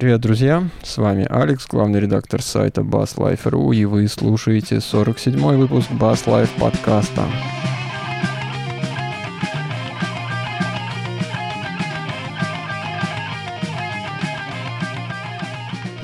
Привет, 0.00 0.22
друзья! 0.22 0.66
С 0.82 0.96
вами 0.96 1.26
Алекс, 1.28 1.66
главный 1.66 2.00
редактор 2.00 2.40
сайта 2.40 2.80
BassLife.ru, 2.80 3.76
и 3.76 3.84
вы 3.84 4.08
слушаете 4.08 4.76
47-й 4.76 5.58
выпуск 5.58 5.90
Bass 5.90 6.24
Life 6.24 6.48
подкаста. 6.58 7.26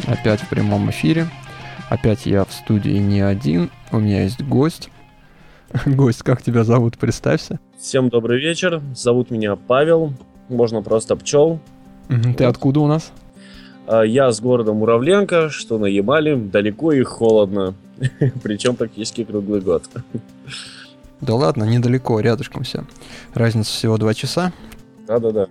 Опять 0.06 0.42
в 0.42 0.48
прямом 0.50 0.90
эфире. 0.90 1.26
Опять 1.88 2.26
я 2.26 2.44
в 2.44 2.52
студии 2.52 2.98
не 2.98 3.22
один. 3.22 3.70
У 3.92 3.98
меня 3.98 4.24
есть 4.24 4.42
гость. 4.42 4.90
Гость, 5.86 6.22
как 6.22 6.42
тебя 6.42 6.64
зовут? 6.64 6.98
Представься. 6.98 7.60
Всем 7.78 8.10
добрый 8.10 8.42
вечер. 8.42 8.82
Зовут 8.94 9.30
меня 9.30 9.56
Павел. 9.56 10.12
Можно 10.50 10.82
просто 10.82 11.16
пчел. 11.16 11.60
Ты 12.36 12.44
откуда 12.44 12.80
у 12.80 12.88
нас? 12.88 13.10
А, 13.86 14.02
я 14.02 14.32
с 14.32 14.40
города 14.40 14.72
Муравленко, 14.72 15.48
что 15.50 15.78
на 15.78 15.86
Ямале, 15.86 16.36
далеко 16.36 16.92
и 16.92 17.02
холодно. 17.02 17.74
Причем 18.42 18.74
практически 18.76 19.24
круглый 19.24 19.60
год. 19.60 19.84
Да 21.20 21.34
ладно, 21.34 21.64
недалеко, 21.64 22.20
рядышком 22.20 22.64
все. 22.64 22.84
Разница 23.32 23.70
всего 23.70 23.96
два 23.96 24.12
часа. 24.12 24.52
Да-да-да. 25.06 25.46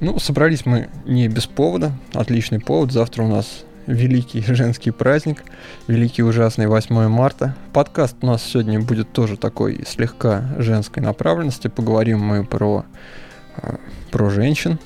Ну, 0.00 0.18
собрались 0.18 0.66
мы 0.66 0.88
не 1.04 1.28
без 1.28 1.46
повода. 1.46 1.92
Отличный 2.12 2.60
повод. 2.60 2.92
Завтра 2.92 3.22
у 3.22 3.28
нас 3.28 3.64
великий 3.86 4.42
женский 4.46 4.90
праздник, 4.90 5.44
великий 5.86 6.22
ужасный 6.22 6.66
8 6.66 7.08
марта. 7.08 7.54
Подкаст 7.72 8.16
у 8.22 8.26
нас 8.26 8.42
сегодня 8.42 8.80
будет 8.80 9.12
тоже 9.12 9.36
такой 9.36 9.84
слегка 9.86 10.48
женской 10.58 11.02
направленности. 11.02 11.68
Поговорим 11.68 12.20
мы 12.20 12.44
про, 12.44 12.86
э, 13.58 13.76
про 14.10 14.30
женщин. 14.30 14.78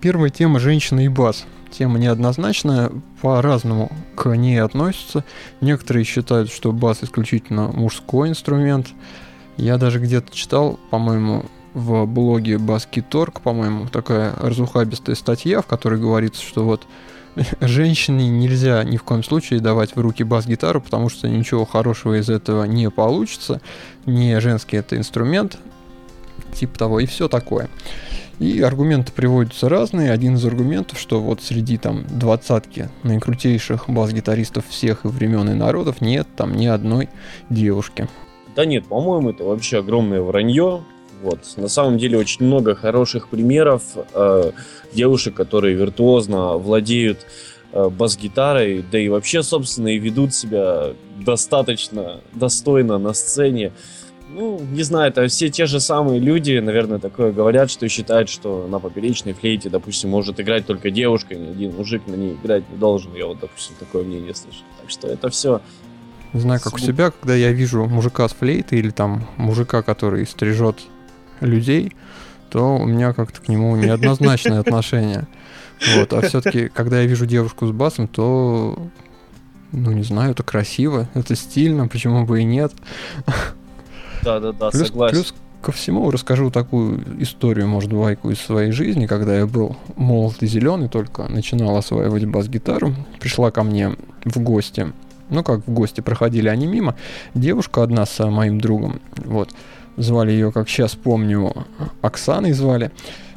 Первая 0.00 0.30
тема 0.30 0.60
«Женщина 0.60 1.00
и 1.00 1.08
бас». 1.08 1.46
Тема 1.76 1.98
неоднозначная, 1.98 2.92
по-разному 3.20 3.90
к 4.14 4.32
ней 4.36 4.62
относятся. 4.62 5.24
Некоторые 5.60 6.04
считают, 6.04 6.52
что 6.52 6.70
бас 6.70 7.02
исключительно 7.02 7.68
мужской 7.68 8.28
инструмент. 8.28 8.88
Я 9.56 9.76
даже 9.76 9.98
где-то 9.98 10.32
читал, 10.32 10.78
по-моему, 10.90 11.46
в 11.72 12.06
блоге 12.06 12.58
Баскиторг, 12.58 13.40
по-моему, 13.40 13.88
такая 13.88 14.34
разухабистая 14.36 15.16
статья, 15.16 15.62
в 15.62 15.66
которой 15.66 15.98
говорится, 15.98 16.42
что 16.42 16.64
вот 16.64 16.86
женщине 17.60 18.28
нельзя 18.28 18.84
ни 18.84 18.96
в 18.96 19.02
коем 19.02 19.24
случае 19.24 19.58
давать 19.58 19.96
в 19.96 20.00
руки 20.00 20.22
бас-гитару, 20.22 20.80
потому 20.80 21.08
что 21.08 21.28
ничего 21.28 21.64
хорошего 21.64 22.20
из 22.20 22.28
этого 22.28 22.64
не 22.64 22.88
получится. 22.88 23.60
Не 24.06 24.40
женский 24.40 24.76
это 24.76 24.96
инструмент, 24.96 25.58
типа 26.54 26.78
того, 26.78 27.00
и 27.00 27.06
все 27.06 27.28
такое. 27.28 27.68
И 28.40 28.60
аргументы 28.62 29.12
приводятся 29.12 29.68
разные. 29.68 30.10
Один 30.10 30.34
из 30.34 30.44
аргументов, 30.44 30.98
что 30.98 31.20
вот 31.20 31.42
среди 31.42 31.78
там 31.78 32.04
двадцатки 32.08 32.88
наикрутейших 33.04 33.88
бас-гитаристов 33.88 34.66
всех 34.68 35.04
и 35.04 35.08
времен 35.08 35.48
и 35.50 35.54
народов 35.54 36.00
нет 36.00 36.26
там 36.36 36.56
ни 36.56 36.66
одной 36.66 37.08
девушки. 37.48 38.08
Да 38.56 38.64
нет, 38.64 38.86
по-моему, 38.86 39.30
это 39.30 39.44
вообще 39.44 39.78
огромное 39.78 40.20
вранье. 40.20 40.84
Вот. 41.22 41.40
На 41.56 41.68
самом 41.68 41.96
деле 41.96 42.18
очень 42.18 42.44
много 42.44 42.74
хороших 42.74 43.28
примеров 43.28 43.82
э, 44.12 44.50
девушек, 44.92 45.34
которые 45.34 45.74
виртуозно 45.74 46.58
владеют 46.58 47.26
э, 47.72 47.88
бас-гитарой, 47.88 48.84
да 48.90 48.98
и 48.98 49.08
вообще, 49.08 49.42
собственно, 49.42 49.88
и 49.88 49.98
ведут 49.98 50.34
себя 50.34 50.92
достаточно 51.24 52.20
достойно 52.32 52.98
на 52.98 53.14
сцене. 53.14 53.72
Ну, 54.34 54.60
не 54.72 54.82
знаю, 54.82 55.10
это 55.10 55.28
все 55.28 55.48
те 55.48 55.66
же 55.66 55.78
самые 55.78 56.18
люди, 56.18 56.58
наверное, 56.58 56.98
такое 56.98 57.30
говорят, 57.30 57.70
что 57.70 57.88
считают, 57.88 58.28
что 58.28 58.66
на 58.68 58.80
поперечной 58.80 59.32
флейте, 59.32 59.70
допустим, 59.70 60.10
может 60.10 60.40
играть 60.40 60.66
только 60.66 60.90
девушка, 60.90 61.36
ни 61.36 61.50
один 61.50 61.76
мужик 61.76 62.02
на 62.08 62.16
ней 62.16 62.34
играть 62.34 62.64
не 62.68 62.76
должен. 62.76 63.14
Я 63.14 63.26
вот, 63.26 63.38
допустим, 63.38 63.76
такое 63.78 64.02
мнение 64.02 64.34
слышу. 64.34 64.58
Так 64.80 64.90
что 64.90 65.06
это 65.06 65.30
все 65.30 65.60
знаю, 66.40 66.60
как 66.60 66.74
у 66.74 66.78
себя, 66.78 67.10
когда 67.10 67.34
я 67.34 67.52
вижу 67.52 67.84
мужика 67.86 68.28
с 68.28 68.32
флейтой 68.32 68.78
или 68.78 68.90
там 68.90 69.26
мужика, 69.36 69.82
который 69.82 70.26
стрижет 70.26 70.80
людей, 71.40 71.92
то 72.50 72.76
у 72.76 72.86
меня 72.86 73.12
как-то 73.12 73.40
к 73.40 73.48
нему 73.48 73.76
неоднозначное 73.76 74.58
отношение. 74.60 75.26
Вот, 75.96 76.12
а 76.12 76.22
все-таки, 76.22 76.68
когда 76.68 77.00
я 77.00 77.06
вижу 77.06 77.26
девушку 77.26 77.66
с 77.66 77.70
басом, 77.72 78.08
то, 78.08 78.78
ну, 79.72 79.92
не 79.92 80.02
знаю, 80.02 80.32
это 80.32 80.42
красиво, 80.42 81.08
это 81.14 81.34
стильно, 81.34 81.88
почему 81.88 82.24
бы 82.24 82.40
и 82.40 82.44
нет. 82.44 82.72
Да-да-да, 84.24 84.70
согласен. 84.70 85.16
Плюс 85.16 85.34
ко 85.64 85.72
всему 85.72 86.10
расскажу 86.10 86.50
такую 86.50 87.02
историю, 87.22 87.66
может, 87.68 87.92
байку 87.92 88.30
из 88.30 88.38
своей 88.38 88.70
жизни, 88.70 89.06
когда 89.06 89.36
я 89.36 89.46
был 89.46 89.76
молод 89.96 90.36
и 90.42 90.46
зеленый, 90.46 90.88
только 90.88 91.26
начинал 91.28 91.76
осваивать 91.76 92.26
бас-гитару, 92.26 92.94
пришла 93.18 93.50
ко 93.50 93.62
мне 93.62 93.96
в 94.24 94.38
гости, 94.40 94.92
ну 95.30 95.42
как 95.42 95.66
в 95.66 95.72
гости, 95.72 96.02
проходили 96.02 96.48
они 96.48 96.66
мимо, 96.66 96.96
девушка 97.34 97.82
одна 97.82 98.04
с 98.04 98.28
моим 98.28 98.60
другом, 98.60 99.00
вот, 99.16 99.50
звали 99.96 100.32
ее, 100.32 100.52
как 100.52 100.68
сейчас 100.68 100.94
помню, 100.94 101.66
Оксаной 102.02 102.52
звали. 102.52 102.90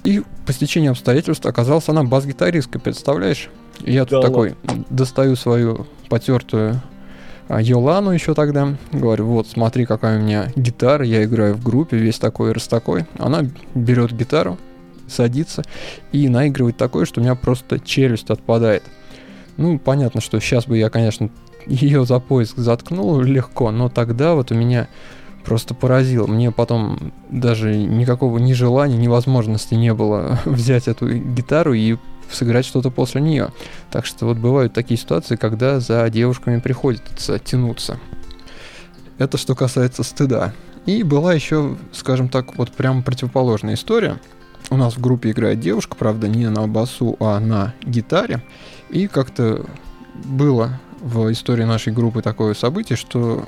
И 0.04 0.24
по 0.46 0.54
стечению 0.54 0.92
обстоятельств 0.92 1.46
оказалась 1.46 1.90
она 1.90 2.04
бас-гитаристкой, 2.04 2.82
представляешь? 2.82 3.50
Я 3.80 4.06
тут 4.06 4.22
да 4.22 4.28
такой 4.28 4.56
ладно. 4.64 4.86
достаю 4.90 5.36
свою 5.36 5.86
потертую 6.10 6.72
а, 6.72 6.97
Йолану 7.50 8.12
еще 8.12 8.34
тогда. 8.34 8.76
Говорю, 8.92 9.28
вот, 9.28 9.48
смотри, 9.48 9.86
какая 9.86 10.20
у 10.20 10.22
меня 10.22 10.52
гитара, 10.56 11.06
я 11.06 11.24
играю 11.24 11.56
в 11.56 11.64
группе, 11.64 11.98
весь 11.98 12.20
такой 12.20 12.52
раз 12.52 12.68
такой. 12.68 13.06
Она 13.18 13.44
берет 13.74 14.12
гитару, 14.12 14.58
садится 15.08 15.64
и 16.12 16.28
наигрывает 16.28 16.78
такое, 16.78 17.06
что 17.06 17.22
у 17.22 17.24
меня 17.24 17.36
просто 17.36 17.80
челюсть 17.80 18.30
отпадает. 18.30 18.84
Ну, 19.56 19.80
понятно, 19.80 20.22
что 20.22 20.40
сейчас 20.40 20.68
бы 20.68 20.78
я, 20.78 20.90
конечно, 20.90 21.30
ее 21.66 22.06
за 22.06 22.20
поиск 22.20 22.58
заткнул 22.58 23.20
легко, 23.22 23.72
но 23.72 23.90
тогда 23.90 24.36
вот 24.36 24.52
у 24.52 24.56
меня 24.56 24.88
просто 25.44 25.74
поразил. 25.74 26.28
Мне 26.28 26.52
потом 26.52 27.14
даже 27.30 27.76
никакого 27.76 28.38
ни 28.38 28.54
желания, 28.54 28.98
ни 28.98 29.08
возможности 29.08 29.76
не 29.76 29.94
было 29.94 30.40
взять 30.46 30.88
эту 30.88 31.12
гитару 31.14 31.74
и 31.74 31.98
сыграть 32.32 32.66
что-то 32.66 32.90
после 32.90 33.22
нее. 33.22 33.52
Так 33.92 34.06
что 34.06 34.26
вот 34.26 34.38
бывают 34.38 34.74
такие 34.74 35.00
ситуации, 35.00 35.36
когда 35.36 35.80
за 35.80 36.10
девушками 36.10 36.60
приходится 36.60 37.40
тянуться. 37.40 38.00
Это 39.18 39.38
что 39.38 39.56
касается 39.56 40.04
стыда. 40.04 40.54
И 40.86 41.04
была 41.04 41.34
еще, 41.34 41.76
скажем 41.92 42.30
так, 42.30 42.56
вот 42.56 42.72
прям 42.72 43.04
противоположная 43.04 43.74
история. 43.74 44.20
У 44.70 44.78
нас 44.78 44.96
в 44.96 45.02
группе 45.02 45.32
играет 45.32 45.60
девушка, 45.60 45.96
правда, 45.96 46.28
не 46.28 46.50
на 46.50 46.68
басу, 46.68 47.16
а 47.20 47.40
на 47.40 47.74
гитаре. 47.84 48.44
И 48.90 49.08
как-то 49.08 49.66
было 50.24 50.80
в 51.00 51.32
истории 51.32 51.64
нашей 51.64 51.94
группы 51.94 52.22
такое 52.22 52.54
событие, 52.54 52.98
что 52.98 53.46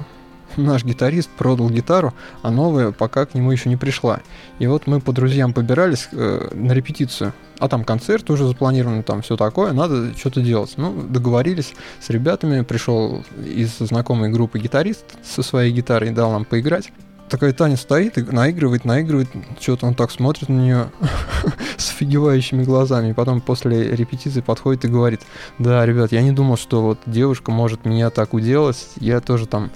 наш 0.63 0.83
гитарист 0.83 1.29
продал 1.29 1.69
гитару, 1.69 2.13
а 2.41 2.51
новая 2.51 2.91
пока 2.91 3.25
к 3.25 3.33
нему 3.33 3.51
еще 3.51 3.69
не 3.69 3.77
пришла. 3.77 4.21
И 4.59 4.67
вот 4.67 4.87
мы 4.87 4.99
по 5.01 5.11
друзьям 5.11 5.53
побирались 5.53 6.09
э, 6.11 6.49
на 6.53 6.73
репетицию. 6.73 7.33
А 7.59 7.67
там 7.67 7.83
концерт 7.83 8.29
уже 8.29 8.47
запланирован, 8.47 9.03
там 9.03 9.21
все 9.21 9.35
такое, 9.35 9.73
надо 9.73 10.15
что-то 10.17 10.41
делать. 10.41 10.73
Ну, 10.77 11.03
договорились 11.09 11.73
с 11.99 12.09
ребятами, 12.09 12.61
пришел 12.61 13.23
из 13.45 13.77
знакомой 13.79 14.29
группы 14.29 14.59
гитарист 14.59 15.05
со 15.23 15.43
своей 15.43 15.73
гитарой, 15.73 16.11
дал 16.11 16.31
нам 16.31 16.45
поиграть 16.45 16.91
такая 17.29 17.53
Таня 17.53 17.77
стоит 17.77 18.17
и 18.17 18.23
наигрывает, 18.23 18.85
наигрывает, 18.85 19.29
что-то 19.59 19.85
он 19.85 19.95
так 19.95 20.11
смотрит 20.11 20.49
на 20.49 20.59
нее 20.59 20.91
с 21.77 21.91
офигевающими 21.91 22.63
глазами. 22.63 23.11
И 23.11 23.13
потом 23.13 23.41
после 23.41 23.95
репетиции 23.95 24.41
подходит 24.41 24.85
и 24.85 24.87
говорит, 24.87 25.21
да, 25.57 25.85
ребят, 25.85 26.11
я 26.11 26.21
не 26.21 26.31
думал, 26.31 26.57
что 26.57 26.81
вот 26.81 26.99
девушка 27.05 27.51
может 27.51 27.85
меня 27.85 28.09
так 28.09 28.33
уделать. 28.33 28.89
Я 28.97 29.21
тоже 29.21 29.45
там 29.45 29.71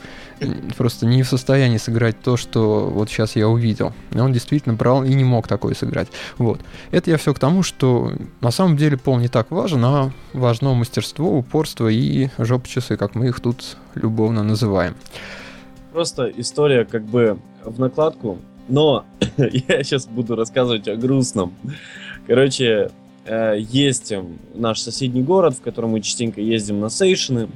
просто 0.77 1.05
не 1.05 1.23
в 1.23 1.27
состоянии 1.27 1.77
сыграть 1.77 2.19
то, 2.21 2.35
что 2.35 2.89
вот 2.89 3.09
сейчас 3.09 3.35
я 3.35 3.47
увидел. 3.47 3.93
И 4.11 4.19
он 4.19 4.33
действительно 4.33 4.75
брал 4.75 5.03
и 5.03 5.13
не 5.13 5.23
мог 5.23 5.47
такое 5.47 5.73
сыграть. 5.75 6.09
Вот. 6.37 6.59
Это 6.91 7.11
я 7.11 7.17
все 7.17 7.33
к 7.33 7.39
тому, 7.39 7.63
что 7.63 8.11
на 8.41 8.51
самом 8.51 8.77
деле 8.77 8.97
пол 8.97 9.17
не 9.19 9.27
так 9.27 9.51
важен, 9.51 9.83
а 9.85 10.11
важно 10.33 10.73
мастерство, 10.73 11.37
упорство 11.37 11.87
и 11.87 12.29
жоп-часы, 12.37 12.97
как 12.97 13.15
мы 13.15 13.27
их 13.27 13.39
тут 13.39 13.77
любовно 13.95 14.43
называем 14.43 14.95
просто 15.93 16.31
история 16.35 16.85
как 16.85 17.03
бы 17.05 17.37
в 17.63 17.79
накладку, 17.79 18.39
но 18.67 19.05
я 19.37 19.83
сейчас 19.83 20.07
буду 20.07 20.35
рассказывать 20.35 20.87
о 20.87 20.95
грустном. 20.95 21.53
Короче, 22.27 22.89
э, 23.25 23.57
есть 23.59 24.13
наш 24.55 24.79
соседний 24.79 25.21
город, 25.21 25.53
в 25.53 25.61
котором 25.61 25.91
мы 25.91 26.01
частенько 26.01 26.41
ездим 26.41 26.79
на 26.79 26.89
сейшены, 26.89 27.47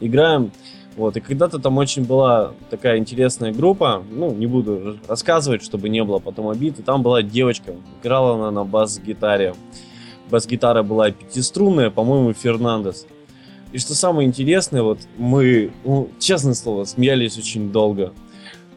играем. 0.00 0.52
Вот, 0.96 1.16
и 1.16 1.20
когда-то 1.20 1.58
там 1.58 1.76
очень 1.76 2.04
была 2.04 2.52
такая 2.70 2.98
интересная 2.98 3.52
группа, 3.52 4.02
ну, 4.10 4.32
не 4.32 4.46
буду 4.46 4.98
рассказывать, 5.06 5.62
чтобы 5.62 5.90
не 5.90 6.02
было 6.02 6.20
потом 6.20 6.48
обид, 6.48 6.78
и 6.78 6.82
там 6.82 7.02
была 7.02 7.22
девочка, 7.22 7.74
играла 8.00 8.34
она 8.34 8.50
на 8.50 8.64
бас-гитаре. 8.64 9.54
Бас-гитара 10.30 10.82
была 10.82 11.10
пятиструнная, 11.10 11.90
по-моему, 11.90 12.32
Фернандес. 12.32 13.06
И 13.76 13.78
что 13.78 13.94
самое 13.94 14.26
интересное, 14.26 14.82
вот 14.82 15.00
мы, 15.18 15.70
ну, 15.84 16.08
честное 16.18 16.54
слово, 16.54 16.84
смеялись 16.84 17.36
очень 17.36 17.72
долго. 17.72 18.14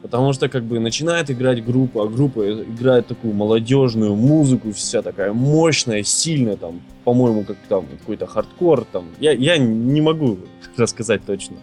Потому 0.01 0.33
что 0.33 0.49
как 0.49 0.65
бы 0.65 0.77
начинает 0.79 1.31
играть 1.31 1.63
группа, 1.63 2.03
а 2.03 2.07
группа 2.07 2.51
играет 2.63 3.07
такую 3.07 3.33
молодежную 3.33 4.13
музыку, 4.17 4.73
вся 4.73 5.01
такая 5.01 5.31
мощная, 5.31 6.03
сильная, 6.03 6.57
там, 6.57 6.81
по-моему, 7.05 7.45
как 7.45 7.55
там 7.69 7.85
какой-то 7.85 8.27
хардкор, 8.27 8.83
там, 8.91 9.05
я, 9.21 9.31
я 9.31 9.57
не 9.57 10.01
могу 10.01 10.39
рассказать 10.75 11.25
точно. 11.25 11.55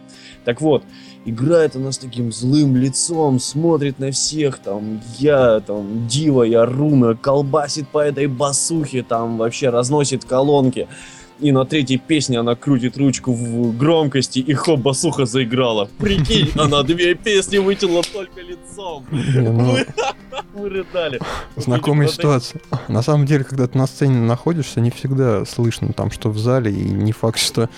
Так 0.46 0.62
вот, 0.62 0.84
играет 1.26 1.76
она 1.76 1.92
с 1.92 1.98
таким 1.98 2.32
злым 2.32 2.74
лицом, 2.74 3.38
смотрит 3.38 3.98
на 3.98 4.12
всех, 4.12 4.60
там, 4.60 5.02
я, 5.18 5.60
там, 5.60 6.08
Дива, 6.08 6.44
я 6.44 6.64
Руна, 6.64 7.14
колбасит 7.14 7.86
по 7.88 7.98
этой 7.98 8.28
басухе, 8.28 9.02
там, 9.02 9.36
вообще 9.36 9.68
разносит 9.68 10.24
колонки. 10.24 10.88
И 11.38 11.52
на 11.52 11.64
третьей 11.66 11.98
песне 11.98 12.38
она 12.40 12.54
крутит 12.54 12.96
ручку 12.96 13.32
в 13.32 13.76
громкости, 13.76 14.38
и 14.38 14.54
хоп, 14.54 14.80
басуха 14.80 15.26
заиграла. 15.26 15.88
Прикинь, 15.98 16.50
она 16.56 16.82
две 16.82 17.14
песни 17.14 17.58
вытянула 17.58 18.02
только 18.02 18.40
лицом. 18.40 19.04
Ну, 19.10 19.76
Мы 20.54 20.68
рыдали. 20.70 21.20
Знакомая 21.56 22.08
ситуация. 22.08 22.60
На 22.88 23.02
самом 23.02 23.26
деле, 23.26 23.44
когда 23.44 23.66
ты 23.66 23.76
на 23.76 23.86
сцене 23.86 24.18
находишься, 24.18 24.80
не 24.80 24.90
всегда 24.90 25.44
слышно 25.44 25.92
там, 25.92 26.10
что 26.10 26.30
в 26.30 26.38
зале, 26.38 26.72
и 26.72 26.84
не 26.88 27.12
факт, 27.12 27.38
что... 27.38 27.68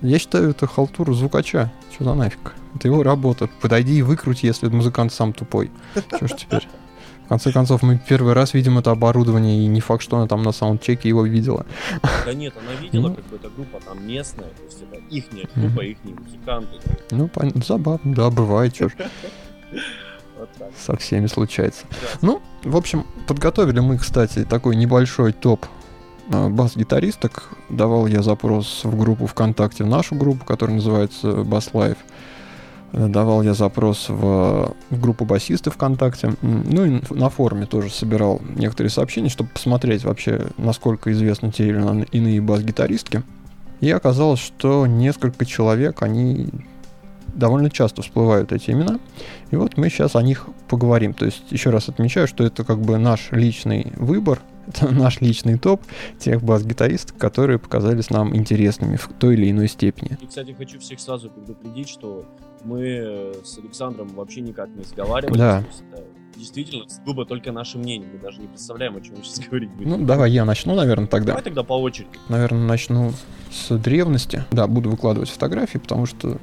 Я 0.00 0.18
считаю, 0.18 0.50
это 0.50 0.66
халтура 0.66 1.12
звукача. 1.12 1.70
Что 1.94 2.04
за 2.04 2.14
нафиг? 2.14 2.54
Это 2.74 2.88
его 2.88 3.02
работа. 3.02 3.48
Подойди 3.60 3.98
и 3.98 4.02
выкрути, 4.02 4.46
если 4.46 4.68
музыкант 4.68 5.12
сам 5.12 5.32
тупой. 5.32 5.70
Что 6.16 6.26
ж 6.26 6.32
теперь? 6.36 6.66
В 7.34 7.36
конце 7.36 7.50
концов, 7.50 7.82
мы 7.82 7.98
первый 7.98 8.32
раз 8.32 8.54
видим 8.54 8.78
это 8.78 8.92
оборудование, 8.92 9.64
и 9.64 9.66
не 9.66 9.80
факт, 9.80 10.04
что 10.04 10.16
она 10.18 10.28
там 10.28 10.44
на 10.44 10.52
саундчеке 10.52 11.08
его 11.08 11.24
видела. 11.26 11.66
Да 12.24 12.32
нет, 12.32 12.54
она 12.56 12.80
видела, 12.80 13.08
Ну. 13.08 13.14
как 13.16 13.24
бы 13.26 13.36
эта 13.36 13.48
группа 13.50 13.80
там 13.84 14.06
местная, 14.06 14.46
то 14.50 14.62
есть 14.62 14.82
это 14.82 15.00
ихняя 15.10 15.48
группа, 15.56 15.80
ихние 15.80 16.14
музыканты. 16.14 16.78
Ну, 17.10 17.26
пон- 17.26 17.64
забавно, 17.66 18.14
да, 18.14 18.30
бывает, 18.30 18.76
ж. 18.76 18.88
Вот. 20.38 20.48
Со 20.78 20.96
всеми 20.96 21.26
случается. 21.26 21.86
Да. 21.90 21.96
Ну, 22.22 22.42
в 22.62 22.76
общем, 22.76 23.04
подготовили 23.26 23.80
мы, 23.80 23.98
кстати, 23.98 24.44
такой 24.44 24.76
небольшой 24.76 25.32
топ 25.32 25.66
э, 26.30 26.48
бас-гитаристок. 26.50 27.50
Давал 27.68 28.06
я 28.06 28.22
запрос 28.22 28.82
в 28.84 28.96
группу 28.96 29.26
ВКонтакте, 29.26 29.82
в 29.82 29.88
нашу 29.88 30.14
группу, 30.14 30.44
которая 30.44 30.76
называется 30.76 31.28
Bass 31.28 31.72
Life. 31.72 31.98
Давал 32.94 33.42
я 33.42 33.54
запрос 33.54 34.08
в, 34.08 34.72
группу 34.90 35.24
басисты 35.24 35.70
ВКонтакте. 35.70 36.34
Ну 36.42 36.84
и 36.84 37.00
на 37.10 37.28
форуме 37.28 37.66
тоже 37.66 37.90
собирал 37.90 38.40
некоторые 38.54 38.90
сообщения, 38.90 39.28
чтобы 39.28 39.50
посмотреть 39.50 40.04
вообще, 40.04 40.46
насколько 40.58 41.10
известны 41.10 41.50
те 41.50 41.66
или 41.66 42.06
иные 42.12 42.40
бас-гитаристки. 42.40 43.24
И 43.80 43.90
оказалось, 43.90 44.38
что 44.38 44.86
несколько 44.86 45.44
человек, 45.44 46.02
они 46.02 46.48
довольно 47.34 47.68
часто 47.68 48.02
всплывают 48.02 48.52
эти 48.52 48.70
имена. 48.70 49.00
И 49.50 49.56
вот 49.56 49.76
мы 49.76 49.88
сейчас 49.88 50.14
о 50.14 50.22
них 50.22 50.46
поговорим. 50.68 51.14
То 51.14 51.24
есть 51.24 51.50
еще 51.50 51.70
раз 51.70 51.88
отмечаю, 51.88 52.28
что 52.28 52.44
это 52.44 52.62
как 52.64 52.80
бы 52.80 52.96
наш 52.96 53.32
личный 53.32 53.92
выбор, 53.96 54.40
это 54.68 54.88
наш 54.94 55.20
личный 55.20 55.58
топ 55.58 55.82
тех 56.20 56.44
бас-гитаристов, 56.44 57.16
которые 57.16 57.58
показались 57.58 58.10
нам 58.10 58.36
интересными 58.36 58.94
в 58.94 59.08
той 59.18 59.34
или 59.34 59.50
иной 59.50 59.68
степени. 59.68 60.16
И, 60.20 60.26
кстати, 60.26 60.52
хочу 60.52 60.78
всех 60.78 61.00
сразу 61.00 61.28
предупредить, 61.28 61.88
что 61.88 62.24
мы 62.64 62.80
э, 62.82 63.34
с 63.44 63.58
Александром 63.58 64.08
вообще 64.08 64.40
никак 64.40 64.68
не 64.70 64.84
сговаривались. 64.84 65.38
Да. 65.38 65.60
То 65.60 65.66
есть 65.66 65.84
это 65.92 66.04
действительно 66.36 66.88
сугубо 66.88 67.24
только 67.24 67.52
наше 67.52 67.78
мнение. 67.78 68.08
Мы 68.12 68.18
даже 68.18 68.40
не 68.40 68.48
представляем, 68.48 68.96
о 68.96 69.00
чем 69.00 69.16
мы 69.18 69.24
сейчас 69.24 69.46
говорить 69.48 69.70
будем. 69.70 69.90
Ну, 69.90 70.04
давай 70.04 70.30
я 70.32 70.44
начну, 70.44 70.74
наверное, 70.74 71.06
тогда. 71.06 71.28
Давай 71.28 71.42
тогда 71.42 71.62
по 71.62 71.74
очереди. 71.74 72.10
Наверное, 72.28 72.66
начну 72.66 73.12
с 73.50 73.76
древности. 73.78 74.44
Да, 74.50 74.66
буду 74.66 74.90
выкладывать 74.90 75.30
фотографии, 75.30 75.78
потому 75.78 76.06
что 76.06 76.38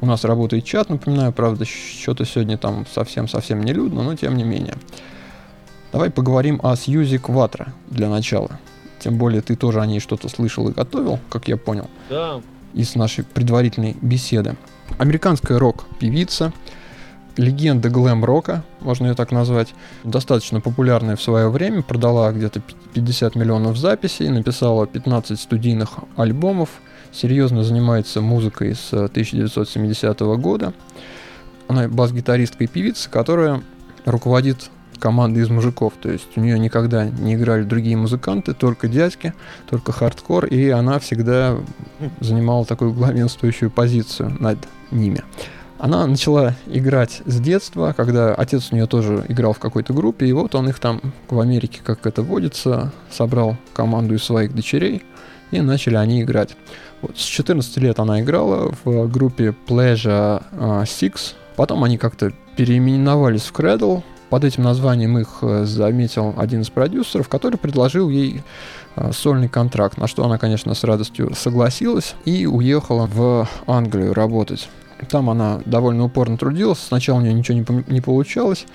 у 0.00 0.06
нас 0.06 0.24
работает 0.24 0.64
чат, 0.64 0.90
напоминаю, 0.90 1.32
правда, 1.32 1.64
что-то 1.64 2.24
сегодня 2.24 2.56
там 2.56 2.86
совсем-совсем 2.86 3.62
не 3.62 3.72
людно, 3.72 4.02
но 4.02 4.14
тем 4.14 4.36
не 4.36 4.44
менее. 4.44 4.74
Давай 5.90 6.10
поговорим 6.10 6.60
о 6.62 6.76
Сьюзи 6.76 7.18
Кватро 7.18 7.72
для 7.88 8.08
начала. 8.08 8.60
Тем 9.00 9.16
более 9.16 9.42
ты 9.42 9.56
тоже 9.56 9.80
о 9.80 9.86
ней 9.86 10.00
что-то 10.00 10.28
слышал 10.28 10.68
и 10.68 10.72
готовил, 10.72 11.18
как 11.30 11.48
я 11.48 11.56
понял, 11.56 11.88
Да, 12.10 12.40
из 12.74 12.94
нашей 12.94 13.24
предварительной 13.24 13.96
беседы. 14.00 14.56
Американская 14.96 15.58
рок-певица, 15.58 16.52
легенда 17.36 17.88
глэм-рока, 17.88 18.64
можно 18.80 19.06
ее 19.06 19.14
так 19.14 19.30
назвать, 19.30 19.74
достаточно 20.04 20.60
популярная 20.60 21.16
в 21.16 21.22
свое 21.22 21.48
время, 21.48 21.82
продала 21.82 22.32
где-то 22.32 22.62
50 22.94 23.36
миллионов 23.36 23.76
записей, 23.76 24.28
написала 24.28 24.86
15 24.86 25.38
студийных 25.38 25.98
альбомов, 26.16 26.70
серьезно 27.12 27.62
занимается 27.62 28.20
музыкой 28.20 28.74
с 28.74 28.92
1970 28.92 30.20
года. 30.20 30.72
Она 31.68 31.86
бас-гитаристка 31.88 32.64
и 32.64 32.66
певица, 32.66 33.08
которая 33.10 33.62
руководит 34.04 34.70
командой 34.98 35.42
из 35.42 35.50
мужиков, 35.50 35.94
то 36.00 36.10
есть 36.10 36.36
у 36.36 36.40
нее 36.40 36.58
никогда 36.58 37.08
не 37.08 37.34
играли 37.34 37.62
другие 37.62 37.96
музыканты, 37.96 38.54
только 38.54 38.88
дядьки, 38.88 39.34
только 39.68 39.92
хардкор, 39.92 40.46
и 40.46 40.68
она 40.68 40.98
всегда 40.98 41.56
занимала 42.20 42.64
такую 42.64 42.92
главенствующую 42.92 43.70
позицию 43.70 44.36
над 44.40 44.58
ними. 44.90 45.22
Она 45.78 46.06
начала 46.06 46.56
играть 46.66 47.22
с 47.24 47.40
детства, 47.40 47.94
когда 47.96 48.34
отец 48.34 48.68
у 48.72 48.74
нее 48.74 48.86
тоже 48.86 49.24
играл 49.28 49.52
в 49.52 49.60
какой-то 49.60 49.92
группе, 49.92 50.26
и 50.26 50.32
вот 50.32 50.56
он 50.56 50.68
их 50.68 50.80
там 50.80 51.00
в 51.28 51.38
Америке, 51.38 51.80
как 51.84 52.04
это 52.04 52.22
водится, 52.22 52.92
собрал 53.10 53.56
команду 53.74 54.14
из 54.14 54.24
своих 54.24 54.54
дочерей, 54.54 55.04
и 55.52 55.60
начали 55.60 55.94
они 55.94 56.22
играть. 56.22 56.56
Вот, 57.00 57.16
с 57.16 57.22
14 57.22 57.76
лет 57.78 58.00
она 58.00 58.20
играла 58.20 58.74
в 58.84 59.06
группе 59.08 59.54
Pleasure 59.68 60.42
а, 60.50 60.82
Six, 60.82 61.34
потом 61.54 61.84
они 61.84 61.96
как-то 61.96 62.32
переименовались 62.56 63.42
в 63.42 63.52
Cradle, 63.52 64.02
под 64.30 64.44
этим 64.44 64.62
названием 64.62 65.18
их 65.18 65.38
э, 65.42 65.64
заметил 65.64 66.34
один 66.36 66.62
из 66.62 66.70
продюсеров, 66.70 67.28
который 67.28 67.56
предложил 67.56 68.10
ей 68.10 68.42
э, 68.96 69.12
сольный 69.12 69.48
контракт, 69.48 69.96
на 69.96 70.06
что 70.06 70.24
она, 70.24 70.38
конечно, 70.38 70.74
с 70.74 70.84
радостью 70.84 71.34
согласилась 71.34 72.14
и 72.24 72.46
уехала 72.46 73.06
в 73.06 73.48
Англию 73.66 74.12
работать. 74.12 74.68
Там 75.10 75.30
она 75.30 75.60
довольно 75.64 76.04
упорно 76.04 76.36
трудилась, 76.36 76.78
сначала 76.78 77.18
у 77.18 77.20
нее 77.20 77.32
ничего 77.32 77.58
не, 77.58 77.92
не 77.92 78.00
получалось, 78.00 78.66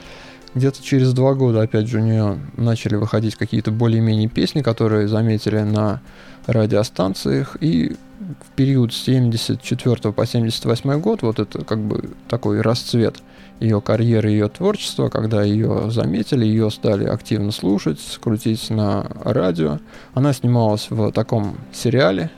где-то 0.55 0.83
через 0.83 1.13
два 1.13 1.33
года, 1.33 1.61
опять 1.61 1.87
же, 1.87 1.99
у 1.99 2.03
нее 2.03 2.39
начали 2.57 2.95
выходить 2.95 3.35
какие-то 3.35 3.71
более-менее 3.71 4.29
песни, 4.29 4.61
которые 4.61 5.07
заметили 5.07 5.59
на 5.59 6.01
радиостанциях, 6.45 7.57
и 7.59 7.95
в 8.19 8.55
период 8.55 8.93
с 8.93 9.03
74 9.03 10.13
по 10.13 10.25
78 10.25 10.99
год, 10.99 11.21
вот 11.21 11.39
это 11.39 11.63
как 11.65 11.79
бы 11.79 12.09
такой 12.27 12.61
расцвет 12.61 13.21
ее 13.63 13.81
карьеры, 13.81 14.29
ее 14.29 14.49
творчества, 14.49 15.09
когда 15.09 15.41
ее 15.41 15.89
заметили, 15.89 16.45
ее 16.45 16.69
стали 16.69 17.05
активно 17.05 17.51
слушать, 17.51 17.99
крутить 18.21 18.69
на 18.69 19.07
радио. 19.23 19.79
Она 20.13 20.33
снималась 20.33 20.87
в 20.89 21.11
таком 21.11 21.55
сериале, 21.71 22.29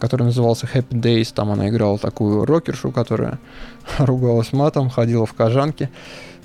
который 0.00 0.24
назывался 0.24 0.66
Happy 0.66 0.90
Days. 1.00 1.32
Там 1.32 1.50
она 1.50 1.68
играла 1.68 1.98
такую 1.98 2.44
рокершу, 2.44 2.90
которая 2.90 3.38
ругалась 3.98 4.52
матом, 4.52 4.90
ходила 4.90 5.26
в 5.26 5.34
кожанке. 5.34 5.90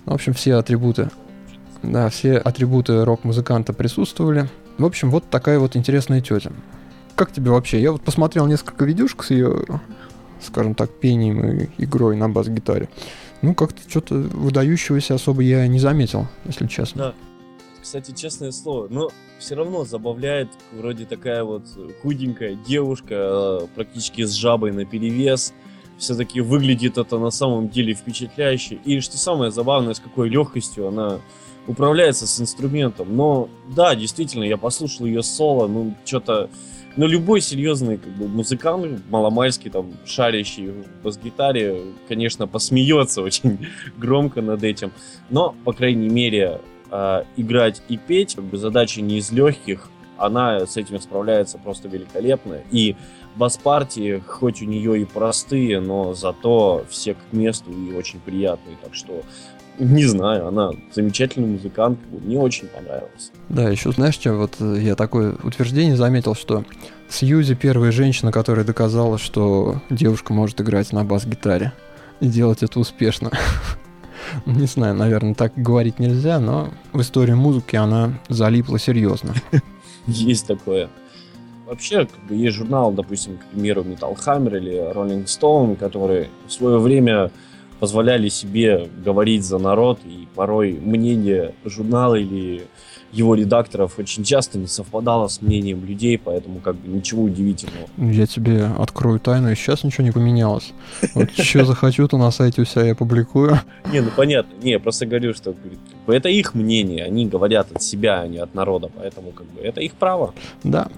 В 0.05 0.13
общем, 0.13 0.33
все 0.33 0.55
атрибуты, 0.55 1.09
да, 1.81 2.09
все 2.09 2.37
атрибуты 2.37 3.03
рок-музыканта 3.03 3.73
присутствовали. 3.73 4.47
В 4.77 4.85
общем, 4.85 5.09
вот 5.09 5.29
такая 5.29 5.59
вот 5.59 5.75
интересная 5.75 6.21
тетя. 6.21 6.51
Как 7.15 7.33
тебе 7.33 7.51
вообще? 7.51 7.81
Я 7.81 7.91
вот 7.91 8.01
посмотрел 8.01 8.45
несколько 8.45 8.85
видюшек 8.85 9.23
с 9.23 9.31
ее, 9.31 9.65
скажем 10.41 10.75
так, 10.75 10.89
пением 10.91 11.41
и 11.43 11.69
игрой 11.77 12.15
на 12.15 12.29
бас-гитаре. 12.29 12.89
Ну, 13.41 13.53
как-то 13.53 13.81
что-то 13.89 14.15
выдающегося 14.15 15.15
особо 15.15 15.41
я 15.41 15.65
не 15.67 15.79
заметил, 15.79 16.27
если 16.45 16.67
честно. 16.67 17.01
Да. 17.01 17.13
Кстати, 17.81 18.11
честное 18.11 18.51
слово, 18.51 18.87
но 18.89 19.09
все 19.39 19.55
равно 19.55 19.85
забавляет 19.85 20.49
вроде 20.73 21.05
такая 21.05 21.43
вот 21.43 21.63
худенькая 22.01 22.55
девушка, 22.55 23.15
э, 23.63 23.67
практически 23.73 24.25
с 24.25 24.33
жабой 24.33 24.71
на 24.71 24.85
перевес. 24.85 25.53
Все-таки 25.97 26.41
выглядит 26.41 26.97
это 26.97 27.17
на 27.17 27.31
самом 27.31 27.69
деле 27.69 27.93
впечатляюще. 27.93 28.79
И 28.85 28.99
что 28.99 29.17
самое 29.17 29.51
забавное, 29.51 29.93
с 29.93 29.99
какой 29.99 30.29
легкостью 30.29 30.87
она 30.87 31.19
управляется 31.69 32.27
с 32.27 32.41
инструментом. 32.41 33.15
Но 33.15 33.47
да, 33.75 33.95
действительно, 33.95 34.43
я 34.43 34.57
послушал 34.57 35.05
ее 35.05 35.23
соло, 35.23 35.67
ну 35.67 35.95
что-то... 36.03 36.49
Ну, 36.97 37.05
любой 37.05 37.39
серьезный 37.39 37.97
как 37.97 38.11
бы, 38.13 38.27
музыкант, 38.27 39.03
маломальский, 39.09 39.69
там, 39.69 39.93
шарящий 40.05 40.69
в 40.69 41.03
бас-гитаре, 41.03 41.81
конечно, 42.09 42.47
посмеется 42.47 43.21
очень 43.23 43.67
громко 43.97 44.41
над 44.41 44.63
этим. 44.63 44.91
Но, 45.29 45.55
по 45.63 45.71
крайней 45.71 46.09
мере, 46.09 46.59
э, 46.91 47.23
играть 47.37 47.83
и 47.87 47.95
петь, 47.95 48.35
как 48.35 48.43
бы 48.45 48.57
задача 48.57 49.01
не 49.01 49.19
из 49.19 49.31
легких, 49.31 49.87
она 50.17 50.65
с 50.65 50.75
этим 50.75 50.99
справляется 50.99 51.59
просто 51.59 51.87
великолепно. 51.87 52.57
И 52.71 52.95
бас-партии, 53.35 54.21
хоть 54.25 54.61
у 54.63 54.65
нее 54.65 54.99
и 55.01 55.05
простые, 55.05 55.79
но 55.79 56.15
зато 56.15 56.85
все 56.89 57.13
к 57.13 57.19
месту 57.31 57.71
и 57.71 57.93
очень 57.93 58.19
приятные. 58.19 58.75
Так 58.81 58.95
что, 58.95 59.21
не 59.77 60.05
знаю, 60.05 60.47
она 60.47 60.71
замечательный 60.91 61.47
музыкант, 61.47 61.99
мне 62.11 62.37
очень 62.39 62.67
понравилось. 62.67 63.31
Да, 63.49 63.69
еще 63.69 63.91
знаешь, 63.91 64.15
что 64.15 64.33
вот 64.33 64.55
э, 64.59 64.79
я 64.81 64.95
такое 64.95 65.35
утверждение 65.43 65.95
заметил, 65.95 66.35
что 66.35 66.63
Сьюзи 67.09 67.55
первая 67.55 67.91
женщина, 67.91 68.31
которая 68.31 68.65
доказала, 68.65 69.17
что 69.17 69.81
девушка 69.89 70.33
может 70.33 70.61
играть 70.61 70.91
на 70.91 71.03
бас-гитаре 71.03 71.73
и 72.19 72.27
делать 72.27 72.61
это 72.61 72.79
успешно. 72.79 73.31
Не 74.45 74.67
знаю, 74.67 74.95
наверное, 74.95 75.33
так 75.33 75.53
говорить 75.55 75.99
нельзя, 75.99 76.39
но 76.39 76.69
в 76.93 77.01
истории 77.01 77.33
музыки 77.33 77.75
она 77.75 78.19
залипла 78.27 78.77
серьезно. 78.79 79.33
Есть 80.07 80.47
такое. 80.47 80.89
Вообще, 81.65 82.05
как 82.05 82.23
бы 82.27 82.33
есть 82.33 82.57
журнал, 82.57 82.91
допустим, 82.91 83.37
к 83.37 83.45
примеру, 83.45 83.83
Metal 83.83 84.17
Hammer 84.25 84.57
или 84.57 84.91
Rolling 84.91 85.25
Stone, 85.25 85.75
которые 85.75 86.29
в 86.47 86.51
свое 86.51 86.79
время 86.79 87.29
позволяли 87.79 88.29
себе 88.29 88.87
говорить 89.03 89.43
за 89.43 89.57
народ, 89.57 89.99
и 90.05 90.27
порой 90.35 90.73
мнение 90.73 91.53
журнала 91.65 92.15
или 92.15 92.67
его 93.11 93.33
редакторов 93.33 93.97
очень 93.97 94.23
часто 94.23 94.59
не 94.59 94.67
совпадало 94.67 95.27
с 95.27 95.41
мнением 95.41 95.83
людей, 95.83 96.19
поэтому 96.23 96.59
как 96.59 96.75
бы 96.75 96.87
ничего 96.87 97.23
удивительного. 97.23 97.87
Я 97.97 98.27
тебе 98.27 98.65
открою 98.65 99.19
тайну, 99.19 99.51
и 99.51 99.55
сейчас 99.55 99.83
ничего 99.83 100.03
не 100.03 100.11
поменялось. 100.11 100.73
Вот 101.15 101.31
что 101.31 101.65
захочу, 101.65 102.07
то 102.07 102.17
на 102.17 102.29
сайте 102.29 102.61
у 102.61 102.65
себя 102.65 102.85
я 102.85 102.95
публикую. 102.95 103.59
Не, 103.91 104.01
ну 104.01 104.09
понятно. 104.15 104.53
Не, 104.61 104.71
я 104.73 104.79
просто 104.79 105.07
говорю, 105.07 105.33
что 105.33 105.55
это 106.05 106.29
их 106.29 106.53
мнение, 106.53 107.03
они 107.03 107.25
говорят 107.25 107.71
от 107.71 107.81
себя, 107.81 108.21
а 108.21 108.27
не 108.27 108.37
от 108.37 108.53
народа, 108.53 108.91
поэтому 108.95 109.31
как 109.31 109.47
бы 109.47 109.61
это 109.61 109.81
их 109.81 109.93
право. 109.93 110.35
Да. 110.63 110.89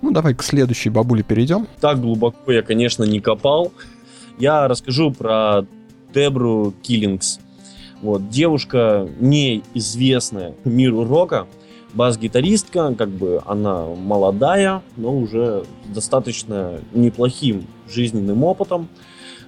Ну 0.00 0.10
давай 0.10 0.34
к 0.34 0.42
следующей 0.42 0.90
бабуле 0.90 1.22
перейдем. 1.22 1.68
Так 1.80 2.00
глубоко 2.00 2.50
я, 2.50 2.62
конечно, 2.62 3.04
не 3.04 3.20
копал. 3.20 3.72
Я 4.38 4.66
расскажу 4.66 5.12
про 5.12 5.64
Дебру 6.12 6.74
Киллингс. 6.82 7.40
Вот, 8.00 8.28
девушка 8.28 9.08
неизвестная 9.20 10.54
миру 10.64 11.04
рока, 11.04 11.46
бас-гитаристка, 11.94 12.94
как 12.94 13.10
бы 13.10 13.40
она 13.46 13.86
молодая, 13.86 14.82
но 14.96 15.16
уже 15.16 15.64
достаточно 15.84 16.80
неплохим 16.92 17.66
жизненным 17.88 18.44
опытом. 18.44 18.88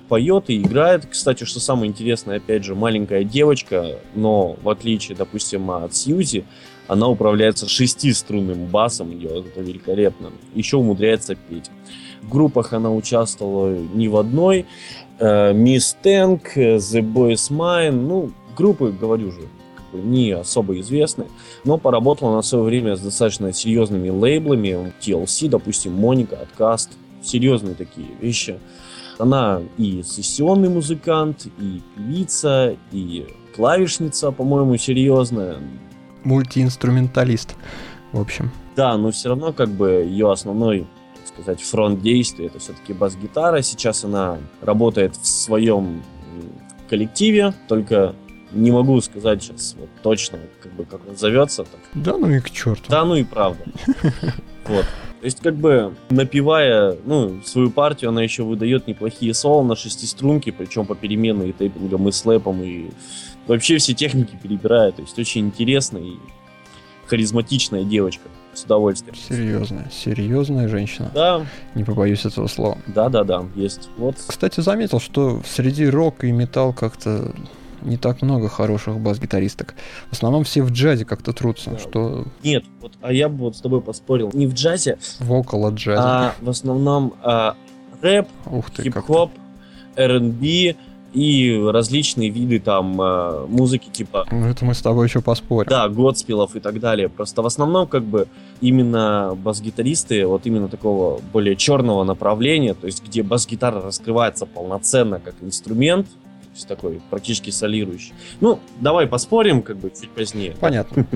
Поет 0.09 0.51
и 0.51 0.61
играет. 0.61 1.07
Кстати, 1.07 1.45
что 1.45 1.61
самое 1.61 1.91
интересное, 1.91 2.37
опять 2.37 2.63
же, 2.63 2.75
маленькая 2.75 3.25
девочка, 3.25 3.99
но 4.15 4.57
в 4.63 4.69
отличие, 4.69 5.17
допустим, 5.17 5.71
от 5.71 5.95
Сьюзи, 5.95 6.45
она 6.87 7.09
управляется 7.09 7.69
шестиструнным 7.69 8.67
басом, 8.67 9.19
делает 9.19 9.47
это 9.47 9.63
великолепно. 9.63 10.31
Еще 10.55 10.77
умудряется 10.77 11.35
петь. 11.35 11.71
В 12.27 12.31
группах 12.31 12.73
она 12.73 12.91
участвовала 12.93 13.75
не 13.75 14.09
в 14.09 14.17
одной. 14.17 14.67
Мисс 15.21 15.97
Тэнк, 16.03 16.57
The 16.57 17.01
Boys 17.01 17.51
Mine, 17.51 17.93
ну, 17.93 18.31
группы, 18.57 18.93
говорю 18.99 19.31
же, 19.31 19.43
не 19.93 20.33
особо 20.33 20.81
известны, 20.81 21.27
но 21.65 21.79
поработала 21.79 22.35
на 22.35 22.43
свое 22.43 22.65
время 22.65 22.97
с 22.97 23.01
достаточно 23.01 23.53
серьезными 23.53 24.09
лейблами, 24.09 24.93
TLC, 25.01 25.49
допустим, 25.49 25.93
Моника, 25.93 26.37
Откаст, 26.41 26.91
серьезные 27.23 27.75
такие 27.77 28.09
вещи. 28.21 28.59
Она 29.19 29.63
и 29.79 30.03
сессионный 30.03 30.69
музыкант, 30.69 31.47
и 31.47 31.81
певица, 31.97 32.77
и 32.91 33.27
клавишница, 33.55 34.33
по-моему, 34.33 34.77
серьезная. 34.77 35.59
Мультиинструменталист, 36.25 37.55
в 38.11 38.21
общем. 38.21 38.51
Да, 38.75 38.97
но 38.97 39.13
все 39.13 39.29
равно 39.29 39.53
как 39.53 39.69
бы 39.69 40.05
ее 40.09 40.33
основной 40.33 40.89
сказать, 41.27 41.61
фронт 41.63 42.01
действия, 42.03 42.47
это 42.47 42.59
все-таки 42.59 42.93
бас-гитара. 42.93 43.63
Сейчас 43.63 44.05
она 44.05 44.39
работает 44.61 45.17
в 45.17 45.27
своем 45.27 46.03
коллективе, 46.89 47.55
только 47.69 48.15
не 48.53 48.71
могу 48.71 49.01
сказать 49.01 49.43
сейчас 49.43 49.75
вот 49.79 49.89
точно, 50.03 50.39
как 50.63 50.73
бы 50.75 50.85
как 50.85 51.01
он 51.09 51.17
зовется. 51.17 51.65
Так. 51.65 51.81
Да 51.95 52.17
ну 52.17 52.31
и 52.31 52.41
к 52.41 52.51
черту. 52.51 52.85
Да 52.89 53.05
ну 53.05 53.17
и 53.17 53.25
правда. 53.25 53.65
Вот. 54.67 54.87
То 55.21 55.27
есть, 55.27 55.41
как 55.41 55.57
бы, 55.57 55.95
напевая, 56.11 56.99
ну, 57.05 57.41
свою 57.45 57.71
партию, 57.71 58.11
она 58.11 58.23
еще 58.23 58.43
выдает 58.43 58.87
неплохие 58.87 59.33
соло 59.33 59.63
на 59.63 59.75
шестиструнке, 59.75 60.53
причем 60.53 60.85
по 60.87 60.95
переменной 60.95 61.49
и 61.49 61.53
тейпингом, 61.53 62.09
и 62.09 62.13
слэпом, 62.13 62.63
и 62.63 62.91
вообще 63.47 63.79
все 63.79 63.95
техники 63.95 64.39
перебирает. 64.43 64.97
То 64.97 65.03
есть, 65.03 65.19
очень 65.19 65.47
интересная 65.47 66.03
и 66.03 66.17
харизматичная 67.07 67.85
девочка. 67.85 68.29
С 68.55 68.65
удовольствием. 68.65 69.15
Серьезная, 69.17 69.91
серьезная 69.91 70.69
женщина. 70.69 71.11
Да. 71.15 71.47
Не 71.75 71.85
побоюсь 71.85 72.25
этого 72.25 72.47
слова. 72.47 72.79
Да, 72.87 73.09
да, 73.09 73.25
да, 73.25 73.45
есть. 73.55 73.89
Вот. 73.97 74.17
Кстати, 74.27 74.61
заметил, 74.61 75.01
что 75.01 75.43
среди 75.45 75.87
рок 75.87 76.25
и 76.25 76.33
металл 76.33 76.73
как-то 76.73 77.33
не 77.83 77.97
так 77.97 78.23
много 78.23 78.49
хороших 78.49 78.99
бас-гитаристок. 78.99 79.75
В 80.09 80.13
основном 80.13 80.45
все 80.45 80.63
в 80.63 80.71
джазе 80.71 81.05
как-то 81.05 81.33
трутся, 81.33 81.73
да. 81.73 81.79
что... 81.79 82.25
Нет, 82.43 82.65
вот, 82.81 82.93
а 83.03 83.13
я 83.13 83.29
бы 83.29 83.45
вот 83.45 83.57
с 83.57 83.61
тобой 83.61 83.81
поспорил. 83.81 84.31
Не 84.33 84.47
в 84.47 84.55
джазе, 84.55 84.99
в 85.21 85.33
около 85.33 85.71
джазе. 85.71 86.01
а 86.01 86.35
в 86.41 86.49
основном 86.49 87.15
а, 87.23 87.57
рэп, 88.01 88.29
хип-хоп, 88.79 89.33
R&B 89.97 90.77
и 91.15 91.59
различные 91.71 92.29
виды 92.29 92.59
там 92.59 93.01
а, 93.01 93.47
музыки 93.47 93.89
типа... 93.91 94.27
Ну, 94.31 94.49
это 94.49 94.65
мы 94.65 94.75
с 94.75 94.83
тобой 94.83 95.07
еще 95.07 95.21
поспорим. 95.21 95.71
Да, 95.71 95.89
Годспилов 95.89 96.57
и 96.57 96.61
так 96.61 96.81
далее. 96.81 97.09
Просто 97.09 97.41
в 97.43 97.47
основном 97.47 97.87
как 97.87 98.03
бы 98.03 98.27
именно 98.61 99.37
бас-гитаристы 99.37 100.27
вот 100.27 100.47
именно 100.47 100.69
такого 100.69 101.21
более 101.33 101.57
черного 101.57 102.03
направления, 102.05 102.75
то 102.75 102.87
есть 102.87 103.05
где 103.05 103.23
бас-гитара 103.23 103.81
раскрывается 103.81 104.45
полноценно 104.45 105.21
как 105.21 105.35
инструмент, 105.41 106.09
есть 106.55 106.69
такой 106.69 107.01
практически 107.11 107.51
солирующий. 107.51 108.13
Ну, 108.41 108.59
давай 108.81 109.07
поспорим, 109.07 109.63
как 109.63 109.79
бы 109.79 109.91
чуть 109.91 110.11
позднее. 110.11 110.55
Понятно. 110.61 111.07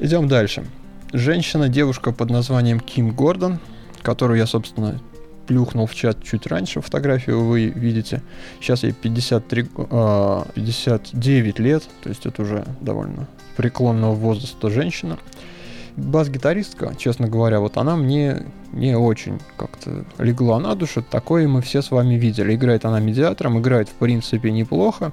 Идем 0.00 0.28
дальше. 0.28 0.66
Женщина, 1.12 1.68
девушка 1.68 2.12
под 2.12 2.30
названием 2.30 2.80
Ким 2.80 3.12
Гордон, 3.12 3.58
которую 4.02 4.38
я, 4.38 4.46
собственно, 4.46 5.00
плюхнул 5.46 5.86
в 5.86 5.94
чат 5.94 6.22
чуть 6.22 6.46
раньше, 6.46 6.80
фотографию 6.80 7.44
вы 7.44 7.66
видите. 7.66 8.22
Сейчас 8.60 8.82
ей 8.82 8.92
53, 8.92 9.62
59 9.64 11.58
а, 11.58 11.62
лет, 11.62 11.82
то 12.02 12.08
есть 12.08 12.26
это 12.26 12.42
уже 12.42 12.64
довольно 12.80 13.26
преклонного 13.56 14.14
возраста 14.14 14.70
женщина 14.70 15.18
бас-гитаристка, 15.96 16.94
честно 16.96 17.26
говоря, 17.26 17.60
вот 17.60 17.76
она 17.76 17.96
мне 17.96 18.42
не 18.72 18.96
очень 18.96 19.40
как-то 19.56 20.04
легла 20.18 20.60
на 20.60 20.74
душу. 20.74 21.02
Такое 21.02 21.48
мы 21.48 21.62
все 21.62 21.82
с 21.82 21.90
вами 21.90 22.14
видели. 22.14 22.54
Играет 22.54 22.84
она 22.84 23.00
медиатором, 23.00 23.58
играет 23.58 23.88
в 23.88 23.94
принципе 23.94 24.50
неплохо. 24.50 25.12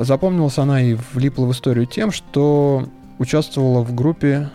Запомнилась 0.00 0.58
она 0.58 0.82
и 0.82 0.96
влипла 1.12 1.46
в 1.46 1.52
историю 1.52 1.86
тем, 1.86 2.12
что 2.12 2.88
участвовала 3.18 3.82
в 3.82 3.94
группе 3.94 4.50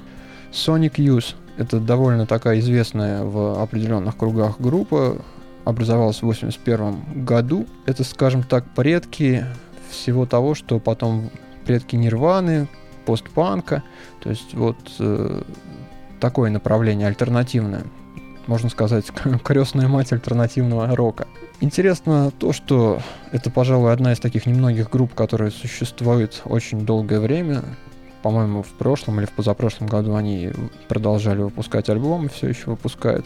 Sonic 0.52 0.96
Youth. 0.96 1.36
Это 1.58 1.80
довольно 1.80 2.26
такая 2.26 2.60
известная 2.60 3.24
в 3.24 3.62
определенных 3.62 4.18
кругах 4.18 4.60
группа. 4.60 5.18
Образовалась 5.64 6.18
в 6.18 6.24
1981 6.24 7.24
году. 7.24 7.68
Это, 7.86 8.04
скажем 8.04 8.42
так, 8.44 8.66
предки 8.74 9.46
всего 9.90 10.26
того, 10.26 10.56
что 10.56 10.80
потом 10.80 11.30
предки 11.66 11.96
Нирваны, 11.96 12.68
постпанка. 13.06 13.84
То 14.22 14.30
есть 14.30 14.54
вот 14.54 14.78
э, 15.00 15.44
такое 16.20 16.50
направление 16.50 17.08
альтернативное. 17.08 17.84
Можно 18.48 18.70
сказать, 18.70 19.06
крестная 19.44 19.88
мать 19.88 20.12
альтернативного 20.12 20.96
рока. 20.96 21.28
Интересно 21.60 22.32
то, 22.32 22.54
что 22.54 23.00
это, 23.32 23.52
пожалуй, 23.52 23.94
одна 23.94 24.14
из 24.14 24.20
таких 24.20 24.48
немногих 24.48 24.90
групп, 24.90 25.14
которые 25.14 25.52
существуют 25.52 26.42
очень 26.46 26.86
долгое 26.86 27.20
время. 27.20 27.64
По-моему, 28.22 28.64
в 28.64 28.70
прошлом 28.70 29.20
или 29.20 29.26
в 29.26 29.32
позапрошлом 29.32 29.88
году 29.88 30.16
они 30.16 30.52
продолжали 30.88 31.42
выпускать 31.42 31.90
альбомы, 31.90 32.30
все 32.30 32.50
еще 32.50 32.68
выпускают. 32.68 33.26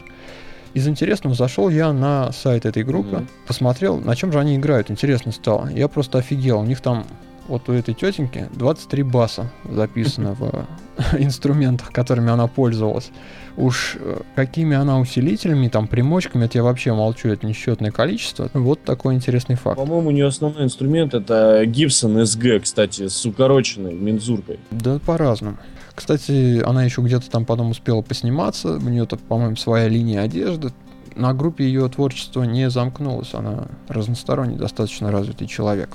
Из 0.74 0.88
интересного 0.88 1.36
зашел 1.36 1.70
я 1.70 1.94
на 1.94 2.32
сайт 2.34 2.66
этой 2.66 2.84
группы, 2.84 3.18
mm-hmm. 3.18 3.28
посмотрел, 3.48 3.98
на 3.98 4.16
чем 4.16 4.32
же 4.32 4.40
они 4.40 4.58
играют. 4.58 4.92
Интересно 4.92 5.32
стало. 5.32 5.70
Я 5.70 5.88
просто 5.88 6.18
офигел. 6.18 6.60
У 6.60 6.66
них 6.66 6.82
там 6.82 7.06
вот 7.48 7.70
у 7.70 7.74
этой 7.74 7.94
тетеньки 7.94 8.50
23 8.54 9.04
баса 9.04 9.52
записано 9.64 10.34
в 10.40 10.66
инструментах, 11.18 11.92
которыми 11.92 12.32
она 12.32 12.48
пользовалась. 12.48 13.12
Уж 13.58 13.96
э, 14.00 14.22
какими 14.36 14.76
она 14.76 15.00
усилителями, 15.00 15.70
там, 15.70 15.88
примочками, 15.88 16.46
это 16.46 16.58
я 16.58 16.64
вообще 16.64 16.94
молчу, 16.94 17.30
это 17.30 17.48
несчетное 17.48 17.92
количество. 17.92 18.50
Вот 18.54 18.84
такой 18.84 19.16
интересный 19.16 19.56
факт. 19.56 19.78
По-моему, 19.78 20.10
у 20.10 20.12
нее 20.12 20.28
основной 20.28 20.66
инструмент 20.66 21.14
это 21.14 21.64
Gibson 21.64 22.22
SG, 22.24 22.60
кстати, 22.60 23.08
с 23.08 23.26
укороченной 23.26 23.94
мензуркой. 23.94 24.60
Да, 24.72 25.00
по-разному. 25.00 25.58
Кстати, 25.94 26.62
она 26.62 26.84
еще 26.84 27.02
где-то 27.02 27.30
там 27.32 27.46
потом 27.46 27.72
успела 27.72 28.02
посниматься, 28.02 28.76
у 28.76 28.90
нее-то, 28.90 29.16
по-моему, 29.16 29.56
своя 29.56 29.88
линия 29.88 30.22
одежды. 30.22 30.74
На 31.16 31.34
группе 31.34 31.64
ее 31.64 31.88
творчество 31.88 32.44
не 32.44 32.70
замкнулось, 32.70 33.34
она 33.34 33.70
разносторонний, 33.88 34.58
достаточно 34.58 35.12
развитый 35.12 35.48
человек. 35.48 35.92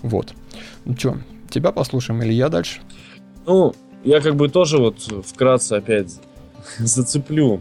Вот. 0.00 0.32
Ну 0.86 0.96
что, 0.96 1.18
тебя 1.50 1.72
послушаем 1.72 2.22
или 2.22 2.32
я 2.32 2.48
дальше? 2.48 2.80
Ну, 3.46 3.74
я 4.02 4.22
как 4.22 4.36
бы 4.36 4.48
тоже 4.48 4.78
вот 4.78 5.00
вкратце 5.26 5.74
опять 5.74 6.18
зацеплю. 6.78 7.60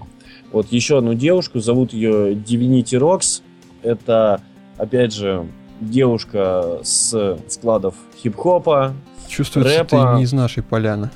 Вот 0.52 0.72
еще 0.72 0.98
одну 1.00 1.14
девушку, 1.14 1.60
зовут 1.60 1.94
ее 1.94 2.34
Divinity 2.34 3.00
Rocks. 3.00 3.42
Это, 3.84 4.42
опять 4.78 5.14
же, 5.14 5.46
девушка 5.82 6.80
с 6.84 7.38
складов 7.50 7.96
хип-хопа, 8.22 8.94
Чувствуется, 9.28 9.80
рэпа. 9.80 10.12
ты 10.14 10.18
не 10.18 10.24
из 10.24 10.34
нашей 10.34 10.64
поляны. 10.64 11.10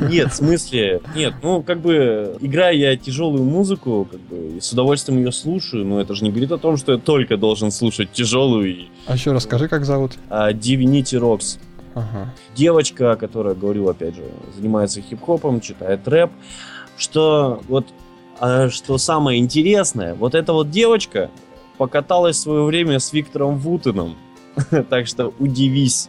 Нет, 0.00 0.32
в 0.32 0.34
смысле, 0.36 1.00
нет, 1.14 1.34
ну, 1.42 1.62
как 1.62 1.80
бы, 1.80 2.36
играя 2.40 2.74
я 2.74 2.96
тяжелую 2.96 3.44
музыку, 3.44 4.08
как 4.10 4.20
бы, 4.20 4.60
с 4.60 4.72
удовольствием 4.72 5.18
ее 5.18 5.32
слушаю, 5.32 5.84
но 5.84 6.00
это 6.00 6.14
же 6.14 6.24
не 6.24 6.30
говорит 6.30 6.50
о 6.52 6.58
том, 6.58 6.76
что 6.76 6.92
я 6.92 6.98
только 6.98 7.36
должен 7.36 7.70
слушать 7.70 8.12
тяжелую. 8.12 8.86
А 9.06 9.14
еще 9.14 9.32
расскажи, 9.32 9.68
как 9.68 9.84
зовут? 9.84 10.12
А, 10.30 10.52
Divinity 10.52 11.18
Rocks. 11.20 11.58
Ага. 11.94 12.32
Девочка, 12.54 13.16
которая, 13.16 13.54
говорю, 13.54 13.88
опять 13.88 14.16
же, 14.16 14.24
занимается 14.56 15.00
хип-хопом, 15.00 15.60
читает 15.60 16.06
рэп, 16.06 16.30
что 16.96 17.62
вот, 17.68 17.86
а, 18.40 18.70
что 18.70 18.98
самое 18.98 19.38
интересное, 19.38 20.14
вот 20.14 20.34
эта 20.34 20.52
вот 20.52 20.70
девочка 20.70 21.30
покаталась 21.78 22.36
в 22.36 22.40
свое 22.40 22.64
время 22.64 22.98
с 22.98 23.12
Виктором 23.12 23.58
Вутеном, 23.58 24.16
так 24.90 25.06
что 25.06 25.32
удивись. 25.38 26.08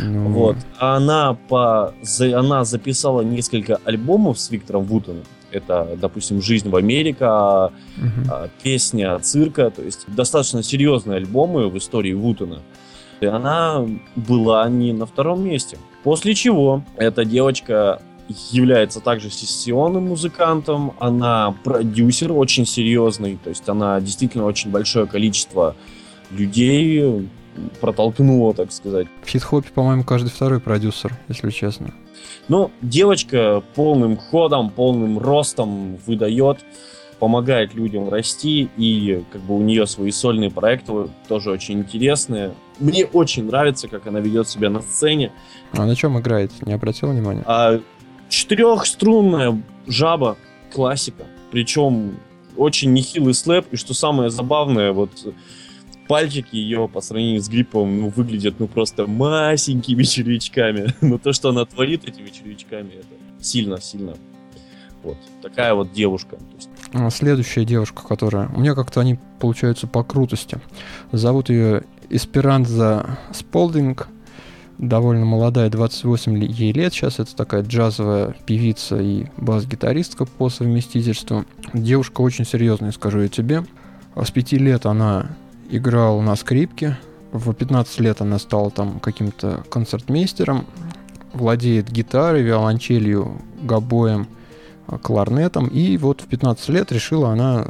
Ну... 0.00 0.28
Вот. 0.30 0.56
Она, 0.78 1.34
по, 1.48 1.94
она 2.20 2.64
записала 2.64 3.22
несколько 3.22 3.80
альбомов 3.84 4.38
с 4.38 4.50
Виктором 4.50 4.84
Вутоном. 4.84 5.24
Это, 5.50 5.96
допустим, 6.00 6.40
«Жизнь 6.40 6.70
в 6.70 6.76
Америке», 6.76 7.24
угу. 7.26 7.70
песня 8.62 9.18
«Цирка», 9.18 9.70
то 9.70 9.82
есть 9.82 10.04
достаточно 10.06 10.62
серьезные 10.62 11.16
альбомы 11.16 11.68
в 11.68 11.76
истории 11.76 12.12
Вутона. 12.12 12.60
И 13.20 13.26
она 13.26 13.86
была 14.16 14.68
не 14.68 14.92
на 14.92 15.06
втором 15.06 15.44
месте. 15.44 15.78
После 16.02 16.34
чего 16.34 16.82
эта 16.96 17.24
девочка 17.24 18.00
является 18.50 19.00
также 19.00 19.30
сессионным 19.30 20.08
музыкантом, 20.08 20.94
она 20.98 21.54
продюсер 21.64 22.32
очень 22.32 22.64
серьезный, 22.64 23.38
то 23.42 23.50
есть 23.50 23.68
она 23.68 24.00
действительно 24.00 24.44
очень 24.44 24.70
большое 24.70 25.06
количество 25.06 25.74
людей 26.30 27.28
протолкнуло, 27.80 28.54
так 28.54 28.72
сказать. 28.72 29.08
В 29.22 29.28
хит-хопе, 29.28 29.68
по-моему, 29.74 30.04
каждый 30.04 30.30
второй 30.30 30.60
продюсер, 30.60 31.12
если 31.28 31.50
честно. 31.50 31.92
Ну, 32.48 32.70
девочка 32.82 33.62
полным 33.74 34.16
ходом, 34.16 34.70
полным 34.70 35.18
ростом 35.18 35.96
выдает, 36.06 36.58
помогает 37.20 37.74
людям 37.74 38.08
расти, 38.08 38.68
и 38.76 39.22
как 39.30 39.42
бы 39.42 39.56
у 39.56 39.60
нее 39.60 39.86
свои 39.86 40.10
сольные 40.10 40.50
проекты 40.50 41.08
тоже 41.28 41.50
очень 41.50 41.80
интересные. 41.80 42.54
Мне 42.80 43.04
очень 43.04 43.44
нравится, 43.44 43.86
как 43.86 44.06
она 44.06 44.20
ведет 44.20 44.48
себя 44.48 44.70
на 44.70 44.80
сцене. 44.80 45.30
А 45.72 45.84
на 45.84 45.94
чем 45.94 46.18
играет? 46.18 46.50
Не 46.66 46.72
обратил 46.72 47.10
внимания? 47.10 47.44
А, 47.46 47.80
четырехструнная 48.30 49.62
жаба, 49.86 50.38
классика. 50.72 51.24
Причем 51.52 52.16
очень 52.56 52.92
нехилый 52.92 53.34
слэп, 53.34 53.66
и 53.70 53.76
что 53.76 53.92
самое 53.92 54.30
забавное, 54.30 54.92
вот 54.92 55.10
пальчики 56.08 56.56
ее 56.56 56.88
по 56.88 57.00
сравнению 57.02 57.40
с 57.42 57.48
гриппом 57.48 58.00
ну, 58.00 58.08
выглядят 58.08 58.56
ну 58.58 58.66
просто 58.66 59.06
масенькими 59.06 60.02
червячками. 60.04 60.94
Но 61.02 61.18
то, 61.18 61.32
что 61.34 61.50
она 61.50 61.66
творит 61.66 62.08
этими 62.08 62.30
червячками, 62.30 62.94
это 62.94 63.44
сильно-сильно. 63.44 64.16
Вот. 65.02 65.16
Такая 65.42 65.74
вот 65.74 65.92
девушка. 65.92 66.36
А, 66.36 66.69
следующая 67.10 67.64
девушка, 67.64 68.02
которая... 68.06 68.48
У 68.54 68.60
меня 68.60 68.74
как-то 68.74 69.00
они 69.00 69.18
получаются 69.38 69.86
по 69.86 70.02
крутости. 70.02 70.58
Зовут 71.12 71.48
ее 71.48 71.82
Эсперанза 72.08 73.18
Сполдинг. 73.32 74.08
Довольно 74.78 75.26
молодая, 75.26 75.68
28 75.68 76.42
ей 76.42 76.72
лет. 76.72 76.94
Сейчас 76.94 77.18
это 77.18 77.36
такая 77.36 77.62
джазовая 77.62 78.34
певица 78.46 78.96
и 78.96 79.26
бас-гитаристка 79.36 80.24
по 80.24 80.48
совместительству. 80.48 81.44
Девушка 81.74 82.22
очень 82.22 82.46
серьезная, 82.46 82.90
скажу 82.92 83.20
я 83.20 83.28
тебе. 83.28 83.64
С 84.16 84.30
пяти 84.30 84.56
лет 84.56 84.86
она 84.86 85.36
играл 85.68 86.20
на 86.22 86.34
скрипке. 86.34 86.98
В 87.30 87.52
15 87.52 88.00
лет 88.00 88.20
она 88.22 88.38
стала 88.38 88.70
там 88.70 89.00
каким-то 89.00 89.62
концертмейстером. 89.70 90.66
Владеет 91.34 91.90
гитарой, 91.90 92.42
виолончелью, 92.42 93.40
гобоем, 93.62 94.22
а, 94.22 94.39
кларнетом. 94.98 95.66
И 95.68 95.96
вот 95.96 96.20
в 96.22 96.26
15 96.26 96.68
лет 96.70 96.92
решила 96.92 97.30
она 97.30 97.66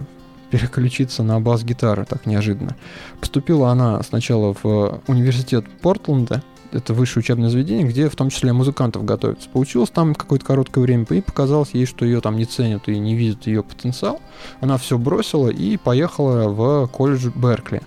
переключиться 0.50 1.22
на 1.22 1.40
бас-гитару 1.40 2.04
так 2.04 2.26
неожиданно. 2.26 2.76
Поступила 3.20 3.70
она 3.70 4.02
сначала 4.02 4.54
в 4.62 5.00
университет 5.06 5.64
Портленда, 5.80 6.42
это 6.72 6.94
высшее 6.94 7.22
учебное 7.22 7.50
заведение, 7.50 7.86
где 7.86 8.08
в 8.08 8.16
том 8.16 8.30
числе 8.30 8.52
музыкантов 8.52 9.04
готовятся. 9.04 9.48
Поучилась 9.48 9.90
там 9.90 10.14
какое-то 10.14 10.44
короткое 10.44 10.82
время, 10.82 11.04
и 11.10 11.20
показалось 11.20 11.70
ей, 11.72 11.86
что 11.86 12.04
ее 12.04 12.20
там 12.20 12.36
не 12.36 12.44
ценят 12.44 12.88
и 12.88 12.98
не 12.98 13.14
видят 13.16 13.46
ее 13.46 13.62
потенциал. 13.62 14.20
Она 14.60 14.78
все 14.78 14.98
бросила 14.98 15.48
и 15.48 15.76
поехала 15.76 16.48
в 16.48 16.86
колледж 16.88 17.28
Беркли, 17.34 17.82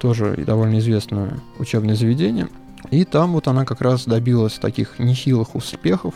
тоже 0.00 0.36
довольно 0.46 0.78
известное 0.78 1.40
учебное 1.58 1.96
заведение. 1.96 2.48
И 2.90 3.04
там 3.04 3.32
вот 3.32 3.48
она 3.48 3.64
как 3.64 3.80
раз 3.80 4.04
добилась 4.04 4.54
таких 4.54 4.98
нехилых 4.98 5.54
успехов. 5.54 6.14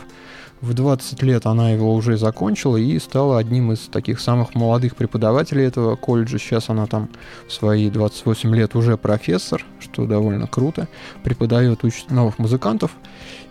В 0.63 0.73
20 0.73 1.21
лет 1.23 1.45
она 1.45 1.71
его 1.71 1.93
уже 1.93 2.15
закончила 2.15 2.77
и 2.77 2.97
стала 2.97 3.37
одним 3.37 3.73
из 3.73 3.79
таких 3.79 4.21
самых 4.21 4.55
молодых 4.55 4.95
преподавателей 4.95 5.65
этого 5.65 5.97
колледжа. 5.97 6.39
Сейчас 6.39 6.69
она 6.69 6.85
там 6.85 7.09
в 7.49 7.51
свои 7.51 7.89
28 7.89 8.55
лет 8.55 8.73
уже 8.73 8.95
профессор, 8.95 9.65
что 9.81 10.05
довольно 10.05 10.47
круто. 10.47 10.87
Преподает, 11.21 11.83
учит 11.83 12.09
новых 12.11 12.39
музыкантов. 12.39 12.91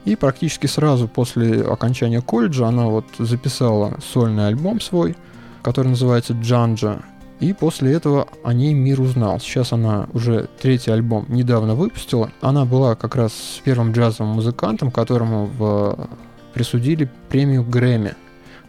И 0.06 0.16
практически 0.16 0.66
сразу 0.66 1.06
после 1.06 1.60
окончания 1.60 2.22
колледжа 2.22 2.66
она 2.68 2.86
вот 2.86 3.04
записала 3.18 3.98
сольный 4.00 4.48
альбом 4.48 4.80
свой, 4.80 5.14
который 5.60 5.88
называется 5.88 6.32
«Джанджа». 6.32 7.02
И 7.40 7.52
после 7.52 7.92
этого 7.92 8.26
о 8.42 8.54
ней 8.54 8.72
мир 8.72 9.02
узнал. 9.02 9.38
Сейчас 9.38 9.74
она 9.74 10.06
уже 10.14 10.48
третий 10.62 10.92
альбом 10.92 11.26
недавно 11.28 11.74
выпустила. 11.74 12.30
Она 12.40 12.64
была 12.64 12.94
как 12.94 13.16
раз 13.16 13.32
первым 13.64 13.92
джазовым 13.92 14.32
музыкантом, 14.32 14.90
которому 14.90 15.44
в 15.44 16.08
присудили 16.54 17.08
премию 17.28 17.64
Грэмми. 17.64 18.14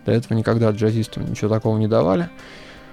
До 0.06 0.12
этого 0.12 0.38
никогда 0.38 0.72
джазистам 0.72 1.30
ничего 1.30 1.50
такого 1.50 1.78
не 1.78 1.88
давали. 1.88 2.30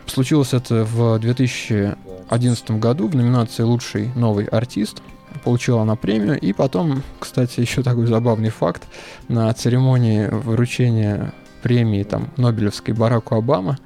Случилось 0.06 0.54
это 0.54 0.84
в 0.84 1.18
2011 1.18 2.70
году 2.72 3.08
в 3.08 3.14
номинации 3.14 3.62
«Лучший 3.62 4.10
новый 4.16 4.46
артист». 4.46 5.02
Получила 5.44 5.82
она 5.82 5.94
премию. 5.94 6.38
И 6.38 6.52
потом, 6.52 7.02
кстати, 7.18 7.60
еще 7.60 7.82
такой 7.82 8.06
забавный 8.06 8.50
факт. 8.50 8.82
На 9.28 9.52
церемонии 9.52 10.26
вручения 10.26 11.32
премии 11.62 12.02
там, 12.02 12.28
Нобелевской 12.36 12.94
Бараку 12.94 13.36
Обама, 13.36 13.78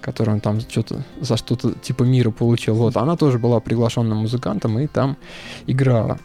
который 0.00 0.34
он 0.34 0.40
там 0.40 0.60
что-то 0.60 1.02
за 1.20 1.36
что-то 1.36 1.72
типа 1.72 2.02
мира 2.02 2.30
получил, 2.30 2.74
вот, 2.74 2.96
она 2.96 3.16
тоже 3.16 3.38
была 3.38 3.60
приглашенным 3.60 4.18
музыкантом 4.18 4.78
и 4.78 4.86
там 4.86 5.16
играла. 5.66 6.18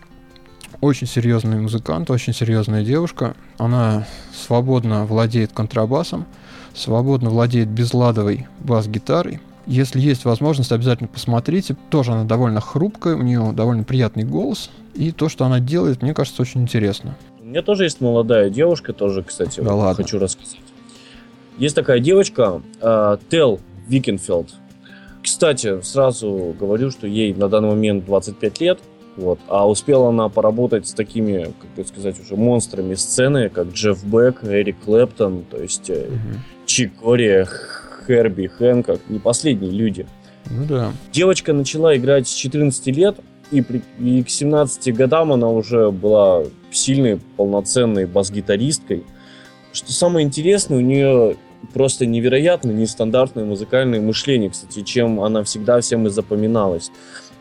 Очень 0.80 1.08
серьезный 1.08 1.60
музыкант, 1.60 2.12
очень 2.12 2.34
серьезная 2.34 2.84
девушка. 2.84 3.36
Она 3.58 4.06
свободно 4.32 5.06
владеет 5.06 5.52
контрабасом, 5.52 6.26
свободно 6.76 7.32
владеет 7.32 7.68
безладовой 7.68 8.48
бас-гитарой. 8.60 9.40
Если 9.66 10.00
есть 10.00 10.24
возможность, 10.24 10.72
обязательно 10.72 11.10
посмотрите. 11.10 11.76
Тоже 11.90 12.12
она 12.12 12.26
довольно 12.26 12.62
хрупкая, 12.62 13.16
у 13.16 13.24
нее 13.24 13.52
довольно 13.54 13.84
приятный 13.84 14.24
голос. 14.24 14.70
И 14.94 15.12
то, 15.12 15.30
что 15.30 15.46
она 15.46 15.60
делает, 15.60 16.04
мне 16.04 16.14
кажется, 16.14 16.44
очень 16.44 16.62
интересно. 16.62 17.18
У 17.42 17.46
меня 17.46 17.64
тоже 17.64 17.86
есть 17.86 18.00
молодая 18.00 18.50
девушка, 18.52 18.94
тоже, 18.94 19.24
кстати, 19.24 19.60
да 19.60 19.74
вот 19.74 19.80
ладно. 19.80 20.04
хочу 20.04 20.20
рассказать. 20.20 20.60
Есть 21.58 21.76
такая 21.76 22.00
девочка, 22.00 22.62
э, 22.82 23.18
Тал 23.30 23.60
Вилкенфельд. 23.88 24.54
Кстати, 25.24 25.82
сразу 25.82 26.56
говорю, 26.58 26.92
что 26.92 27.08
ей 27.08 27.34
на 27.34 27.50
данный 27.50 27.70
момент 27.70 28.06
25 28.06 28.62
лет. 28.62 28.80
Вот. 29.18 29.40
А 29.48 29.68
успела 29.68 30.10
она 30.10 30.30
поработать 30.30 30.88
с 30.88 30.94
такими, 30.94 31.52
как 31.60 31.70
бы 31.76 31.84
сказать, 31.86 32.20
уже 32.20 32.36
монстрами 32.36 32.94
сцены, 32.94 33.50
как 33.50 33.70
Джефф 33.70 34.04
Бек, 34.06 34.44
Эрик 34.44 34.78
Клэптон, 34.86 35.44
то 35.50 35.58
есть 35.58 35.90
угу. 35.90 36.40
Чик 36.68 36.96
Кориа, 36.96 37.48
Херби 38.06 38.46
Хэнкок, 38.48 39.02
не 39.10 39.18
последние 39.18 39.72
люди. 39.72 40.06
Ну 40.52 40.66
да. 40.66 40.92
Девочка 41.12 41.52
начала 41.52 41.98
играть 41.98 42.28
с 42.28 42.34
14 42.34 42.88
лет, 42.96 43.18
и, 43.50 43.62
при, 43.62 43.82
и 44.00 44.22
к 44.24 44.30
17 44.30 44.96
годам 44.96 45.34
она 45.34 45.50
уже 45.50 45.90
была 45.90 46.44
сильной, 46.72 47.20
полноценной 47.38 48.06
бас-гитаристкой. 48.06 49.04
Что 49.74 49.92
самое 49.94 50.26
интересное, 50.26 50.78
у 50.78 50.82
нее 50.82 51.38
просто 51.74 52.06
невероятно 52.06 52.72
нестандартное 52.72 53.46
музыкальное 53.46 54.00
мышление, 54.00 54.52
кстати, 54.52 54.84
чем 54.84 55.22
она 55.22 55.44
всегда 55.44 55.82
всем 55.82 56.06
и 56.06 56.12
запоминалась 56.12 56.92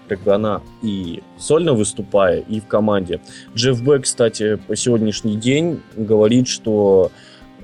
как 0.09 0.21
бы 0.21 0.33
она 0.33 0.63
и 0.83 1.23
сольно 1.39 1.75
выступая, 1.75 2.41
и 2.41 2.61
в 2.61 2.67
команде. 2.67 3.21
Джефф 3.55 3.83
Бек, 3.83 4.03
кстати, 4.05 4.57
по 4.57 4.77
сегодняшний 4.77 5.37
день 5.37 5.81
говорит, 5.97 6.49
что 6.49 7.11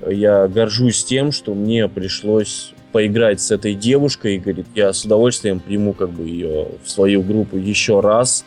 я 0.07 0.49
горжусь 0.49 1.05
тем, 1.05 1.33
что 1.33 1.55
мне 1.55 1.89
пришлось 1.89 2.75
поиграть 2.93 3.41
с 3.41 3.51
этой 3.51 3.75
девушкой, 3.75 4.37
и 4.37 4.39
говорит, 4.39 4.67
я 4.75 4.93
с 4.93 5.05
удовольствием 5.05 5.61
приму 5.61 5.93
как 5.93 6.11
бы 6.11 6.25
ее 6.25 6.69
в 6.85 6.91
свою 6.91 7.23
группу 7.23 7.57
еще 7.57 8.01
раз. 8.01 8.45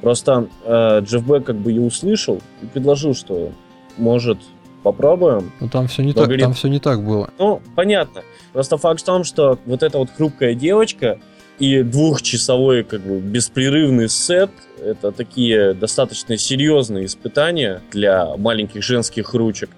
Просто 0.00 0.48
э, 0.64 1.00
Джефф 1.02 1.26
Бек 1.26 1.44
как 1.44 1.56
бы 1.56 1.70
ее 1.70 1.82
услышал 1.82 2.40
и 2.62 2.66
предложил, 2.66 3.14
что 3.14 3.52
может 3.98 4.38
попробуем. 4.82 5.52
Ну 5.60 5.68
там 5.68 5.86
все 5.86 6.02
не 6.02 6.12
так, 6.12 6.24
говорит, 6.24 6.44
там 6.44 6.54
все 6.54 6.68
не 6.68 6.80
так 6.80 7.04
было. 7.04 7.30
Ну 7.38 7.60
понятно. 7.76 8.22
Просто 8.52 8.76
факт 8.76 9.00
в 9.00 9.04
том, 9.04 9.24
что 9.24 9.58
вот 9.64 9.82
эта 9.82 9.98
вот 9.98 10.10
хрупкая 10.10 10.54
девочка, 10.54 11.20
и 11.62 11.84
двухчасовой 11.84 12.82
как 12.82 13.02
бы 13.02 13.20
беспрерывный 13.20 14.08
сет 14.08 14.50
это 14.84 15.12
такие 15.12 15.74
достаточно 15.74 16.36
серьезные 16.36 17.06
испытания 17.06 17.80
для 17.92 18.36
маленьких 18.36 18.82
женских 18.82 19.32
ручек. 19.32 19.70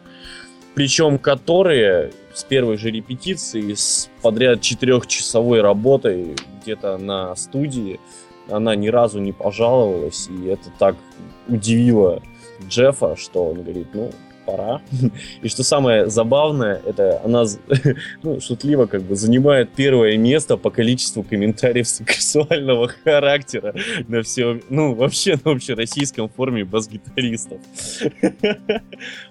причем 0.75 1.19
которые 1.19 2.11
с 2.33 2.43
первой 2.43 2.79
же 2.79 2.91
репетиции, 2.91 3.75
с 3.75 4.09
подряд 4.23 4.63
четырехчасовой 4.63 5.61
работой 5.61 6.35
где-то 6.63 6.97
на 6.97 7.37
студии, 7.37 8.01
она 8.49 8.75
ни 8.75 8.89
разу 8.89 9.21
не 9.21 9.33
пожаловалась, 9.33 10.29
и 10.31 10.47
это 10.47 10.71
так 10.79 10.97
удивило 11.49 12.23
Джеффа, 12.67 13.15
что 13.17 13.45
он 13.45 13.63
говорит, 13.63 13.89
ну, 13.93 14.11
пора. 14.45 14.81
И 15.43 15.49
что 15.49 15.63
самое 15.63 16.09
забавное, 16.09 16.81
это 16.87 17.21
она, 17.25 17.45
ну, 18.23 18.41
шутливо 18.41 18.87
как 18.87 19.03
бы 19.03 19.17
занимает 19.17 19.71
первое 19.71 20.17
место 20.17 20.57
по 20.57 20.71
количеству 20.71 21.23
комментариев 21.23 21.89
сексуального 21.89 22.89
характера 23.05 23.75
на 24.09 24.23
все, 24.23 24.61
ну, 24.71 24.95
вообще 24.95 25.39
на 25.45 25.53
общероссийском 25.53 26.29
форуме 26.29 26.65
бас-гитаристов. 26.65 27.61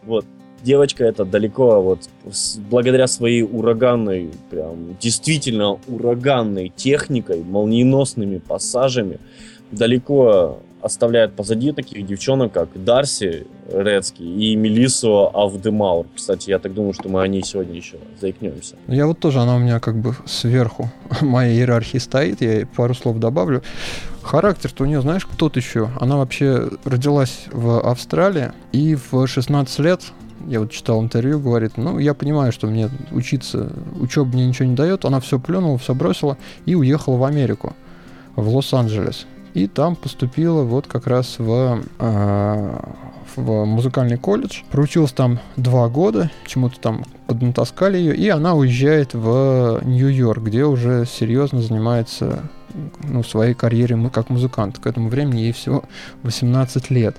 Вот. 0.04 0.26
Девочка 0.63 1.04
это 1.04 1.26
далеко, 1.26 1.82
вот, 1.82 2.10
благодаря 2.69 3.08
своей 3.08 3.43
ураганной, 3.43 4.32
прям, 4.49 4.95
действительно 4.97 5.78
ураганной 5.88 6.71
техникой, 6.73 7.43
молниеносными 7.43 8.38
пассажами, 8.38 9.19
далеко 9.71 10.62
оставляет 10.84 11.34
позади 11.34 11.72
таких 11.72 12.06
девчонок, 12.06 12.52
как 12.52 12.69
Дарси 12.76 13.48
Рецкий 13.72 14.26
и 14.26 14.56
Мелиссу 14.56 15.32
Авдемаур. 15.34 16.08
Кстати, 16.13 16.50
я 16.50 16.60
так 16.60 16.74
думаю, 16.74 16.93
что 16.93 17.08
мы 17.08 17.22
о 17.22 17.28
ней 17.28 17.41
сегодня 17.41 17.76
еще 17.76 17.98
заикнемся. 18.19 18.76
Я 18.88 19.08
вот 19.08 19.19
тоже, 19.19 19.39
она 19.39 19.56
у 19.56 19.60
меня 19.60 19.80
как 19.80 19.96
бы 19.96 20.13
сверху 20.26 20.91
моей 21.22 21.58
иерархии 21.58 21.98
стоит, 21.98 22.41
я 22.41 22.67
пару 22.76 22.93
слов 22.93 23.17
добавлю. 23.19 23.63
Характер-то 24.22 24.84
у 24.84 24.86
нее, 24.86 25.02
знаешь, 25.02 25.26
кто-то 25.26 25.60
еще. 25.60 25.89
Она 26.00 26.17
вообще 26.17 26.69
родилась 26.84 27.46
в 27.52 27.80
Австралии 27.80 28.52
и 28.74 28.96
в 28.96 29.26
16 29.26 29.80
лет 29.80 30.02
я 30.48 30.60
вот 30.60 30.72
читал 30.72 31.02
интервью, 31.02 31.39
говорит, 31.39 31.78
ну, 31.78 32.00
я 32.00 32.13
понимаю, 32.13 32.52
что 32.52 32.67
мне 32.67 32.89
учиться, 33.12 33.72
учеба 34.02 34.34
мне 34.34 34.46
ничего 34.46 34.67
не 34.67 34.76
дает, 34.76 35.06
она 35.06 35.22
все 35.22 35.39
плюнула, 35.39 35.78
все 35.78 35.96
бросила 35.96 36.38
и 36.65 36.76
уехала 36.76 37.15
в 37.15 37.24
Америку, 37.24 37.74
в 38.36 38.54
Лос-Анджелес 38.54 39.26
и 39.54 39.68
там 39.68 39.96
поступила 39.96 40.63
вот 40.63 40.88
как 40.88 41.08
раз 41.08 41.36
в, 41.38 41.84
э, 42.00 42.80
в 43.36 43.66
музыкальный 43.66 44.18
колледж. 44.18 44.62
Проучилась 44.72 45.12
там 45.12 45.39
два 45.56 45.89
года, 45.89 46.32
чему-то 46.48 46.80
там 46.80 47.04
поднатаскали 47.28 47.98
ее, 47.98 48.16
и 48.16 48.30
она 48.30 48.56
уезжает 48.56 49.13
в 49.13 49.82
Нью-Йорк, 49.84 50.44
где 50.44 50.66
уже 50.66 51.06
серьезно 51.06 51.62
занимается 51.62 52.44
ну, 53.04 53.24
своей 53.24 53.54
карьерой 53.54 54.10
как 54.10 54.30
музыкант. 54.30 54.80
К 54.80 54.88
этому 54.88 55.10
времени 55.10 55.42
ей 55.42 55.52
всего 55.54 55.84
18 56.24 56.89
лет. 56.89 57.16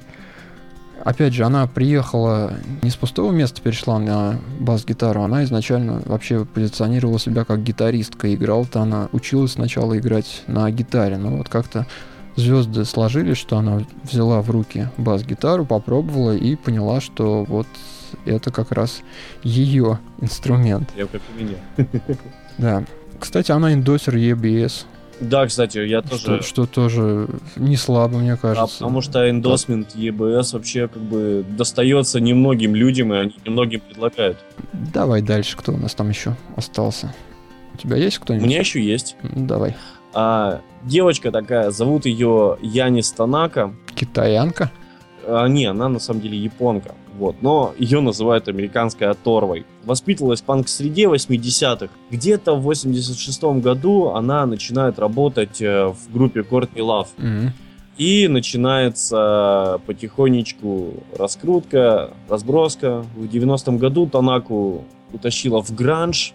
Опять 1.05 1.35
же, 1.35 1.45
она 1.45 1.67
приехала 1.67 2.55
не 2.83 2.89
с 2.89 2.97
пустого 2.97 3.31
места, 3.31 3.61
перешла 3.61 3.99
на 3.99 4.39
бас-гитару, 4.59 5.23
она 5.23 5.45
изначально 5.45 6.01
вообще 6.07 6.47
позиционировала 6.47 7.19
себя 7.19 7.45
как 7.45 7.63
гитаристка. 7.63 8.35
Играла-то 8.35 8.81
она, 8.81 9.09
училась 9.13 9.53
сначала 9.53 9.99
играть 9.99 10.43
на 10.47 10.71
гитаре, 10.71 11.19
но 11.19 11.37
вот 11.37 11.51
как-то 11.51 11.87
звезды 12.37 12.85
сложились, 12.85 13.37
что 13.37 13.59
она 13.59 13.83
взяла 14.03 14.43
в 14.43 14.51
руки 14.51 14.89
бас-гитару, 14.97 15.65
попробовала 15.65 16.37
и 16.37 16.57
поняла, 16.57 17.01
что 17.01 17.45
вот 17.45 17.67
это 18.25 18.51
как 18.51 18.73
раз 18.73 19.03
ее 19.43 19.99
инструмент. 20.21 20.91
Я 20.97 21.07
как 21.07 21.23
у 21.35 21.41
меня. 21.41 21.57
Да. 22.57 22.85
Кстати, 23.19 23.51
она 23.51 23.73
индосер 23.73 24.15
EBS. 24.15 24.85
Да, 25.21 25.47
кстати, 25.47 25.79
я 25.79 26.03
тоже... 26.03 26.21
Что, 26.21 26.43
что 26.43 26.67
тоже 26.67 27.29
не 27.57 27.77
слабо, 27.77 28.19
мне 28.19 28.37
кажется. 28.37 28.63
А 28.63 28.67
потому 28.79 29.01
что 29.01 29.29
эндосмент 29.29 29.95
EBS 29.95 30.53
вообще 30.53 30.89
как 30.89 31.03
бы 31.03 31.45
достается 31.49 32.21
немногим 32.21 32.75
людям, 32.75 33.13
и 33.13 33.17
они 33.17 33.35
немногим 33.45 33.81
предлагают. 33.81 34.39
Давай 34.73 35.23
дальше, 35.23 35.57
кто 35.57 35.73
у 35.73 35.77
нас 35.77 35.95
там 35.95 36.11
еще 36.11 36.37
остался. 36.57 37.15
У 37.75 37.77
тебя 37.79 37.97
есть 37.97 38.19
кто-нибудь? 38.19 38.47
У 38.47 38.49
меня 38.49 38.61
еще 38.61 38.81
есть. 38.81 39.17
Давай. 39.23 39.75
А, 40.13 40.61
девочка 40.85 41.31
такая, 41.31 41.71
зовут 41.71 42.07
ее 42.07 42.59
Яни 42.61 43.01
Станака. 43.01 43.75
Китаянка? 43.95 44.71
А, 45.27 45.47
не, 45.49 45.67
она 45.67 45.89
на 45.89 45.99
самом 45.99 46.21
деле 46.21 46.39
японка. 46.39 46.95
Вот, 47.17 47.37
но 47.43 47.73
ее 47.79 48.01
называют 48.01 48.49
американской 48.49 49.09
оторвой. 49.09 49.65
Воспитывалась 49.85 50.43
в 50.43 50.45
панк-среде 50.45 51.05
80-х. 51.05 51.89
Где-то 52.11 52.55
в 52.57 52.63
86 52.63 53.45
году 53.61 54.09
она 54.09 54.47
начинает 54.47 54.99
работать 54.99 55.63
э, 55.63 55.87
в 55.87 56.13
группе 56.13 56.41
Courtney 56.41 56.79
Love. 56.79 57.07
Mm-hmm. 57.19 57.49
И 57.99 58.27
начинается 58.27 59.81
потихонечку 59.87 61.05
раскрутка, 61.17 62.11
разброска. 62.29 63.05
В 63.15 63.27
90-м 63.27 63.79
году 63.79 64.09
Танаку 64.09 64.85
утащила 65.13 65.63
в 65.63 65.73
гранж, 65.73 66.35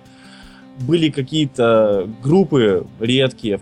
были 0.80 1.10
какие-то 1.10 2.08
группы 2.24 2.86
редкие, 3.00 3.58
в, 3.58 3.62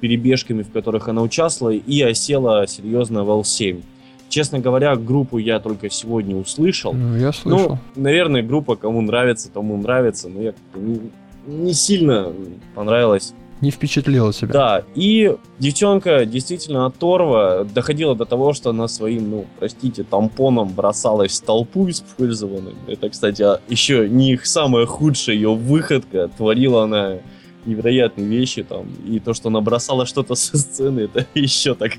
перебежками, 0.00 0.62
в 0.62 0.70
которых 0.70 1.08
она 1.08 1.22
участвовала, 1.22 1.74
и 1.74 2.02
осела 2.02 2.66
серьезно 2.66 3.24
в 3.24 3.30
L7. 3.30 3.82
Честно 4.28 4.58
говоря, 4.58 4.94
группу 4.96 5.38
я 5.38 5.58
только 5.58 5.88
сегодня 5.88 6.36
услышал. 6.36 6.92
Ну, 6.92 7.16
я 7.16 7.32
слышал. 7.32 7.78
Ну, 7.94 8.02
наверное, 8.02 8.42
группа 8.42 8.76
кому 8.76 9.00
нравится, 9.00 9.50
тому 9.50 9.76
нравится, 9.78 10.28
но 10.28 10.42
я 10.42 10.54
не, 10.74 11.00
не 11.46 11.72
сильно 11.72 12.32
понравилась 12.74 13.32
не 13.60 13.70
впечатлила 13.70 14.32
себя. 14.32 14.52
Да, 14.52 14.84
и 14.94 15.36
девчонка 15.58 16.24
действительно 16.24 16.86
оторва 16.86 17.64
доходила 17.64 18.14
до 18.14 18.24
того, 18.24 18.52
что 18.52 18.70
она 18.70 18.88
своим, 18.88 19.30
ну, 19.30 19.46
простите, 19.58 20.04
тампоном 20.04 20.68
бросалась 20.68 21.40
в 21.40 21.44
толпу 21.44 21.88
использованным. 21.88 22.74
Это, 22.86 23.08
кстати, 23.08 23.42
а, 23.42 23.60
еще 23.68 24.08
не 24.08 24.32
их 24.32 24.46
самая 24.46 24.86
худшая 24.86 25.36
ее 25.36 25.54
выходка. 25.54 26.28
Творила 26.36 26.84
она 26.84 27.18
невероятные 27.66 28.26
вещи 28.26 28.62
там. 28.62 28.86
И 29.06 29.18
то, 29.18 29.34
что 29.34 29.48
она 29.48 29.60
бросала 29.60 30.06
что-то 30.06 30.34
со 30.34 30.56
сцены, 30.56 31.00
это 31.00 31.26
еще 31.34 31.74
так 31.74 31.92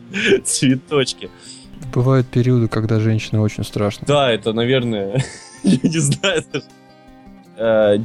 цветочки. 0.43 1.29
Бывают 1.93 2.27
периоды, 2.27 2.67
когда 2.67 2.99
женщины 2.99 3.39
очень 3.39 3.63
страшно. 3.63 4.05
Да, 4.07 4.31
это, 4.31 4.53
наверное, 4.53 5.23
я 5.63 5.79
не 5.83 5.99
знаю. 5.99 6.43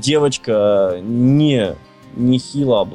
Девочка 0.01 0.99
не 1.03 1.77
нехило 2.17 2.89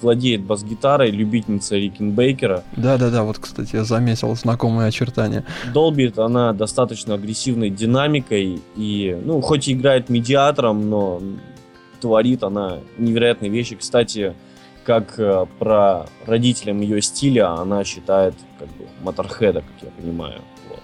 владеет 0.00 0.42
бас-гитарой, 0.42 1.10
любительница 1.10 1.76
Рикенбейкера. 1.76 2.64
Да-да-да, 2.76 3.24
вот, 3.24 3.38
кстати, 3.38 3.76
я 3.76 3.84
заметил 3.84 4.34
знакомые 4.36 4.88
очертания. 4.88 5.44
Долбит 5.72 6.18
она 6.18 6.52
достаточно 6.52 7.14
агрессивной 7.14 7.70
динамикой 7.70 8.60
и, 8.76 9.18
ну, 9.24 9.40
хоть 9.40 9.68
и 9.68 9.72
играет 9.72 10.08
медиатором, 10.08 10.88
но 10.88 11.20
творит 12.00 12.42
она 12.42 12.78
невероятные 12.98 13.50
вещи. 13.50 13.76
Кстати, 13.76 14.34
как 14.84 15.18
э, 15.18 15.46
про 15.58 16.06
родителям 16.26 16.80
ее 16.80 17.02
стиля, 17.02 17.50
она 17.50 17.84
считает 17.84 18.34
как 18.58 18.68
бы 18.68 18.86
моторхеда, 19.02 19.62
как 19.62 19.82
я 19.82 19.90
понимаю. 19.90 20.40
Вот. 20.68 20.82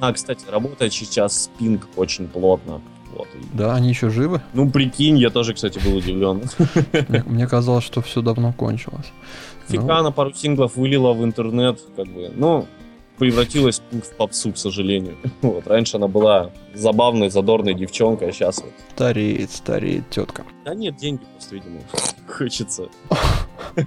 А, 0.00 0.12
кстати, 0.12 0.44
работает 0.50 0.92
сейчас 0.92 1.44
Спинг 1.44 1.88
очень 1.96 2.26
плотно. 2.26 2.80
Вот. 3.16 3.28
Да, 3.52 3.74
они 3.74 3.88
еще 3.90 4.10
живы? 4.10 4.40
Ну, 4.54 4.70
прикинь, 4.70 5.18
я 5.18 5.30
тоже, 5.30 5.54
кстати, 5.54 5.78
был 5.78 5.96
удивлен. 5.96 6.42
Мне, 7.26 7.46
казалось, 7.46 7.84
что 7.84 8.00
все 8.00 8.22
давно 8.22 8.52
кончилось. 8.52 9.12
Фика 9.68 9.82
ну... 9.82 10.02
на 10.02 10.12
пару 10.12 10.32
синглов 10.32 10.76
вылила 10.76 11.12
в 11.12 11.24
интернет, 11.24 11.80
как 11.96 12.06
бы, 12.08 12.30
ну, 12.34 12.66
превратилась 13.18 13.82
в 13.90 14.16
попсу, 14.16 14.52
к 14.52 14.58
сожалению. 14.58 15.16
Вот, 15.42 15.66
раньше 15.66 15.96
она 15.96 16.08
была 16.08 16.50
забавной, 16.74 17.30
задорной 17.30 17.74
девчонкой, 17.74 18.30
а 18.30 18.32
сейчас 18.32 18.58
вот... 18.58 18.72
Стареет, 18.94 19.50
стареет 19.50 20.08
тетка. 20.10 20.44
Да 20.64 20.74
нет, 20.74 20.96
деньги 20.96 21.22
просто, 21.32 21.54
видимо, 21.54 21.80
хочется. 22.28 22.88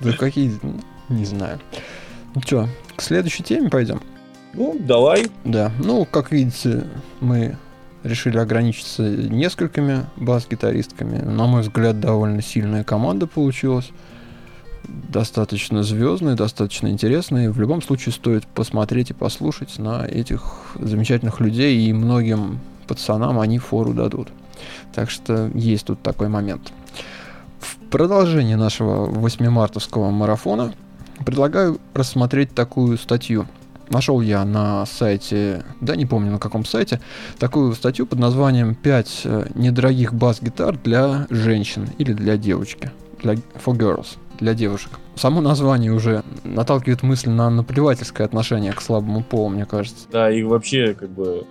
Да 0.00 0.12
какие, 0.18 0.52
не 1.08 1.24
знаю. 1.24 1.60
Ну 2.34 2.40
что, 2.40 2.68
к 2.96 3.02
следующей 3.02 3.42
теме 3.42 3.70
пойдем? 3.70 4.00
Ну, 4.54 4.76
давай. 4.78 5.26
Да, 5.44 5.70
ну, 5.78 6.04
как 6.04 6.32
видите, 6.32 6.86
мы 7.20 7.56
решили 8.04 8.38
ограничиться 8.38 9.02
несколькими 9.02 10.06
бас-гитаристками. 10.16 11.18
На 11.18 11.46
мой 11.46 11.62
взгляд, 11.62 11.98
довольно 11.98 12.42
сильная 12.42 12.84
команда 12.84 13.26
получилась. 13.26 13.90
Достаточно 14.86 15.82
звездная, 15.82 16.36
достаточно 16.36 16.88
интересная. 16.88 17.50
В 17.50 17.58
любом 17.58 17.80
случае 17.80 18.12
стоит 18.12 18.46
посмотреть 18.46 19.10
и 19.10 19.14
послушать 19.14 19.78
на 19.78 20.04
этих 20.04 20.42
замечательных 20.78 21.40
людей, 21.40 21.88
и 21.88 21.92
многим 21.92 22.60
пацанам 22.86 23.40
они 23.40 23.58
фору 23.58 23.94
дадут. 23.94 24.28
Так 24.94 25.10
что 25.10 25.50
есть 25.54 25.86
тут 25.86 26.02
такой 26.02 26.28
момент. 26.28 26.72
В 27.58 27.76
продолжение 27.90 28.56
нашего 28.56 29.08
8-мартовского 29.08 30.10
марафона 30.10 30.74
предлагаю 31.24 31.80
рассмотреть 31.94 32.54
такую 32.54 32.98
статью– 32.98 33.46
нашел 33.90 34.20
я 34.20 34.44
на 34.44 34.86
сайте, 34.86 35.64
да 35.80 35.96
не 35.96 36.06
помню 36.06 36.32
на 36.32 36.38
каком 36.38 36.64
сайте, 36.64 37.00
такую 37.38 37.74
статью 37.74 38.06
под 38.06 38.18
названием 38.18 38.76
«5 38.80 39.08
э, 39.24 39.46
недорогих 39.54 40.14
бас-гитар 40.14 40.76
для 40.78 41.26
женщин 41.30 41.88
или 41.98 42.12
для 42.12 42.36
девочки». 42.36 42.90
Для, 43.22 43.34
for 43.34 43.76
girls, 43.76 44.18
для 44.38 44.54
девушек. 44.54 44.92
Само 45.16 45.40
название 45.40 45.92
уже 45.92 46.24
наталкивает 46.44 47.02
мысль 47.02 47.30
на 47.30 47.48
наплевательское 47.48 48.26
отношение 48.26 48.72
к 48.72 48.82
слабому 48.82 49.22
полу, 49.22 49.48
мне 49.48 49.64
кажется. 49.64 50.06
Да, 50.10 50.30
и 50.30 50.42
вообще, 50.42 50.94
как 50.94 51.10
бы, 51.10 51.46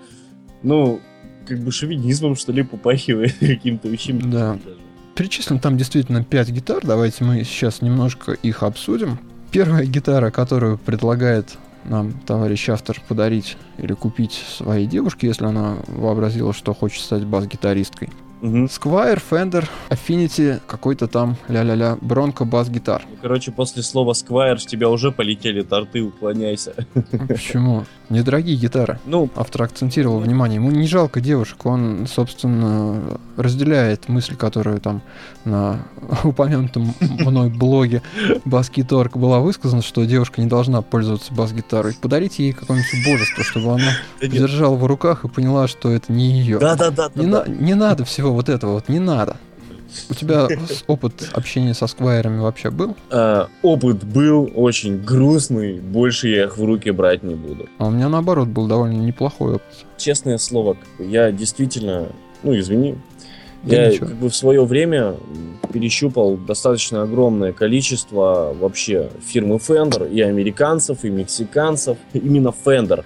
ну, 0.62 1.00
как 1.48 1.60
бы 1.60 1.72
шовинизмом, 1.72 2.36
что 2.36 2.52
ли, 2.52 2.64
попахивает 2.64 3.34
каким-то 3.40 3.88
очень... 3.88 4.20
Да. 4.30 4.58
Перечислим 5.16 5.60
там 5.60 5.78
действительно 5.78 6.24
5 6.24 6.50
гитар. 6.50 6.80
Давайте 6.84 7.24
мы 7.24 7.44
сейчас 7.44 7.82
немножко 7.82 8.32
их 8.34 8.64
обсудим. 8.64 9.20
Первая 9.52 9.86
гитара, 9.86 10.32
которую 10.32 10.80
предлагает 10.80 11.58
нам 11.86 12.14
товарищ 12.26 12.70
автор 12.70 13.02
подарить 13.08 13.58
или 13.78 13.94
купить 13.94 14.34
своей 14.34 14.88
девушке, 14.88 15.28
если 15.28 15.46
она 15.46 15.78
вообразила, 15.88 16.54
что 16.54 16.74
хочет 16.74 17.02
стать 17.02 17.26
бас-гитаристкой. 17.26 18.10
Угу. 18.42 18.66
Squire, 18.66 19.22
Fender, 19.32 19.66
Affinity, 19.90 20.60
какой-то 20.68 21.08
там 21.08 21.38
ля-ля-ля, 21.48 21.98
Bronco 22.02 22.44
бас-гитар. 22.44 23.06
Короче, 23.22 23.54
после 23.54 23.84
слова 23.84 24.12
Squire 24.12 24.58
с 24.58 24.66
тебя 24.66 24.90
уже 24.90 25.14
полетели 25.14 25.62
торты, 25.62 26.02
уклоняйся. 26.02 26.74
Почему? 27.28 27.86
Недорогие 28.14 28.56
гитары. 28.56 29.00
Ну, 29.06 29.28
автор 29.36 29.64
акцентировал 29.64 30.20
внимание. 30.20 30.58
Ему 30.58 30.70
не 30.70 30.88
жалко 30.88 31.20
девушек, 31.20 31.66
он, 31.66 32.06
собственно, 32.08 33.20
разделяет 33.38 34.08
мысль, 34.08 34.36
которую 34.36 34.80
там 34.80 35.02
на 35.46 35.80
упомянутом 36.24 36.94
мной 37.00 37.50
блоге 37.50 38.04
Баскиторг 38.46 39.18
была 39.18 39.40
высказана, 39.40 39.82
что 39.82 40.06
девушка 40.06 40.42
не 40.42 40.48
должна 40.48 40.84
пользоваться 40.84 41.34
бас-гитарой. 41.34 41.96
Подарите 42.00 42.44
ей 42.44 42.54
какое-нибудь 42.54 43.04
божество, 43.04 43.44
чтобы 43.44 43.74
она 43.74 43.94
держала 44.22 44.76
в 44.76 44.86
руках 44.86 45.26
и 45.26 45.28
поняла, 45.28 45.68
что 45.68 45.90
это 45.90 46.14
не 46.14 46.40
ее. 46.40 46.60
Да-да-да. 46.60 47.10
Не 47.48 47.74
надо 47.74 48.06
всего 48.06 48.32
вот 48.32 48.48
этого 48.48 48.74
вот 48.74 48.90
не 48.90 49.00
надо. 49.00 49.38
У 50.10 50.14
тебя 50.14 50.48
опыт 50.88 51.30
общения 51.34 51.74
со 51.74 51.88
сквайрами 51.88 52.40
вообще 52.40 52.70
был? 52.70 52.96
Э, 53.12 53.48
опыт 53.62 54.04
был 54.04 54.52
очень 54.56 55.02
грустный, 55.04 55.80
больше 55.80 56.28
я 56.30 56.46
их 56.46 56.58
в 56.58 56.64
руки 56.64 56.92
брать 56.92 57.24
не 57.24 57.36
буду. 57.36 57.68
А 57.78 57.88
у 57.88 57.92
меня 57.92 58.10
наоборот 58.10 58.48
был 58.48 58.68
довольно 58.68 59.02
неплохой 59.02 59.56
опыт. 59.56 59.86
Честное 59.98 60.38
слово, 60.38 60.78
я 61.00 61.32
действительно, 61.32 62.10
ну 62.44 62.58
извини, 62.58 62.96
да 63.64 63.84
я 63.84 63.90
ничего. 63.92 64.08
как 64.08 64.16
бы 64.18 64.30
в 64.30 64.36
свое 64.36 64.66
время 64.66 65.16
перещупал 65.72 66.36
достаточно 66.36 67.04
огромное 67.04 67.54
количество 67.54 68.54
вообще 68.60 69.10
фирмы 69.26 69.56
Fender, 69.56 70.12
и 70.12 70.22
американцев, 70.22 71.04
и 71.04 71.10
мексиканцев, 71.10 71.98
именно 72.14 72.54
Fender 72.66 73.06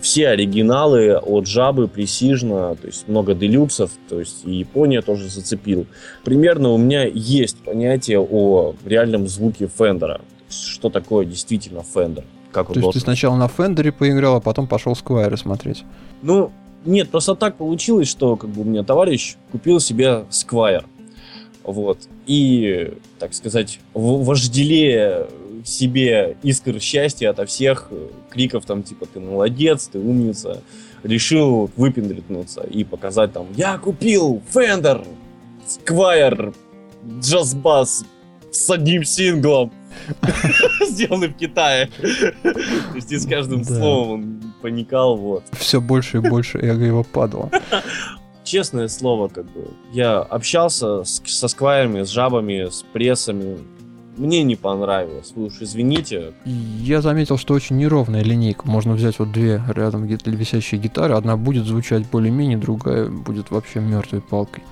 все 0.00 0.28
оригиналы 0.28 1.16
от 1.16 1.46
Жабы, 1.46 1.88
Пресижна, 1.88 2.74
то 2.74 2.86
есть 2.86 3.08
много 3.08 3.34
делюксов, 3.34 3.90
то 4.08 4.18
есть 4.20 4.44
и 4.44 4.54
Япония 4.54 5.02
тоже 5.02 5.28
зацепил. 5.28 5.86
Примерно 6.24 6.70
у 6.70 6.78
меня 6.78 7.04
есть 7.04 7.58
понятие 7.58 8.20
о 8.20 8.74
реальном 8.84 9.28
звуке 9.28 9.68
Fender 9.68 10.07
а. 10.07 10.20
Что 10.48 10.90
такое 10.90 11.24
действительно 11.24 11.82
Fender? 11.82 12.24
Как 12.52 12.72
то 12.72 12.80
есть 12.80 12.92
ты 12.92 13.00
сначала 13.00 13.36
на 13.36 13.48
Fender 13.48 13.86
е 13.86 13.92
поиграл, 13.92 14.36
а 14.36 14.40
потом 14.40 14.66
пошел 14.66 14.96
Squier 14.96 15.30
ы 15.30 15.36
смотреть? 15.36 15.84
Ну, 16.22 16.50
нет, 16.84 17.10
просто 17.10 17.34
так 17.34 17.56
получилось, 17.56 18.08
что 18.08 18.36
как 18.36 18.50
бы 18.50 18.62
у 18.62 18.64
меня 18.64 18.82
товарищ 18.82 19.36
купил 19.52 19.80
себе 19.80 20.24
Squier. 20.30 20.84
Вот. 21.62 21.98
И, 22.26 22.94
так 23.18 23.34
сказать, 23.34 23.80
вожделея 23.94 25.26
себе 25.64 26.36
искр 26.42 26.80
счастья 26.80 27.30
ото 27.30 27.46
всех 27.46 27.88
э, 27.90 28.08
криков 28.30 28.64
там 28.64 28.82
типа 28.82 29.06
ты 29.06 29.20
молодец, 29.20 29.88
ты 29.92 29.98
умница, 29.98 30.62
решил 31.02 31.70
выпендритнуться 31.76 32.62
и 32.62 32.84
показать 32.84 33.32
там 33.32 33.46
я 33.56 33.78
купил 33.78 34.42
Fender 34.52 35.06
Squire 35.66 36.54
джаз-бас 37.20 38.04
с 38.50 38.70
одним 38.70 39.04
синглом, 39.04 39.72
сделанный 40.88 41.28
в 41.28 41.34
Китае. 41.34 41.88
То 42.42 42.94
есть 42.94 43.12
и 43.12 43.18
с 43.18 43.26
каждым 43.26 43.64
словом 43.64 44.10
он 44.12 44.52
паникал, 44.60 45.16
вот. 45.16 45.44
Все 45.52 45.80
больше 45.80 46.18
и 46.18 46.20
больше 46.20 46.58
эго 46.58 46.84
его 46.84 47.04
падало. 47.04 47.50
Честное 48.44 48.88
слово, 48.88 49.28
как 49.28 49.44
бы, 49.52 49.68
я 49.92 50.18
общался 50.18 51.04
с, 51.04 51.22
со 51.24 51.46
сквайрами, 51.46 52.02
с 52.02 52.08
жабами, 52.08 52.68
с 52.68 52.84
прессами, 52.92 53.58
мне 54.20 54.42
не 54.42 54.54
понравилось, 54.54 55.32
вы 55.34 55.46
уж 55.46 55.60
извините. 55.60 56.34
Я 56.44 57.00
заметил, 57.00 57.38
что 57.38 57.54
очень 57.54 57.78
неровная 57.78 58.22
линейка. 58.22 58.68
Можно 58.68 58.92
взять 58.92 59.18
вот 59.18 59.32
две 59.32 59.62
рядом 59.68 60.04
висящие 60.04 60.80
гитары. 60.80 61.14
Одна 61.14 61.36
будет 61.36 61.64
звучать 61.64 62.06
более-менее, 62.06 62.58
другая 62.58 63.08
будет 63.08 63.50
вообще 63.50 63.80
мертвой 63.80 64.20
палкой. 64.20 64.62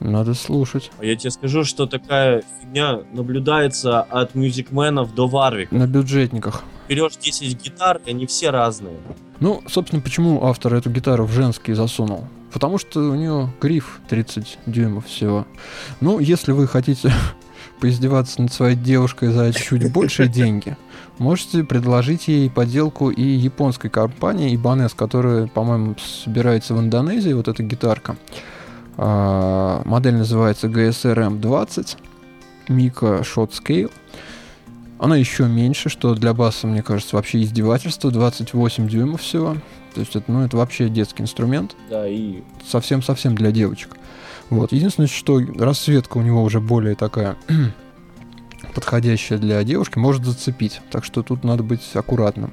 Надо 0.00 0.34
слушать. 0.34 0.90
А 0.98 1.04
я 1.04 1.16
тебе 1.16 1.30
скажу, 1.30 1.64
что 1.64 1.86
такая 1.86 2.42
фигня 2.60 3.00
наблюдается 3.12 4.02
от 4.02 4.34
мюзикменов 4.34 5.14
до 5.14 5.28
варвик. 5.28 5.70
На 5.70 5.86
бюджетниках. 5.86 6.64
Берешь 6.88 7.16
10 7.16 7.62
гитар, 7.62 8.00
и 8.06 8.10
они 8.10 8.26
все 8.26 8.50
разные. 8.50 8.96
Ну, 9.40 9.62
собственно, 9.68 10.02
почему 10.02 10.44
автор 10.44 10.74
эту 10.74 10.90
гитару 10.90 11.24
в 11.24 11.32
женский 11.32 11.74
засунул? 11.74 12.24
Потому 12.52 12.78
что 12.78 13.00
у 13.00 13.14
нее 13.14 13.52
гриф 13.60 14.00
30 14.08 14.58
дюймов 14.66 15.06
всего. 15.06 15.46
Ну, 16.00 16.18
если 16.18 16.52
вы 16.52 16.66
хотите 16.66 17.12
поиздеваться 17.80 18.42
над 18.42 18.52
своей 18.52 18.76
девушкой 18.76 19.30
за 19.30 19.52
чуть 19.52 19.92
большие 19.92 20.28
деньги, 20.28 20.76
можете 21.18 21.64
предложить 21.64 22.28
ей 22.28 22.50
подделку 22.50 23.10
и 23.10 23.22
японской 23.22 23.88
компании 23.88 24.56
Ibanez, 24.56 24.92
которая, 24.94 25.46
по-моему, 25.46 25.96
собирается 25.98 26.74
в 26.74 26.80
Индонезии, 26.80 27.32
вот 27.32 27.48
эта 27.48 27.62
гитарка. 27.62 28.16
А, 28.96 29.82
модель 29.84 30.16
называется 30.16 30.66
GSR 30.66 31.40
M20 31.40 31.96
Mika 32.68 33.22
Shot 33.22 33.52
Scale. 33.52 33.92
Она 34.98 35.16
еще 35.16 35.46
меньше, 35.46 35.88
что 35.88 36.14
для 36.14 36.34
баса, 36.34 36.66
мне 36.66 36.82
кажется, 36.82 37.14
вообще 37.14 37.42
издевательство. 37.42 38.10
28 38.10 38.88
дюймов 38.88 39.22
всего. 39.22 39.56
То 39.94 40.00
есть 40.00 40.16
это, 40.16 40.30
ну, 40.30 40.44
это 40.44 40.56
вообще 40.56 40.88
детский 40.88 41.22
инструмент. 41.22 41.76
Да, 41.88 42.08
и... 42.08 42.42
Совсем-совсем 42.66 43.36
для 43.36 43.52
девочек. 43.52 43.96
Вот. 44.50 44.72
Единственное, 44.72 45.08
что 45.08 45.40
расцветка 45.40 46.18
у 46.18 46.22
него 46.22 46.42
уже 46.42 46.60
более 46.60 46.94
такая 46.94 47.36
подходящая 48.74 49.38
для 49.38 49.62
девушки, 49.64 49.98
может 49.98 50.24
зацепить. 50.24 50.80
Так 50.90 51.04
что 51.04 51.22
тут 51.22 51.44
надо 51.44 51.62
быть 51.62 51.82
аккуратным, 51.94 52.52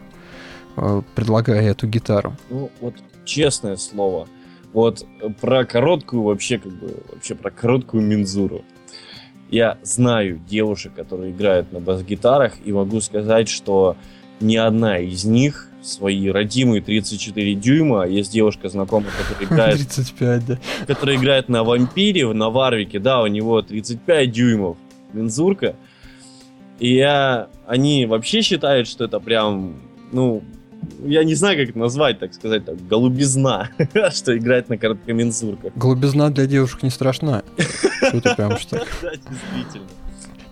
э, 0.78 1.02
предлагая 1.16 1.62
эту 1.72 1.88
гитару. 1.88 2.36
Ну, 2.50 2.72
вот 2.82 2.96
честное 3.24 3.78
слово, 3.78 4.28
вот 4.74 5.06
про 5.40 5.66
короткую 5.66 6.24
вообще, 6.24 6.58
как 6.58 6.74
бы, 6.74 6.98
вообще 7.12 7.36
про 7.36 7.52
короткую 7.52 8.04
мензуру. 8.04 8.64
Я 9.50 9.78
знаю 9.84 10.40
девушек, 10.50 10.94
которые 10.96 11.32
играют 11.32 11.72
на 11.72 11.80
бас-гитарах, 11.80 12.54
и 12.66 12.74
могу 12.74 13.00
сказать, 13.00 13.48
что 13.48 13.96
ни 14.40 14.56
одна 14.56 14.98
из 15.00 15.24
них 15.24 15.70
свои 15.86 16.30
родимые 16.30 16.82
34 16.82 17.56
дюйма. 17.56 18.06
Есть 18.08 18.32
девушка 18.32 18.70
знакомая, 18.70 19.12
которая 19.12 19.50
играет... 19.50 19.78
35, 19.78 20.46
да. 20.46 20.60
Которая 20.88 21.18
играет 21.18 21.50
на 21.50 21.64
вампире, 21.64 22.32
на 22.34 22.50
варвике, 22.50 23.00
да, 23.00 23.22
у 23.22 23.28
него 23.28 23.62
35 23.62 24.32
дюймов 24.32 24.78
мензурка. 25.14 25.76
И 26.80 26.96
я... 26.96 27.48
Они 27.68 28.06
вообще 28.06 28.42
считают, 28.42 28.88
что 28.88 29.06
это 29.06 29.20
прям, 29.20 29.76
ну, 30.12 30.44
я 31.04 31.24
не 31.24 31.36
знаю, 31.36 31.58
как 31.58 31.70
это 31.70 31.80
назвать, 31.80 32.20
так 32.20 32.34
сказать, 32.34 32.66
так, 32.66 32.76
голубизна, 32.88 33.70
что 34.12 34.38
играть 34.38 34.70
на 34.70 34.78
короткомензурках. 34.78 35.74
Голубизна 35.76 36.30
для 36.30 36.46
девушек 36.46 36.84
не 36.84 36.90
страшна. 36.90 37.44
Что 38.08 38.22
ты 38.22 38.36
прям 38.36 38.58
что 38.58 38.78
Да, 39.02 39.12
действительно. 39.12 39.88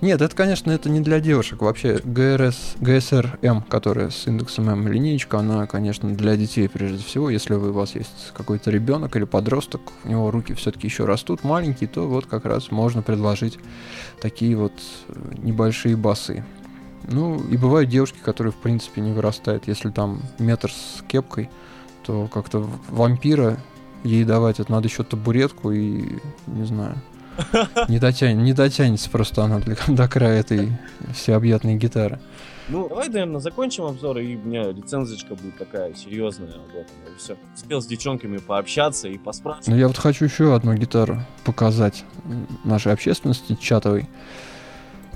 Нет, 0.04 0.22
это, 0.22 0.36
конечно, 0.36 0.70
это 0.70 0.90
не 0.90 1.00
для 1.00 1.22
девушек. 1.22 1.62
Вообще, 1.62 1.98
ГРС, 2.04 2.76
ГСР-М, 2.82 3.62
которая 3.62 4.10
с 4.10 4.28
индексом 4.28 4.70
М 4.70 4.86
линейка, 4.90 5.40
она, 5.40 5.66
конечно, 5.66 6.14
для 6.14 6.36
детей 6.36 6.68
прежде 6.68 7.02
всего. 7.02 7.30
Если 7.30 7.54
у 7.54 7.72
вас 7.72 7.96
есть 7.96 8.34
какой-то 8.34 8.70
ребенок 8.70 9.16
или 9.16 9.24
подросток, 9.24 9.80
у 10.04 10.10
него 10.10 10.30
руки 10.30 10.56
все-таки 10.56 10.88
еще 10.88 11.06
растут 11.06 11.46
маленькие, 11.46 11.88
то 11.88 12.06
вот 12.06 12.26
как 12.26 12.44
раз 12.44 12.70
можно 12.70 13.02
предложить 13.02 13.58
такие 14.22 14.58
вот 14.58 14.74
э, 15.08 15.14
небольшие 15.38 15.96
басы. 15.96 16.44
Ну, 17.10 17.42
и 17.42 17.56
бывают 17.56 17.90
девушки, 17.90 18.18
которые, 18.22 18.52
в 18.52 18.58
принципе, 18.58 19.00
не 19.00 19.14
вырастают. 19.14 19.70
Если 19.70 19.90
там 19.90 20.22
метр 20.38 20.70
с 20.70 21.02
кепкой, 21.08 21.50
то 22.06 22.28
как-то 22.28 22.70
вампира 22.90 23.58
ей 24.04 24.26
давать, 24.26 24.60
это 24.60 24.70
надо 24.70 24.90
еще 24.90 25.06
табуретку 25.06 25.72
и, 25.72 26.18
не 26.48 26.66
знаю, 26.66 26.98
не, 27.90 28.00
дотянет, 28.00 28.44
не 28.44 28.54
дотянется 28.54 29.10
просто 29.10 29.44
она 29.44 29.60
для, 29.60 29.76
до 29.88 30.08
края 30.08 30.40
этой 30.40 30.72
всеобъятной 31.14 31.76
гитары. 31.76 32.20
Ну, 32.70 32.88
давай, 32.88 33.10
наверное, 33.10 33.42
закончим 33.42 33.84
обзор, 33.84 34.20
и 34.20 34.36
у 34.36 34.40
меня 34.40 34.72
лицензочка 34.72 35.36
будет 35.36 35.58
такая 35.58 35.94
серьезная 35.94 36.54
об 36.54 36.70
этом. 36.70 36.96
И 37.14 37.18
все. 37.18 37.36
Успел 37.54 37.82
с 37.82 37.86
девчонками 37.86 38.38
пообщаться 38.38 39.10
и 39.10 39.18
поспрашивать. 39.18 39.68
Ну, 39.68 39.76
я 39.76 39.88
вот 39.88 39.98
хочу 39.98 40.26
еще 40.26 40.56
одну 40.56 40.74
гитару 40.76 41.20
показать 41.44 42.06
нашей 42.64 42.94
общественности 42.94 43.56
чатовой. 43.60 44.08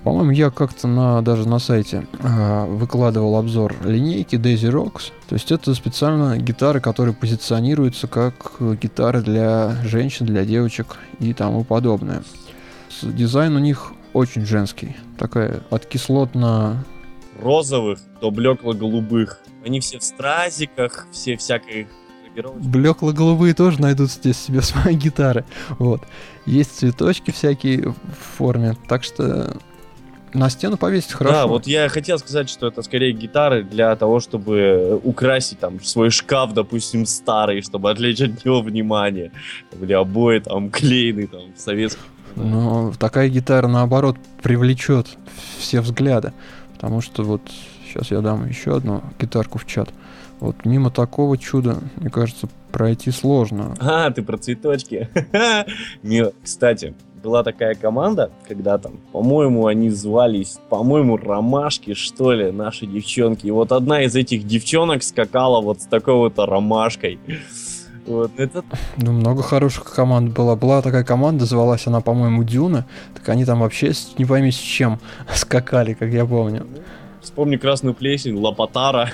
По-моему, 0.08 0.32
я 0.32 0.52
как-то 0.52 0.88
на, 0.88 1.22
даже 1.22 1.46
на 1.50 1.60
сайте 1.60 2.08
э, 2.20 2.66
выкладывал 2.66 3.36
обзор 3.36 3.76
линейки 3.84 4.38
Daisy 4.38 4.72
Rocks. 4.72 5.12
То 5.28 5.36
есть 5.36 5.52
это 5.52 5.76
специально 5.76 6.38
гитары, 6.38 6.80
которые 6.80 7.14
позиционируются 7.14 8.08
как 8.08 8.54
гитары 8.82 9.22
для 9.22 9.76
женщин, 9.84 10.26
для 10.26 10.46
девочек 10.46 10.96
и 11.20 11.34
тому 11.34 11.66
подобное. 11.66 12.24
Дизайн 13.02 13.58
у 13.58 13.60
них 13.60 13.92
очень 14.14 14.46
женский. 14.46 14.96
Такая 15.18 15.60
от 15.72 15.86
кислотно... 15.86 16.86
Розовых 17.42 18.00
до 18.22 18.32
блекло-голубых. 18.32 19.42
Они 19.66 19.82
все 19.82 20.00
в 20.00 20.04
стразиках, 20.04 21.08
все 21.12 21.36
всякой 21.36 21.90
Блекло-голубые 22.44 23.54
тоже 23.56 23.82
найдут 23.82 24.12
здесь 24.12 24.38
себе 24.38 24.62
свои 24.62 24.96
гитары. 24.96 25.44
Вот. 25.80 26.04
Есть 26.46 26.78
цветочки 26.78 27.32
всякие 27.32 27.90
в 27.90 28.38
форме. 28.38 28.78
Так 28.88 29.04
что 29.04 29.58
на 30.38 30.50
стену 30.50 30.78
повесить 30.78 31.12
хорошо. 31.14 31.36
Да, 31.36 31.48
вот 31.48 31.68
я 31.68 31.90
хотел 31.90 32.20
сказать, 32.20 32.50
что 32.50 32.68
это 32.68 32.82
скорее 32.82 33.12
гитары 33.12 33.64
для 33.64 33.96
того, 33.96 34.20
чтобы 34.20 35.00
украсить 35.04 35.60
там 35.60 35.82
свой 35.84 36.10
шкаф, 36.10 36.54
допустим, 36.54 37.06
старый, 37.06 37.62
чтобы 37.62 37.90
отвлечь 37.92 38.22
от 38.22 38.46
него 38.46 38.62
внимание. 38.62 39.32
Или 39.82 39.94
обои 39.94 40.40
там 40.40 40.70
клеены 40.70 41.28
там 41.28 41.42
советские. 41.56 42.04
Но 42.36 42.94
такая 43.00 43.30
гитара, 43.30 43.68
наоборот, 43.68 44.18
привлечет 44.44 45.08
все 45.58 45.82
взгляды. 45.82 46.34
Потому 46.74 47.02
что 47.02 47.24
вот 47.24 47.42
сейчас 47.86 48.12
я 48.12 48.22
дам 48.22 48.48
еще 48.48 48.78
одну 48.78 49.02
гитарку 49.20 49.58
в 49.58 49.66
чат. 49.66 49.90
Вот 50.40 50.66
мимо 50.66 50.92
такого 50.92 51.38
чуда, 51.38 51.78
мне 51.96 52.12
кажется, 52.12 52.48
пройти 52.72 53.10
сложно. 53.10 53.76
А, 53.80 54.12
ты 54.12 54.22
про 54.22 54.38
цветочки. 54.38 55.10
Кстати, 56.44 56.94
была 57.22 57.44
такая 57.44 57.76
команда, 57.76 58.32
когда 58.48 58.78
там, 58.78 58.94
по-моему, 59.12 59.68
они 59.68 59.90
звались, 59.90 60.60
по-моему, 60.70 61.18
Ромашки, 61.18 61.94
что 61.94 62.32
ли, 62.32 62.52
наши 62.52 62.86
девчонки. 62.86 63.48
И 63.48 63.52
вот 63.52 63.72
одна 63.72 64.04
из 64.04 64.16
этих 64.16 64.46
девчонок 64.46 65.04
скакала 65.04 65.62
вот 65.62 65.82
с 65.82 65.86
такой 65.86 66.16
вот 66.16 66.38
ромашкой. 66.38 67.20
Вот, 68.06 68.32
это... 68.38 68.64
Ну, 68.96 69.12
много 69.12 69.44
хороших 69.44 69.94
команд 69.94 70.34
было. 70.34 70.56
Была 70.56 70.82
такая 70.82 71.04
команда, 71.04 71.46
звалась 71.46 71.88
она, 71.88 72.00
по-моему, 72.00 72.44
Дюна. 72.44 72.86
Так 73.14 73.28
они 73.30 73.44
там 73.44 73.60
вообще 73.60 73.92
не 74.18 74.24
пойми 74.24 74.52
с 74.52 74.56
чем 74.56 75.00
скакали, 75.34 75.94
как 75.94 76.10
я 76.10 76.26
помню. 76.26 76.66
Вспомни 77.22 77.58
красную 77.58 77.94
плесень, 77.94 78.40
Лопатара. 78.40 79.10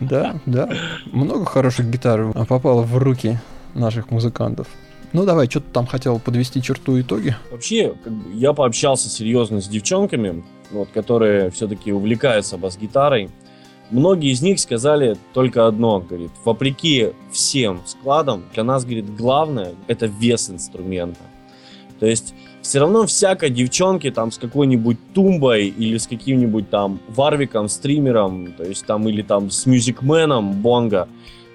Да, 0.00 0.36
да. 0.46 0.68
Много 1.06 1.44
хороших 1.44 1.90
гитар 1.90 2.32
попало 2.46 2.82
в 2.82 2.96
руки 2.96 3.38
наших 3.74 4.12
музыкантов. 4.12 4.68
Ну 5.12 5.24
давай, 5.24 5.48
что 5.48 5.60
ты 5.60 5.66
там 5.72 5.86
хотел 5.86 6.18
подвести 6.18 6.62
черту 6.62 7.00
итоги? 7.00 7.34
Вообще, 7.50 7.94
как 8.04 8.12
бы, 8.12 8.34
я 8.34 8.52
пообщался 8.52 9.08
серьезно 9.08 9.60
с 9.60 9.68
девчонками, 9.68 10.44
вот, 10.70 10.88
которые 10.92 11.50
все-таки 11.50 11.92
увлекаются 11.92 12.58
бас-гитарой. 12.58 13.30
Многие 13.90 14.32
из 14.32 14.42
них 14.42 14.60
сказали 14.60 15.16
только 15.32 15.66
одно, 15.66 16.00
говорит, 16.00 16.30
вопреки 16.44 17.12
всем 17.32 17.80
складам, 17.86 18.44
для 18.52 18.64
нас, 18.64 18.84
говорит, 18.84 19.16
главное 19.16 19.74
это 19.86 20.06
вес 20.06 20.50
инструмента. 20.50 21.20
То 21.98 22.06
есть 22.06 22.34
все 22.60 22.80
равно 22.80 23.06
всякой 23.06 23.48
девчонке 23.48 24.10
там 24.10 24.30
с 24.30 24.36
какой-нибудь 24.36 24.98
тумбой 25.14 25.68
или 25.68 25.96
с 25.96 26.06
каким-нибудь 26.06 26.68
там 26.68 27.00
варвиком, 27.08 27.68
стримером, 27.68 28.52
то 28.52 28.64
есть 28.64 28.84
там 28.84 29.08
или 29.08 29.22
там 29.22 29.50
с 29.50 29.64
мюзикменом 29.64 30.52
бонга, 30.52 31.08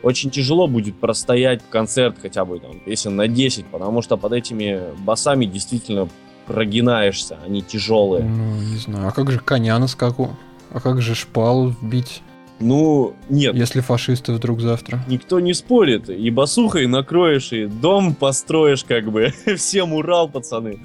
очень 0.04 0.30
тяжело 0.30 0.68
будет 0.68 1.00
простоять 1.00 1.62
концерт 1.70 2.18
хотя 2.22 2.46
бы 2.46 2.60
там 2.60 2.80
песен 2.80 3.16
на 3.16 3.28
10, 3.28 3.66
потому 3.66 4.02
что 4.02 4.18
под 4.18 4.34
этими 4.34 4.82
басами 5.00 5.46
действительно 5.46 6.10
прогинаешься, 6.46 7.38
они 7.46 7.62
тяжелые. 7.62 8.24
Ну, 8.24 8.56
не 8.58 8.78
знаю. 8.78 9.08
А 9.08 9.12
как 9.12 9.32
же 9.32 9.40
коня 9.40 9.80
на 9.80 9.88
скаку? 9.88 10.36
А 10.72 10.80
как 10.80 11.02
же 11.02 11.16
шпалу 11.16 11.70
вбить? 11.82 12.22
Ну, 12.60 13.16
нет. 13.30 13.56
Если 13.56 13.82
фашисты 13.82 14.34
вдруг 14.34 14.62
завтра. 14.62 15.04
Никто 15.08 15.40
не 15.40 15.54
спорит. 15.54 16.10
И 16.10 16.30
басухой 16.30 16.88
накроешь, 16.88 17.52
и 17.52 17.66
дом 17.66 18.16
построишь, 18.16 18.84
как 18.84 19.12
бы. 19.12 19.34
Всем 19.58 19.94
Урал, 19.94 20.30
пацаны. 20.30 20.80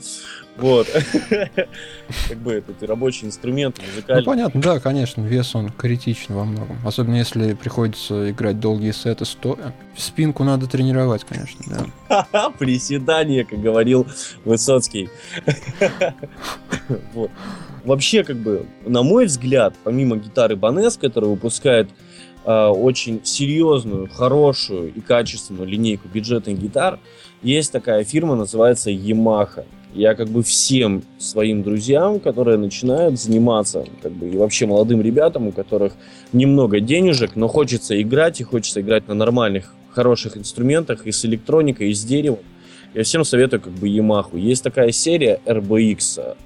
Вот. 0.60 0.88
Как 2.28 2.38
бы 2.38 2.52
это 2.52 2.86
рабочий 2.86 3.26
инструмент, 3.26 3.78
музыкальный. 3.78 4.22
Ну, 4.22 4.26
понятно, 4.26 4.60
да, 4.60 4.80
конечно, 4.80 5.22
вес 5.22 5.54
он 5.54 5.70
критичен 5.70 6.34
во 6.34 6.44
многом. 6.44 6.78
Особенно 6.84 7.14
если 7.16 7.54
приходится 7.54 8.30
играть 8.30 8.58
долгие 8.58 8.90
сеты 8.90 9.24
стоя. 9.24 9.72
Спинку 9.96 10.42
надо 10.42 10.66
тренировать, 10.66 11.24
конечно, 11.24 11.92
да. 12.08 12.50
Приседание, 12.58 13.44
как 13.44 13.60
говорил 13.60 14.06
Высоцкий. 14.44 15.10
Вот. 17.12 17.30
Вообще, 17.84 18.24
как 18.24 18.36
бы, 18.36 18.66
на 18.84 19.02
мой 19.02 19.26
взгляд, 19.26 19.74
помимо 19.84 20.16
гитары 20.16 20.56
Банес, 20.56 20.96
которая 20.96 21.30
выпускает 21.30 21.88
э, 22.44 22.66
очень 22.66 23.24
серьезную, 23.24 24.08
хорошую 24.08 24.92
и 24.92 25.00
качественную 25.00 25.66
линейку 25.68 26.08
бюджетных 26.08 26.58
гитар, 26.58 26.98
есть 27.42 27.72
такая 27.72 28.04
фирма, 28.04 28.34
называется 28.34 28.90
Yamaha. 28.90 29.64
Я 29.98 30.14
как 30.14 30.28
бы 30.28 30.44
всем 30.44 31.02
своим 31.18 31.64
друзьям, 31.64 32.20
которые 32.20 32.56
начинают 32.56 33.20
заниматься, 33.20 33.84
как 34.00 34.12
бы 34.12 34.28
и 34.28 34.36
вообще 34.36 34.64
молодым 34.66 35.02
ребятам, 35.02 35.48
у 35.48 35.52
которых 35.52 35.94
немного 36.32 36.78
денежек, 36.78 37.34
но 37.34 37.48
хочется 37.48 38.00
играть 38.00 38.40
и 38.40 38.44
хочется 38.44 38.80
играть 38.80 39.08
на 39.08 39.14
нормальных, 39.14 39.74
хороших 39.90 40.36
инструментах 40.36 41.04
и 41.04 41.10
с 41.10 41.24
электроникой, 41.24 41.90
и 41.90 41.94
с 41.94 42.04
деревом, 42.04 42.38
я 42.94 43.02
всем 43.02 43.24
советую 43.24 43.60
как 43.60 43.72
бы 43.72 43.88
Yamaha. 43.88 44.38
Есть 44.38 44.62
такая 44.62 44.92
серия 44.92 45.40
RBX, 45.44 46.36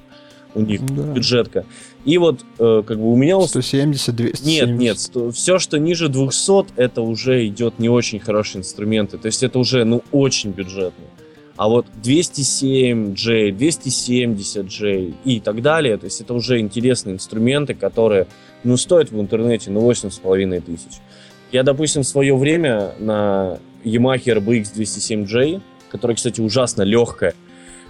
у 0.54 0.60
них 0.62 0.86
да. 0.86 1.12
бюджетка. 1.12 1.66
И 2.06 2.16
вот 2.16 2.40
э, 2.58 2.82
как 2.86 2.96
бы 2.96 3.12
у 3.12 3.16
меня... 3.16 3.38
170, 3.38 4.16
200. 4.16 4.48
Нет, 4.48 4.68
нет, 4.70 4.98
сто... 4.98 5.30
все, 5.30 5.58
что 5.58 5.78
ниже 5.78 6.08
200, 6.08 6.72
это 6.76 7.02
уже 7.02 7.46
идет 7.46 7.78
не 7.78 7.90
очень 7.90 8.18
хорошие 8.18 8.60
инструменты. 8.60 9.18
То 9.18 9.26
есть 9.26 9.42
это 9.42 9.58
уже, 9.58 9.84
ну, 9.84 10.02
очень 10.10 10.52
бюджетно. 10.52 11.04
А 11.56 11.68
вот 11.68 11.86
207J, 12.02 13.50
270J 13.56 15.14
и 15.24 15.40
так 15.40 15.60
далее, 15.60 15.98
то 15.98 16.06
есть 16.06 16.20
это 16.20 16.32
уже 16.34 16.58
интересные 16.60 17.14
инструменты, 17.14 17.74
которые, 17.74 18.26
ну, 18.64 18.76
стоят 18.76 19.10
в 19.10 19.20
интернете, 19.20 19.70
ну, 19.70 19.80
8,5 19.90 20.60
тысяч. 20.62 21.00
Я, 21.50 21.62
допустим, 21.62 22.02
в 22.02 22.06
свое 22.06 22.34
время 22.34 22.94
на 22.98 23.58
Yamaha 23.84 24.24
RBX 24.24 24.74
207J, 24.74 25.60
которая, 25.90 26.16
кстати, 26.16 26.40
ужасно 26.40 26.82
легкая, 26.82 27.34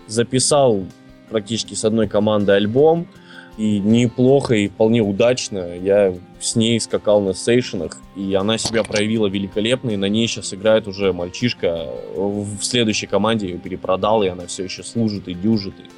записал 0.08 0.84
практически 1.30 1.74
с 1.74 1.84
одной 1.84 2.08
командой 2.08 2.56
альбом, 2.56 3.06
и 3.56 3.78
неплохо, 3.78 4.54
и 4.54 4.68
вполне 4.68 5.02
удачно. 5.02 5.76
Я 5.76 6.14
с 6.40 6.56
ней 6.56 6.80
скакал 6.80 7.20
на 7.20 7.34
сейшенах, 7.34 7.98
и 8.16 8.34
она 8.34 8.58
себя 8.58 8.82
проявила 8.82 9.26
великолепно, 9.26 9.90
и 9.90 9.96
на 9.96 10.06
ней 10.06 10.26
сейчас 10.26 10.54
играет 10.54 10.88
уже 10.88 11.12
мальчишка. 11.12 11.88
В 12.16 12.62
следующей 12.62 13.06
команде 13.06 13.48
ее 13.48 13.58
перепродал, 13.58 14.22
и 14.22 14.28
она 14.28 14.46
все 14.46 14.64
еще 14.64 14.82
служит 14.82 15.28
и 15.28 15.34
дюжит. 15.34 15.74
И 15.78 15.90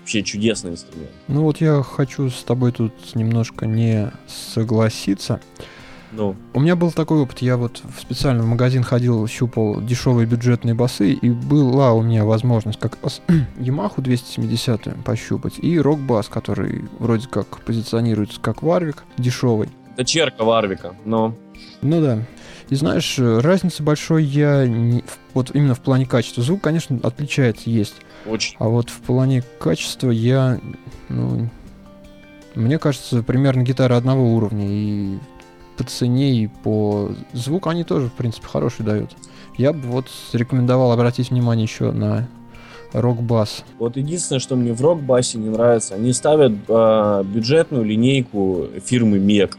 вообще 0.00 0.22
чудесный 0.22 0.72
инструмент. 0.72 1.10
Ну 1.28 1.42
вот 1.42 1.60
я 1.60 1.82
хочу 1.82 2.28
с 2.28 2.42
тобой 2.42 2.72
тут 2.72 2.92
немножко 3.14 3.66
не 3.66 4.10
согласиться. 4.26 5.40
Ну. 6.16 6.36
У 6.52 6.60
меня 6.60 6.76
был 6.76 6.92
такой 6.92 7.20
опыт, 7.20 7.40
я 7.40 7.56
вот 7.56 7.82
специально 7.98 8.42
в 8.42 8.46
магазин 8.46 8.82
ходил, 8.82 9.26
щупал 9.26 9.80
дешевые 9.80 10.26
бюджетные 10.26 10.74
басы, 10.74 11.12
и 11.12 11.30
была 11.30 11.92
у 11.92 12.02
меня 12.02 12.24
возможность 12.24 12.78
как 12.78 12.98
Yamaha 13.56 13.92
270 14.00 15.04
пощупать, 15.04 15.54
и 15.58 15.78
рок-бас, 15.78 16.28
который 16.28 16.84
вроде 16.98 17.28
как 17.28 17.60
позиционируется 17.64 18.40
как 18.40 18.62
Варвик, 18.62 19.04
дешевый. 19.18 19.68
Дочерка 19.96 20.44
Варвика, 20.44 20.94
но... 21.04 21.34
Ну 21.82 22.00
да. 22.00 22.24
И 22.70 22.74
знаешь, 22.74 23.18
разницы 23.18 23.82
большой 23.82 24.24
я 24.24 24.66
не, 24.66 25.04
вот 25.34 25.50
именно 25.54 25.74
в 25.74 25.80
плане 25.80 26.06
качества. 26.06 26.42
Звук, 26.42 26.62
конечно, 26.62 26.98
отличается, 27.02 27.68
есть. 27.70 27.94
Очень. 28.26 28.56
А 28.58 28.68
вот 28.68 28.88
в 28.88 29.00
плане 29.00 29.44
качества 29.58 30.10
я, 30.10 30.58
ну, 31.08 31.50
мне 32.54 32.78
кажется, 32.78 33.22
примерно 33.22 33.62
гитара 33.62 33.96
одного 33.96 34.34
уровня. 34.34 34.66
И 34.68 35.18
по 35.76 35.84
цене 35.84 36.34
и 36.34 36.46
по 36.46 37.10
звуку 37.32 37.68
они 37.68 37.84
тоже, 37.84 38.06
в 38.06 38.12
принципе, 38.12 38.46
хороший 38.46 38.84
дают. 38.84 39.10
Я 39.56 39.72
бы 39.72 39.80
вот 39.88 40.06
рекомендовал 40.32 40.92
обратить 40.92 41.30
внимание 41.30 41.64
еще 41.64 41.92
на 41.92 42.28
рок-бас. 42.92 43.64
Вот 43.78 43.96
единственное, 43.96 44.40
что 44.40 44.56
мне 44.56 44.72
в 44.72 44.80
рок-басе 44.80 45.38
не 45.38 45.50
нравится, 45.50 45.94
они 45.94 46.12
ставят 46.12 46.52
э, 46.68 47.24
бюджетную 47.24 47.84
линейку 47.84 48.68
фирмы 48.84 49.18
MEG. 49.18 49.56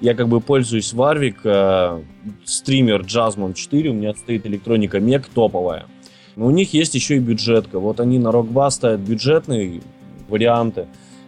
Я 0.00 0.14
как 0.14 0.28
бы 0.28 0.40
пользуюсь 0.40 0.92
Warwick, 0.92 1.36
э, 1.44 2.02
стример 2.44 3.02
Jazzman 3.02 3.54
4, 3.54 3.90
у 3.90 3.94
меня 3.94 4.14
стоит 4.14 4.46
электроника 4.46 4.98
MEG 4.98 5.26
топовая. 5.34 5.86
Но 6.34 6.46
у 6.46 6.50
них 6.50 6.74
есть 6.74 6.94
еще 6.94 7.16
и 7.16 7.18
бюджетка. 7.18 7.78
Вот 7.78 8.00
они 8.00 8.18
на 8.18 8.30
рок-бас 8.30 8.74
ставят 8.74 9.00
бюджетные 9.00 9.80
варианты. 10.28 10.86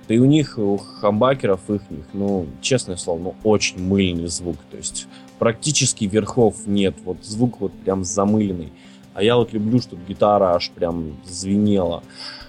Да 0.09 0.15
и 0.15 0.19
у 0.19 0.25
них, 0.25 0.57
у 0.57 0.79
хамбакеров 0.79 1.69
их, 1.69 1.83
ну, 2.15 2.47
честное 2.63 2.97
слово, 2.97 3.19
ну, 3.19 3.35
очень 3.45 3.79
мыльный 3.79 4.29
звук. 4.29 4.57
То 4.71 4.79
есть 4.79 5.07
практически 5.39 6.07
верхов 6.07 6.67
нет. 6.67 6.95
Вот 7.05 7.19
звук 7.23 7.61
вот 7.61 7.73
прям 7.85 8.05
замыленный. 8.05 8.73
А 9.13 9.23
я 9.23 9.37
вот 9.37 9.53
люблю, 9.53 9.81
чтобы 9.81 10.03
гитара 10.09 10.55
аж 10.55 10.71
прям 10.71 11.19
звенела. 11.27 12.03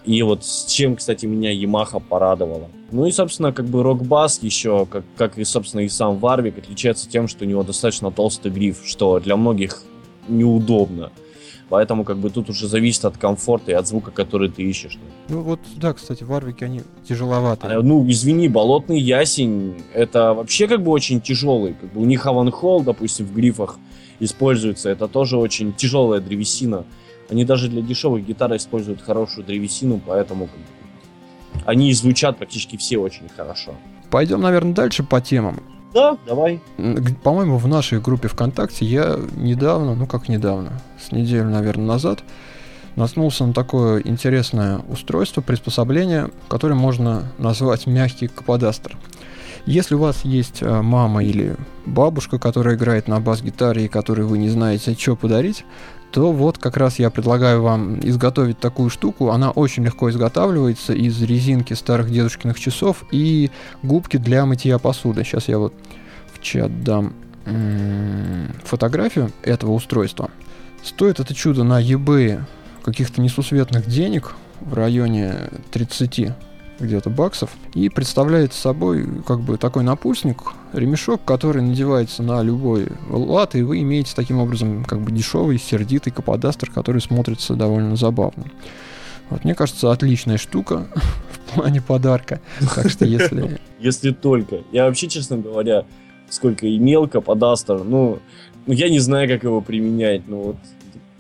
И 0.06 0.22
вот 0.24 0.46
с 0.46 0.66
чем, 0.66 0.96
кстати, 0.96 1.26
меня 1.26 1.54
Yamaha 1.54 2.00
порадовала. 2.00 2.70
Ну 2.92 3.06
и, 3.06 3.12
собственно, 3.12 3.52
как 3.52 3.66
бы 3.66 3.84
рок-бас 3.84 4.40
еще, 4.42 4.86
как, 4.86 5.04
как 5.18 5.38
и, 5.38 5.44
собственно, 5.44 5.82
и 5.82 5.90
сам 5.90 6.18
Варвик, 6.18 6.58
отличается 6.60 7.10
тем, 7.10 7.28
что 7.28 7.44
у 7.44 7.48
него 7.48 7.64
достаточно 7.64 8.10
толстый 8.10 8.52
гриф, 8.52 8.84
что 8.86 9.20
для 9.20 9.36
многих 9.36 9.84
неудобно. 10.28 11.12
Поэтому 11.70 12.04
как 12.04 12.18
бы 12.18 12.32
тут 12.32 12.50
уже 12.50 12.68
зависит 12.68 13.06
от 13.06 13.18
комфорта 13.18 13.72
и 13.72 13.76
от 13.76 13.88
звука, 13.88 14.10
который 14.12 14.50
ты 14.50 14.64
ищешь. 14.64 14.98
Ну 15.30 15.42
вот, 15.42 15.60
да, 15.76 15.94
кстати, 15.94 16.24
варвики, 16.24 16.64
они 16.64 16.82
тяжеловатые. 17.08 17.78
А, 17.78 17.82
ну, 17.82 18.10
извини, 18.10 18.48
болотный 18.48 19.00
ясень, 19.00 19.84
это 19.94 20.34
вообще 20.34 20.68
как 20.68 20.84
бы 20.84 20.92
очень 20.92 21.22
тяжелый. 21.22 21.76
Как 21.76 21.94
бы 21.94 22.02
у 22.02 22.06
них 22.06 22.26
аванхол, 22.26 22.82
допустим, 22.82 23.28
в 23.28 23.34
грифах, 23.34 23.78
используется. 24.20 24.90
Это 24.90 25.08
тоже 25.08 25.38
очень 25.38 25.74
тяжелая 25.74 26.20
древесина. 26.20 26.86
Они 27.30 27.46
даже 27.46 27.68
для 27.70 27.84
дешевых 27.84 28.26
гитар 28.26 28.56
используют 28.56 29.02
хорошую 29.02 29.46
древесину, 29.46 30.02
поэтому 30.04 30.50
они 31.66 31.94
звучат 31.94 32.38
практически 32.38 32.78
все 32.78 32.98
очень 32.98 33.30
хорошо. 33.30 33.76
Пойдем, 34.10 34.42
наверное, 34.42 34.74
дальше 34.74 35.04
по 35.04 35.22
темам. 35.22 35.62
Да, 35.94 36.18
давай. 36.26 36.62
По-моему, 37.24 37.58
в 37.58 37.68
нашей 37.68 38.00
группе 38.00 38.28
ВКонтакте 38.28 38.86
я 38.86 39.18
недавно, 39.36 39.96
ну 39.96 40.06
как 40.06 40.30
недавно, 40.30 40.82
с 41.00 41.12
неделю, 41.12 41.50
наверное, 41.50 41.86
назад, 41.86 42.24
наткнулся 42.96 43.46
на 43.46 43.54
такое 43.54 44.02
интересное 44.02 44.80
устройство, 44.90 45.42
приспособление, 45.42 46.30
которое 46.48 46.76
можно 46.76 47.24
назвать 47.38 47.88
мягкий 47.88 48.28
каподастер. 48.28 48.98
Если 49.66 49.96
у 49.96 50.00
вас 50.00 50.24
есть 50.26 50.62
э, 50.62 50.82
мама 50.82 51.24
или 51.24 51.56
бабушка, 51.86 52.40
которая 52.40 52.76
играет 52.76 53.08
на 53.08 53.20
бас-гитаре 53.20 53.86
и 53.86 53.88
которой 53.88 54.22
вы 54.22 54.38
не 54.38 54.50
знаете, 54.50 54.96
что 54.98 55.16
подарить, 55.16 55.66
то 56.12 56.32
вот 56.32 56.58
как 56.58 56.78
раз 56.78 57.00
я 57.00 57.10
предлагаю 57.10 57.62
вам 57.62 58.00
изготовить 58.00 58.60
такую 58.60 58.90
штуку. 58.90 59.30
Она 59.30 59.52
очень 59.52 59.84
легко 59.86 60.10
изготавливается 60.10 60.94
из 60.94 61.22
резинки 61.22 61.74
старых 61.74 62.12
дедушкиных 62.12 62.60
часов 62.60 63.04
и 63.12 63.52
губки 63.84 64.18
для 64.18 64.46
мытья 64.46 64.80
посуды. 64.80 65.24
Сейчас 65.24 65.48
я 65.48 65.60
вот 65.60 65.74
в 66.34 66.42
чат 66.42 66.84
дам 66.84 67.14
фотографию 68.64 69.32
этого 69.44 69.72
устройства. 69.72 70.30
Стоит 70.84 71.20
это 71.20 71.34
чудо 71.34 71.64
на 71.64 71.82
eBay 71.82 72.42
каких-то 72.84 73.22
несусветных 73.22 73.88
денег 73.88 74.36
в 74.62 74.74
районе 74.74 75.50
30 75.72 76.34
где-то 76.80 77.10
баксов 77.10 77.52
и 77.74 77.90
представляет 77.90 78.54
собой 78.54 79.08
как 79.26 79.42
бы 79.42 79.58
такой 79.58 79.84
напульсник, 79.84 80.44
ремешок, 80.74 81.24
который 81.26 81.62
надевается 81.62 82.24
на 82.24 82.42
любой 82.42 82.88
лад, 83.10 83.56
и 83.56 83.62
вы 83.62 83.82
имеете 83.82 84.14
таким 84.16 84.40
образом 84.40 84.84
как 84.86 85.02
бы 85.02 85.12
дешевый, 85.12 85.60
сердитый 85.60 86.14
каподастер, 86.14 86.72
который 86.72 87.02
смотрится 87.02 87.56
довольно 87.56 87.96
забавно. 87.96 88.46
Вот, 89.30 89.44
мне 89.44 89.54
кажется, 89.54 89.92
отличная 89.92 90.38
штука 90.38 90.88
в 91.46 91.54
плане 91.54 91.82
подарка. 91.82 92.42
Так 92.76 92.90
что 92.90 93.06
если... 93.06 93.60
Если 93.80 94.12
только. 94.12 94.64
Я 94.74 94.86
вообще, 94.86 95.08
честно 95.08 95.38
говоря, 95.38 95.86
сколько 96.30 96.76
имел 96.76 97.08
каподастер, 97.08 97.84
ну, 97.84 98.20
ну, 98.66 98.74
я 98.74 98.90
не 98.90 99.00
знаю, 99.00 99.30
как 99.30 99.44
его 99.44 99.62
применять, 99.62 100.28
но 100.28 100.38
вот, 100.42 100.58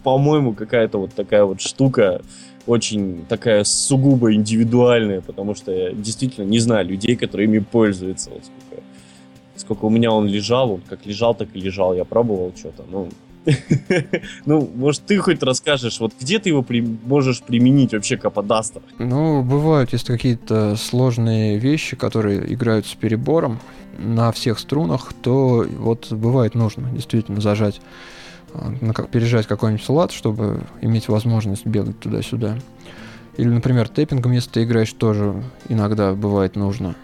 по-моему, 0.04 0.54
какая-то 0.54 0.98
вот 0.98 1.14
такая 1.14 1.46
вот 1.46 1.62
штука, 1.62 2.22
очень 2.70 3.26
такая 3.28 3.64
сугубо 3.64 4.34
индивидуальная, 4.34 5.22
потому 5.22 5.56
что 5.56 5.72
я 5.72 5.92
действительно 5.92 6.46
не 6.46 6.60
знаю 6.60 6.88
людей, 6.88 7.16
которые 7.16 7.48
ими 7.48 7.60
пользуются. 7.60 8.30
Вот 8.30 8.44
сколько, 8.46 8.84
сколько 9.56 9.86
у 9.86 9.90
меня 9.90 10.12
он 10.12 10.28
лежал, 10.28 10.74
он 10.74 10.82
как 10.88 11.06
лежал, 11.06 11.34
так 11.34 11.50
и 11.54 11.60
лежал. 11.60 11.96
Я 11.96 12.06
пробовал 12.06 12.54
что-то, 12.56 12.86
ну... 12.90 13.10
Ну, 14.46 14.70
может, 14.76 15.02
ты 15.04 15.18
хоть 15.18 15.42
расскажешь, 15.42 16.00
вот 16.00 16.14
где 16.20 16.38
ты 16.38 16.50
его 16.50 16.64
можешь 17.06 17.42
применить 17.42 17.94
вообще 17.94 18.18
каподастер? 18.18 18.82
Ну, 19.00 19.42
бывают, 19.42 19.94
если 19.94 20.14
какие-то 20.14 20.76
сложные 20.76 21.58
вещи, 21.58 21.96
которые 21.96 22.54
играют 22.54 22.86
с 22.86 22.94
перебором 22.94 23.60
на 23.98 24.32
всех 24.32 24.60
струнах, 24.60 25.14
то 25.24 25.66
вот 25.78 26.12
бывает 26.12 26.54
нужно 26.54 26.90
действительно 26.92 27.42
зажать 27.42 27.82
пережать 29.12 29.48
какой-нибудь 29.48 29.88
лад, 29.90 30.12
чтобы 30.12 30.62
иметь 30.82 31.08
возможность 31.08 31.66
бегать 31.66 32.00
туда-сюда. 32.00 32.58
Или, 33.38 33.50
например, 33.50 33.88
тэппингом, 33.88 34.34
если 34.34 34.50
ты 34.50 34.64
играешь, 34.64 34.92
тоже 34.92 35.44
иногда 35.70 36.14
бывает 36.14 36.56
нужно. 36.56 36.96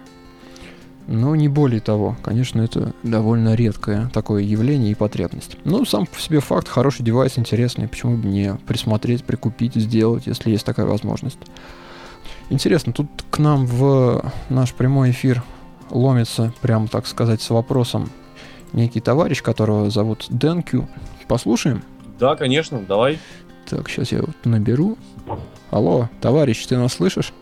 Но 1.07 1.35
не 1.35 1.47
более 1.47 1.81
того. 1.81 2.17
Конечно, 2.23 2.61
это 2.61 2.93
довольно 3.03 3.53
редкое 3.53 4.09
такое 4.11 4.41
явление 4.41 4.91
и 4.91 4.95
потребность. 4.95 5.57
Но 5.63 5.85
сам 5.85 6.07
по 6.07 6.19
себе 6.19 6.39
факт, 6.39 6.67
хороший 6.67 7.03
девайс, 7.03 7.37
интересный. 7.37 7.87
Почему 7.87 8.17
бы 8.17 8.27
не 8.27 8.55
присмотреть, 8.67 9.23
прикупить, 9.23 9.75
сделать, 9.75 10.25
если 10.25 10.49
есть 10.49 10.65
такая 10.65 10.87
возможность. 10.87 11.37
Интересно, 12.49 12.91
тут 12.91 13.07
к 13.29 13.37
нам 13.39 13.65
в 13.65 14.31
наш 14.49 14.73
прямой 14.73 15.11
эфир 15.11 15.43
ломится, 15.89 16.53
прям 16.61 16.87
так 16.87 17.07
сказать, 17.07 17.41
с 17.41 17.49
вопросом 17.49 18.09
некий 18.75 18.99
товарищ, 18.99 19.41
которого 19.41 19.89
зовут 19.89 20.27
Дэнкю. 20.29 20.87
Послушаем? 21.27 21.83
Да, 22.19 22.35
конечно, 22.35 22.79
давай. 22.79 23.19
Так, 23.67 23.89
сейчас 23.89 24.11
я 24.11 24.21
вот 24.21 24.35
наберу. 24.43 24.97
Алло, 25.71 26.09
товарищ, 26.21 26.63
ты 26.65 26.77
нас 26.77 26.93
слышишь? 26.93 27.33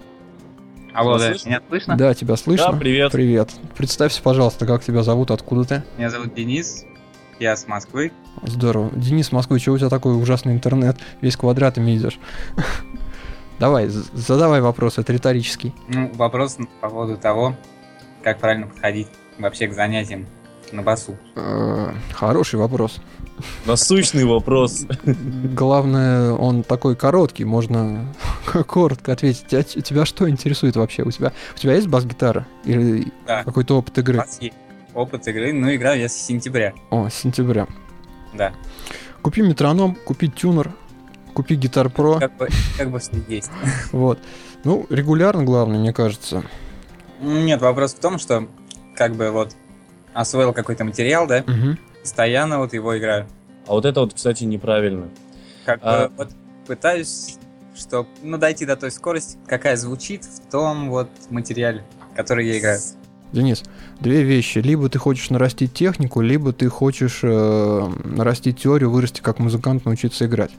Алло, 0.93 1.17
да, 1.17 1.31
меня 1.45 1.61
слышно? 1.67 1.97
Да, 1.97 2.13
тебя 2.13 2.37
слышно. 2.37 2.71
Да, 2.71 2.77
привет. 2.77 3.11
Привет. 3.11 3.49
Представься, 3.75 4.21
пожалуйста, 4.21 4.65
как 4.65 4.83
тебя 4.83 5.03
зовут, 5.03 5.31
откуда 5.31 5.63
ты? 5.65 5.83
Меня 5.97 6.09
зовут 6.09 6.33
Денис, 6.35 6.85
я 7.39 7.55
с 7.55 7.67
Москвы. 7.67 8.11
Здорово. 8.43 8.91
Денис, 8.93 9.31
Москвы, 9.31 9.59
чего 9.59 9.75
у 9.75 9.77
тебя 9.77 9.89
такой 9.89 10.15
ужасный 10.15 10.53
интернет? 10.53 10.97
Весь 11.21 11.35
квадратами 11.35 11.97
идешь. 11.97 12.19
Давай, 13.59 13.87
задавай 13.87 14.61
вопрос, 14.61 14.97
это 14.97 15.13
риторический. 15.13 15.73
Ну, 15.87 16.11
вопрос 16.13 16.57
по 16.81 16.89
поводу 16.89 17.17
того, 17.17 17.55
как 18.23 18.39
правильно 18.39 18.67
подходить 18.67 19.07
вообще 19.39 19.67
к 19.67 19.73
занятиям 19.73 20.25
на 20.73 20.81
басу. 20.81 21.17
Э, 21.35 21.93
хороший 22.11 22.59
вопрос. 22.59 22.99
Насущный 23.65 24.25
вопрос. 24.25 24.85
Главное, 25.05 26.33
он 26.33 26.63
такой 26.63 26.95
короткий, 26.95 27.45
можно 27.45 28.13
коротко 28.67 29.13
ответить. 29.13 29.47
Тебя 29.83 30.05
что 30.05 30.29
интересует 30.29 30.75
вообще? 30.75 31.03
У 31.03 31.11
тебя, 31.11 31.31
у 31.55 31.57
тебя 31.57 31.75
есть 31.75 31.87
бас-гитара? 31.87 32.47
Или 32.65 33.11
да. 33.25 33.43
какой-то 33.43 33.77
опыт 33.77 33.97
игры? 33.99 34.23
Есть 34.39 34.53
опыт 34.93 35.27
игры, 35.27 35.53
ну, 35.53 35.73
играю 35.73 35.99
я 36.01 36.09
с 36.09 36.15
сентября. 36.15 36.73
О, 36.89 37.09
с 37.09 37.13
сентября. 37.13 37.67
Да. 38.33 38.53
Купи 39.21 39.41
метроном, 39.41 39.95
купи 39.95 40.29
тюнер, 40.29 40.71
купи 41.33 41.55
гитар 41.55 41.89
про. 41.89 42.19
Как 42.19 42.35
бы, 42.37 42.47
как 42.77 42.91
бы 42.91 42.99
что 42.99 43.17
есть. 43.27 43.51
Вот. 43.91 44.19
Ну, 44.63 44.85
регулярно, 44.89 45.43
главное, 45.43 45.79
мне 45.79 45.93
кажется. 45.93 46.43
Нет, 47.21 47.61
вопрос 47.61 47.93
в 47.93 47.99
том, 47.99 48.17
что 48.17 48.47
как 48.95 49.15
бы 49.15 49.31
вот 49.31 49.55
освоил 50.13 50.53
какой-то 50.53 50.83
материал, 50.83 51.27
да, 51.27 51.43
угу. 51.47 51.77
постоянно 52.01 52.59
вот 52.59 52.73
его 52.73 52.97
играю. 52.97 53.27
А 53.67 53.73
вот 53.73 53.85
это 53.85 54.01
вот, 54.01 54.13
кстати, 54.13 54.43
неправильно. 54.43 55.09
Как 55.65 55.79
а... 55.81 56.07
бы 56.07 56.13
вот 56.17 56.29
пытаюсь, 56.67 57.37
что, 57.75 58.07
ну, 58.21 58.37
дойти 58.37 58.65
до 58.65 58.75
той 58.75 58.91
скорости, 58.91 59.37
какая 59.47 59.75
звучит 59.75 60.25
в 60.25 60.51
том 60.51 60.89
вот 60.89 61.09
материале, 61.29 61.83
который 62.15 62.47
я 62.47 62.59
играю. 62.59 62.79
Денис, 63.31 63.63
две 63.99 64.21
вещи. 64.21 64.59
Либо 64.59 64.89
ты 64.89 64.99
хочешь 64.99 65.31
нарастить 65.31 65.73
технику, 65.73 66.21
либо 66.21 66.53
ты 66.53 66.69
хочешь 66.69 67.21
э, 67.23 67.91
нарастить 68.03 68.61
теорию, 68.61 68.91
вырасти 68.91 69.21
как 69.21 69.39
музыкант, 69.39 69.85
научиться 69.85 70.27
играть. 70.27 70.51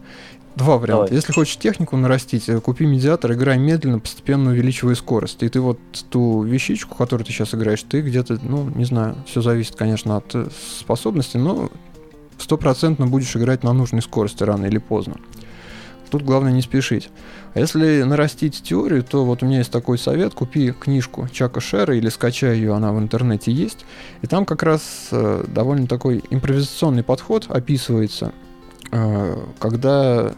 Два 0.57 0.79
варианта. 0.79 1.07
Давай. 1.07 1.17
Если 1.17 1.33
хочешь 1.33 1.57
технику 1.57 1.97
нарастить, 1.97 2.49
э, 2.49 2.61
купи 2.61 2.87
медиатор, 2.87 3.33
играй 3.33 3.59
медленно, 3.59 3.99
постепенно 3.99 4.51
увеличивай 4.51 4.95
скорость. 4.95 5.43
И 5.43 5.49
ты 5.49 5.61
вот 5.61 5.79
ту 6.11 6.43
вещичку, 6.43 6.95
которую 6.95 7.27
ты 7.27 7.33
сейчас 7.33 7.55
играешь, 7.55 7.83
ты 7.83 8.01
где-то, 8.01 8.39
ну, 8.43 8.71
не 8.75 8.85
знаю, 8.85 9.17
все 9.27 9.43
зависит, 9.43 9.75
конечно, 9.75 10.17
от 10.17 10.35
э, 10.35 10.49
способности, 10.79 11.37
но 11.37 11.71
стопроцентно 12.39 13.07
будешь 13.07 13.35
играть 13.37 13.63
на 13.63 13.73
нужной 13.73 14.03
скорости 14.03 14.43
рано 14.43 14.67
или 14.67 14.79
поздно. 14.79 15.17
Тут 16.11 16.23
главное 16.23 16.53
не 16.53 16.63
спешить. 16.63 17.11
А 17.55 17.61
если 17.61 18.03
нарастить 18.03 18.63
теорию, 18.63 19.03
то 19.03 19.25
вот 19.25 19.43
у 19.43 19.47
меня 19.47 19.59
есть 19.59 19.73
такой 19.73 19.99
совет. 19.99 20.35
Купи 20.35 20.71
книжку 20.71 21.29
Чака 21.33 21.61
Шера 21.61 21.97
или 21.97 22.09
скачай 22.09 22.57
ее, 22.57 22.75
она 22.75 22.93
в 22.93 22.99
интернете 23.01 23.51
есть. 23.51 23.85
И 24.23 24.29
там 24.29 24.45
как 24.45 24.63
раз 24.63 25.09
э, 25.11 25.45
довольно 25.49 25.89
такой 25.89 26.23
импровизационный 26.31 27.03
подход 27.03 27.47
описывается, 27.49 28.33
э, 28.93 29.37
когда 29.59 30.35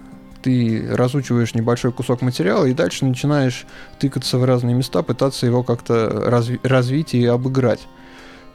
ты 0.47 0.87
разучиваешь 0.89 1.57
небольшой 1.57 1.91
кусок 1.91 2.23
материала 2.23 2.67
и 2.67 2.73
дальше 2.73 3.05
начинаешь 3.05 3.67
тыкаться 3.99 4.39
в 4.39 4.45
разные 4.45 4.77
места, 4.77 5.03
пытаться 5.03 5.45
его 5.45 5.65
как-то 5.65 6.07
разви- 6.29 6.61
развить 6.63 7.15
и 7.15 7.27
обыграть. 7.27 7.81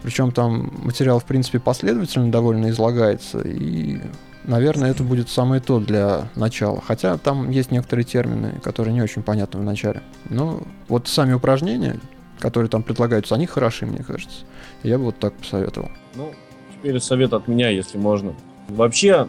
Причем 0.01 0.31
там 0.31 0.71
материал, 0.85 1.19
в 1.19 1.25
принципе, 1.25 1.59
последовательно 1.59 2.31
довольно 2.31 2.69
излагается, 2.69 3.41
и, 3.41 3.99
наверное, 4.45 4.91
это 4.91 5.03
будет 5.03 5.27
самое 5.27 5.59
то 5.59 5.81
для 5.81 6.29
начала. 6.35 6.81
Хотя 6.81 7.17
там 7.17 7.49
есть 7.49 7.71
некоторые 7.71 8.05
термины, 8.05 8.61
которые 8.63 8.93
не 8.93 9.01
очень 9.01 9.21
понятны 9.21 9.59
в 9.59 9.63
начале. 9.63 10.01
Но 10.29 10.63
вот 10.87 11.09
сами 11.09 11.33
упражнения, 11.33 11.99
которые 12.39 12.69
там 12.69 12.83
предлагаются, 12.83 13.35
они 13.35 13.47
хороши, 13.47 13.85
мне 13.85 14.01
кажется. 14.01 14.45
Я 14.81 14.97
бы 14.97 15.03
вот 15.03 15.19
так 15.19 15.33
посоветовал. 15.33 15.91
Ну, 16.15 16.31
теперь 16.73 17.01
совет 17.01 17.33
от 17.33 17.49
меня, 17.49 17.67
если 17.67 17.97
можно. 17.97 18.33
Вообще, 18.69 19.27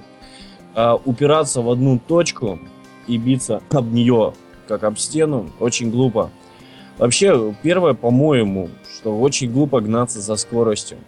а, 0.74 0.96
упираться 1.04 1.60
в 1.60 1.70
одну 1.70 1.98
точку 1.98 2.58
и 3.06 3.18
биться 3.18 3.62
об 3.70 3.92
нее, 3.92 4.34
как 4.68 4.84
об 4.84 4.98
стену, 4.98 5.50
очень 5.60 5.90
глупо. 5.90 6.30
Вообще, 6.98 7.54
первое, 7.62 7.94
по-моему, 7.94 8.68
что 8.94 9.18
очень 9.18 9.50
глупо 9.50 9.80
гнаться 9.80 10.20
за 10.20 10.36
скоростью. 10.36 10.98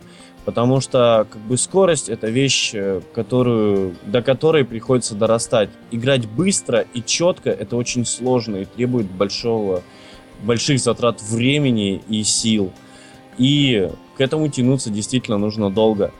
Потому 0.44 0.80
что 0.80 1.26
как 1.30 1.40
бы 1.42 1.56
скорость 1.56 2.08
это 2.08 2.28
вещь, 2.28 2.72
э, 2.74 3.00
которую, 3.14 3.94
до 4.04 4.20
которой 4.22 4.64
приходится 4.64 5.14
дорастать. 5.14 5.70
Играть 5.90 6.28
быстро 6.28 6.84
и 6.92 7.02
четко 7.02 7.50
это 7.50 7.76
очень 7.76 8.04
сложно 8.04 8.56
и 8.56 8.64
требует 8.66 9.10
большого, 9.10 9.82
больших 10.42 10.80
затрат 10.80 11.22
времени 11.22 12.02
и 12.08 12.22
сил. 12.24 12.72
И 13.38 13.90
к 14.16 14.20
этому 14.20 14.48
тянуться 14.48 14.90
действительно 14.90 15.38
нужно 15.38 15.70
долго. 15.70 16.12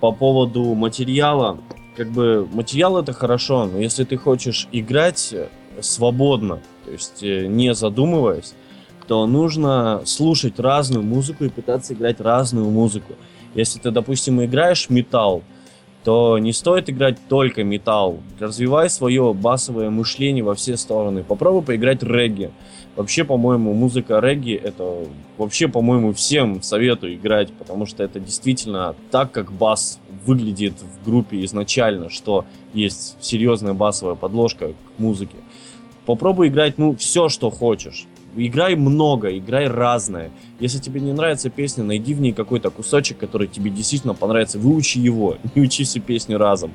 По 0.00 0.12
поводу 0.12 0.74
материала, 0.74 1.58
как 1.96 2.10
бы 2.10 2.48
материал 2.52 2.98
это 2.98 3.12
хорошо, 3.12 3.66
но 3.66 3.78
если 3.78 4.04
ты 4.04 4.16
хочешь 4.16 4.68
играть 4.72 5.34
свободно, 5.80 6.60
то 6.84 6.90
есть 6.90 7.22
э, 7.22 7.46
не 7.46 7.74
задумываясь, 7.74 8.54
то 9.06 9.26
нужно 9.26 10.02
слушать 10.04 10.58
разную 10.58 11.04
музыку 11.04 11.44
и 11.44 11.48
пытаться 11.48 11.94
играть 11.94 12.20
разную 12.20 12.70
музыку. 12.70 13.14
Если 13.54 13.78
ты, 13.78 13.90
допустим, 13.90 14.42
играешь 14.42 14.88
металл, 14.88 15.42
то 16.04 16.38
не 16.38 16.52
стоит 16.52 16.90
играть 16.90 17.18
только 17.28 17.62
металл. 17.62 18.20
Развивай 18.38 18.90
свое 18.90 19.34
басовое 19.34 19.90
мышление 19.90 20.42
во 20.42 20.54
все 20.54 20.76
стороны. 20.76 21.22
Попробуй 21.22 21.62
поиграть 21.62 22.02
регги. 22.02 22.50
Вообще, 22.94 23.24
по-моему, 23.24 23.72
музыка 23.72 24.18
регги 24.20 24.52
это 24.52 25.06
вообще, 25.38 25.66
по-моему, 25.66 26.12
всем 26.12 26.62
советую 26.62 27.14
играть, 27.14 27.50
потому 27.52 27.86
что 27.86 28.02
это 28.02 28.20
действительно 28.20 28.94
так, 29.10 29.32
как 29.32 29.50
бас 29.50 29.98
выглядит 30.26 30.74
в 30.80 31.04
группе 31.04 31.42
изначально, 31.44 32.10
что 32.10 32.44
есть 32.74 33.16
серьезная 33.20 33.72
басовая 33.72 34.14
подложка 34.14 34.68
к 34.68 34.98
музыке. 34.98 35.36
Попробуй 36.04 36.48
играть, 36.48 36.78
ну, 36.78 36.94
все, 36.96 37.28
что 37.28 37.50
хочешь. 37.50 38.06
Играй 38.36 38.76
много, 38.76 39.36
играй 39.36 39.68
разное. 39.68 40.30
Если 40.58 40.78
тебе 40.78 41.00
не 41.00 41.12
нравится 41.12 41.50
песня, 41.50 41.84
найди 41.84 42.14
в 42.14 42.20
ней 42.20 42.32
какой-то 42.32 42.70
кусочек, 42.70 43.18
который 43.18 43.46
тебе 43.46 43.70
действительно 43.70 44.14
понравится. 44.14 44.58
Выучи 44.58 44.98
его, 44.98 45.36
не 45.54 45.62
учи 45.62 45.84
всю 45.84 46.00
песню 46.00 46.38
разом. 46.38 46.72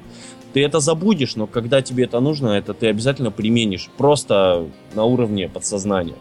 Ты 0.54 0.64
это 0.64 0.80
забудешь, 0.80 1.36
но 1.36 1.48
когда 1.48 1.82
тебе 1.82 2.06
это 2.06 2.20
нужно, 2.20 2.50
это 2.50 2.74
ты 2.74 2.88
обязательно 2.88 3.32
применишь. 3.32 3.90
Просто 3.98 4.66
на 4.96 5.04
уровне 5.04 5.50
подсознания. 5.50 6.16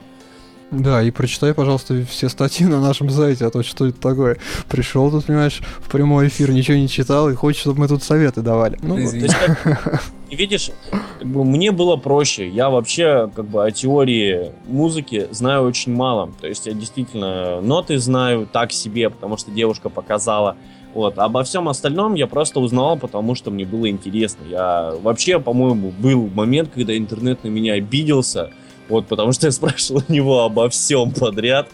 Да, 0.71 1.01
и 1.01 1.13
прочитай, 1.13 1.55
пожалуйста, 1.55 2.05
все 2.11 2.29
статьи 2.29 2.67
на 2.67 2.81
нашем 2.81 3.09
сайте, 3.09 3.47
а 3.47 3.51
то 3.51 3.63
что 3.63 3.87
это 3.87 4.01
такое. 4.01 4.39
Пришел 4.69 5.11
тут, 5.11 5.27
понимаешь, 5.27 5.61
в 5.79 5.89
прямой 5.91 6.27
эфир, 6.27 6.51
ничего 6.51 6.77
не 6.77 6.89
читал, 6.89 7.31
и 7.31 7.35
хочет, 7.35 7.61
чтобы 7.61 7.81
мы 7.81 7.89
тут 7.89 8.03
советы 8.03 8.43
давали. 8.43 8.77
Ну, 8.83 8.97
то 8.97 9.01
есть, 9.01 9.33
как, 9.33 10.03
видишь, 10.31 10.71
как 10.91 11.29
бы 11.29 11.45
мне 11.45 11.71
было 11.71 11.97
проще. 11.97 12.49
Я 12.49 12.69
вообще 12.69 13.31
как 13.35 13.47
бы 13.47 13.65
о 13.65 13.71
теории 13.71 14.51
музыки 14.67 15.29
знаю 15.31 15.63
очень 15.63 15.95
мало. 15.95 16.33
То 16.41 16.49
есть 16.49 16.67
я 16.67 16.73
действительно 16.73 17.61
ноты 17.61 17.99
знаю 18.01 18.49
так 18.51 18.73
себе, 18.73 19.09
потому 19.09 19.37
что 19.37 19.53
девушка 19.53 19.89
показала. 19.89 20.57
Вот. 20.97 21.19
Обо 21.19 21.45
всем 21.45 21.69
остальном 21.69 22.15
я 22.15 22.27
просто 22.27 22.59
узнавал, 22.59 22.97
потому 22.97 23.35
что 23.35 23.51
мне 23.51 23.67
было 23.67 23.91
интересно. 23.91 24.45
Я 24.49 24.95
вообще, 25.03 25.39
по-моему, 25.39 25.93
был 25.99 26.31
момент, 26.35 26.71
когда 26.73 26.97
интернет 26.97 27.45
на 27.45 27.49
меня 27.49 27.75
обиделся 27.75 28.51
вот, 28.89 29.07
потому 29.07 29.33
что 29.33 29.47
я 29.47 29.53
спрашивал 29.53 30.03
у 30.09 30.13
него 30.13 30.45
обо 30.45 30.71
всем 30.71 31.11
подряд. 31.11 31.69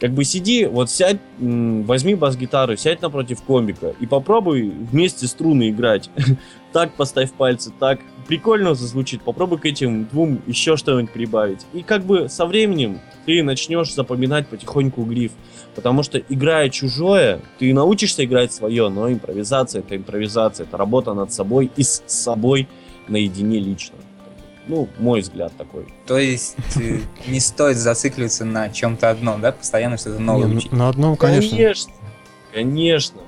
Как 0.00 0.12
бы 0.12 0.24
сиди, 0.24 0.66
вот 0.66 0.90
сядь, 0.90 1.20
возьми 1.38 2.14
бас-гитару, 2.14 2.76
сядь 2.76 3.00
напротив 3.00 3.40
комбика 3.42 3.94
и 4.00 4.06
попробуй 4.06 4.68
вместе 4.68 5.26
струны 5.28 5.70
играть. 5.70 6.10
так 6.72 6.94
поставь 6.94 7.32
пальцы, 7.32 7.72
так 7.78 8.00
прикольно 8.26 8.74
зазвучит. 8.74 9.22
Попробуй 9.22 9.58
к 9.58 9.66
этим 9.66 10.06
двум 10.06 10.40
еще 10.46 10.76
что-нибудь 10.76 11.12
прибавить. 11.12 11.60
И 11.72 11.82
как 11.82 12.04
бы 12.04 12.28
со 12.28 12.46
временем 12.46 13.00
ты 13.26 13.42
начнешь 13.42 13.92
запоминать 13.94 14.48
потихоньку 14.48 15.02
гриф. 15.04 15.32
Потому 15.74 16.02
что 16.02 16.18
играя 16.18 16.68
чужое, 16.68 17.40
ты 17.58 17.72
научишься 17.72 18.24
играть 18.24 18.52
свое, 18.52 18.88
но 18.88 19.10
импровизация 19.10 19.80
это 19.80 19.96
импровизация, 19.96 20.64
это 20.64 20.76
работа 20.76 21.14
над 21.14 21.32
собой 21.32 21.70
и 21.76 21.82
с 21.82 22.02
собой 22.06 22.68
наедине 23.08 23.58
лично. 23.58 23.96
Ну, 24.68 24.88
мой 24.98 25.22
взгляд 25.22 25.52
такой. 25.56 25.86
То 26.06 26.18
есть 26.18 26.56
э, 26.76 27.00
не 27.26 27.40
стоит 27.40 27.76
зацикливаться 27.76 28.44
на 28.44 28.68
чем-то 28.68 29.10
одном, 29.10 29.40
да? 29.40 29.52
Постоянно 29.52 29.96
что-то 29.96 30.20
новое 30.20 30.46
Не, 30.46 30.56
учить. 30.56 30.72
На 30.72 30.88
одном, 30.88 31.16
конечно. 31.16 31.50
Конечно, 31.50 31.92
конечно. 32.54 33.20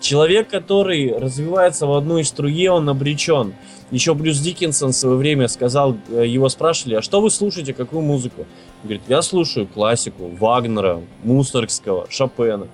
Человек, 0.00 0.50
который 0.50 1.16
развивается 1.16 1.86
в 1.86 1.92
одной 1.92 2.24
струе, 2.24 2.72
он 2.72 2.88
обречен. 2.88 3.54
Еще 3.92 4.14
Брюс 4.14 4.38
Диккенсон 4.38 4.92
в 4.92 4.96
свое 4.96 5.16
время 5.16 5.48
сказал, 5.48 5.98
э, 6.08 6.26
его 6.26 6.48
спрашивали, 6.48 6.94
а 6.94 7.02
что 7.02 7.20
вы 7.20 7.30
слушаете, 7.30 7.74
какую 7.74 8.00
музыку? 8.00 8.40
Он 8.40 8.84
говорит, 8.84 9.02
я 9.06 9.20
слушаю 9.20 9.66
классику 9.66 10.28
Вагнера, 10.28 11.02
Мусоргского, 11.22 12.06
Шопена. 12.08 12.68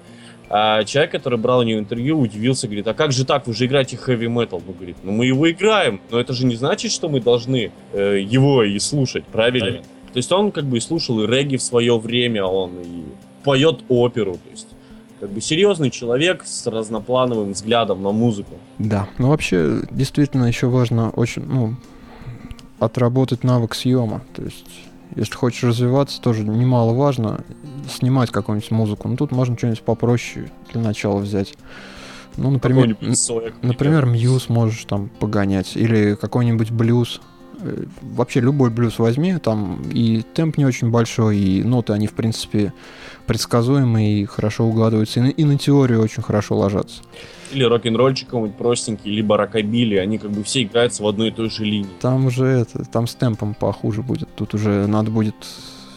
А 0.48 0.84
человек, 0.84 1.10
который 1.10 1.36
брал 1.36 1.58
у 1.58 1.62
него 1.64 1.80
интервью, 1.80 2.20
удивился, 2.20 2.68
говорит, 2.68 2.86
а 2.86 2.94
как 2.94 3.10
же 3.10 3.26
так, 3.26 3.48
вы 3.48 3.52
же 3.52 3.66
играете 3.66 3.96
хэви 3.96 4.28
метал? 4.28 4.62
Он 4.66 4.74
говорит, 4.74 4.96
ну 5.02 5.10
мы 5.10 5.26
его 5.26 5.50
играем, 5.50 6.00
но 6.08 6.20
это 6.20 6.32
же 6.32 6.46
не 6.46 6.54
значит, 6.54 6.92
что 6.92 7.08
мы 7.08 7.20
должны 7.20 7.72
э, 7.92 8.20
его 8.20 8.62
и 8.62 8.78
слушать, 8.78 9.24
правильно? 9.24 9.66
правильно? 9.66 9.82
То 10.12 10.16
есть 10.16 10.30
он 10.30 10.52
как 10.52 10.64
бы 10.66 10.78
и 10.78 10.80
слушал 10.80 11.20
и 11.20 11.26
регги 11.26 11.56
в 11.56 11.62
свое 11.62 11.98
время, 11.98 12.44
он 12.44 12.80
и 12.80 13.02
поет 13.42 13.80
оперу, 13.88 14.34
то 14.34 14.50
есть 14.50 14.67
как 15.20 15.30
бы 15.30 15.40
серьезный 15.40 15.90
человек 15.90 16.44
с 16.44 16.66
разноплановым 16.66 17.52
взглядом 17.52 18.02
на 18.02 18.10
музыку. 18.10 18.54
Да, 18.78 19.08
ну 19.18 19.28
вообще 19.28 19.82
действительно 19.90 20.44
еще 20.44 20.68
важно 20.68 21.10
очень, 21.10 21.44
ну, 21.44 21.76
отработать 22.78 23.44
навык 23.44 23.74
съема, 23.74 24.22
то 24.34 24.42
есть 24.42 24.66
если 25.16 25.34
хочешь 25.34 25.64
развиваться, 25.64 26.20
тоже 26.20 26.44
немаловажно 26.44 27.40
снимать 27.88 28.30
какую-нибудь 28.30 28.70
музыку. 28.70 29.08
Ну, 29.08 29.16
тут 29.16 29.32
можно 29.32 29.56
что-нибудь 29.56 29.82
попроще 29.82 30.50
для 30.72 30.82
начала 30.82 31.18
взять. 31.18 31.54
Ну, 32.36 32.50
например, 32.50 32.96
соек, 33.14 33.54
например, 33.62 34.06
мьюз 34.06 34.48
можешь 34.48 34.84
там 34.84 35.08
погонять. 35.08 35.76
Или 35.76 36.14
какой-нибудь 36.14 36.70
блюз. 36.70 37.20
Э, 37.60 37.84
вообще 38.02 38.40
любой 38.40 38.70
блюз 38.70 38.98
возьми, 38.98 39.36
там 39.38 39.82
и 39.90 40.22
темп 40.34 40.58
не 40.58 40.66
очень 40.66 40.90
большой, 40.90 41.38
и 41.38 41.62
ноты, 41.62 41.92
они, 41.92 42.06
в 42.06 42.12
принципе, 42.12 42.72
предсказуемые 43.26 44.20
и 44.20 44.24
хорошо 44.24 44.64
угадываются, 44.64 45.20
и 45.20 45.22
на, 45.22 45.28
и 45.28 45.44
на 45.44 45.58
теорию 45.58 46.02
очень 46.02 46.22
хорошо 46.22 46.56
ложатся 46.56 47.02
или 47.52 47.64
рок-н-ролльчик 47.64 48.28
какой-нибудь 48.28 48.56
простенький, 48.56 49.10
либо 49.10 49.36
рокобили, 49.36 49.96
они 49.96 50.18
как 50.18 50.30
бы 50.30 50.44
все 50.44 50.62
играются 50.62 51.02
в 51.02 51.06
одной 51.06 51.28
и 51.28 51.30
той 51.30 51.50
же 51.50 51.64
линии. 51.64 51.88
Там 52.00 52.26
уже 52.26 52.44
это, 52.44 52.84
там 52.84 53.06
с 53.06 53.14
темпом 53.14 53.54
похуже 53.54 54.02
будет. 54.02 54.28
Тут 54.36 54.54
уже 54.54 54.86
надо 54.86 55.10
будет 55.10 55.34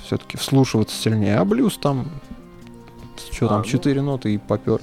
все-таки 0.06 0.38
вслушиваться 0.38 0.96
сильнее. 0.96 1.38
А 1.38 1.46
блюз 1.46 1.78
там, 1.78 2.08
что 3.32 3.48
там, 3.48 3.62
а, 3.62 3.64
четыре 3.64 4.02
ну... 4.02 4.12
ноты 4.12 4.34
и 4.34 4.38
попер. 4.38 4.82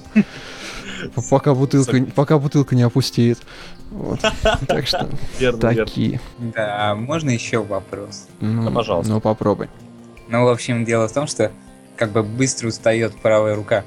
Пока 1.29 1.53
бутылка, 1.53 2.03
пока 2.15 2.39
бутылка 2.39 2.75
не 2.75 2.83
опустеет. 2.83 3.39
Вот. 3.91 4.19
Так 4.67 4.87
что 4.87 5.09
такие. 5.59 6.19
Да, 6.37 6.95
можно 6.95 7.29
еще 7.29 7.63
вопрос? 7.63 8.27
Ну, 8.39 8.71
пожалуйста. 8.71 9.11
Ну, 9.11 9.21
попробуй. 9.21 9.69
Ну, 10.27 10.45
в 10.45 10.49
общем, 10.49 10.85
дело 10.85 11.07
в 11.07 11.13
том, 11.13 11.27
что 11.27 11.51
как 11.95 12.11
бы 12.11 12.23
быстро 12.23 12.67
устает 12.67 13.15
правая 13.21 13.55
рука 13.55 13.83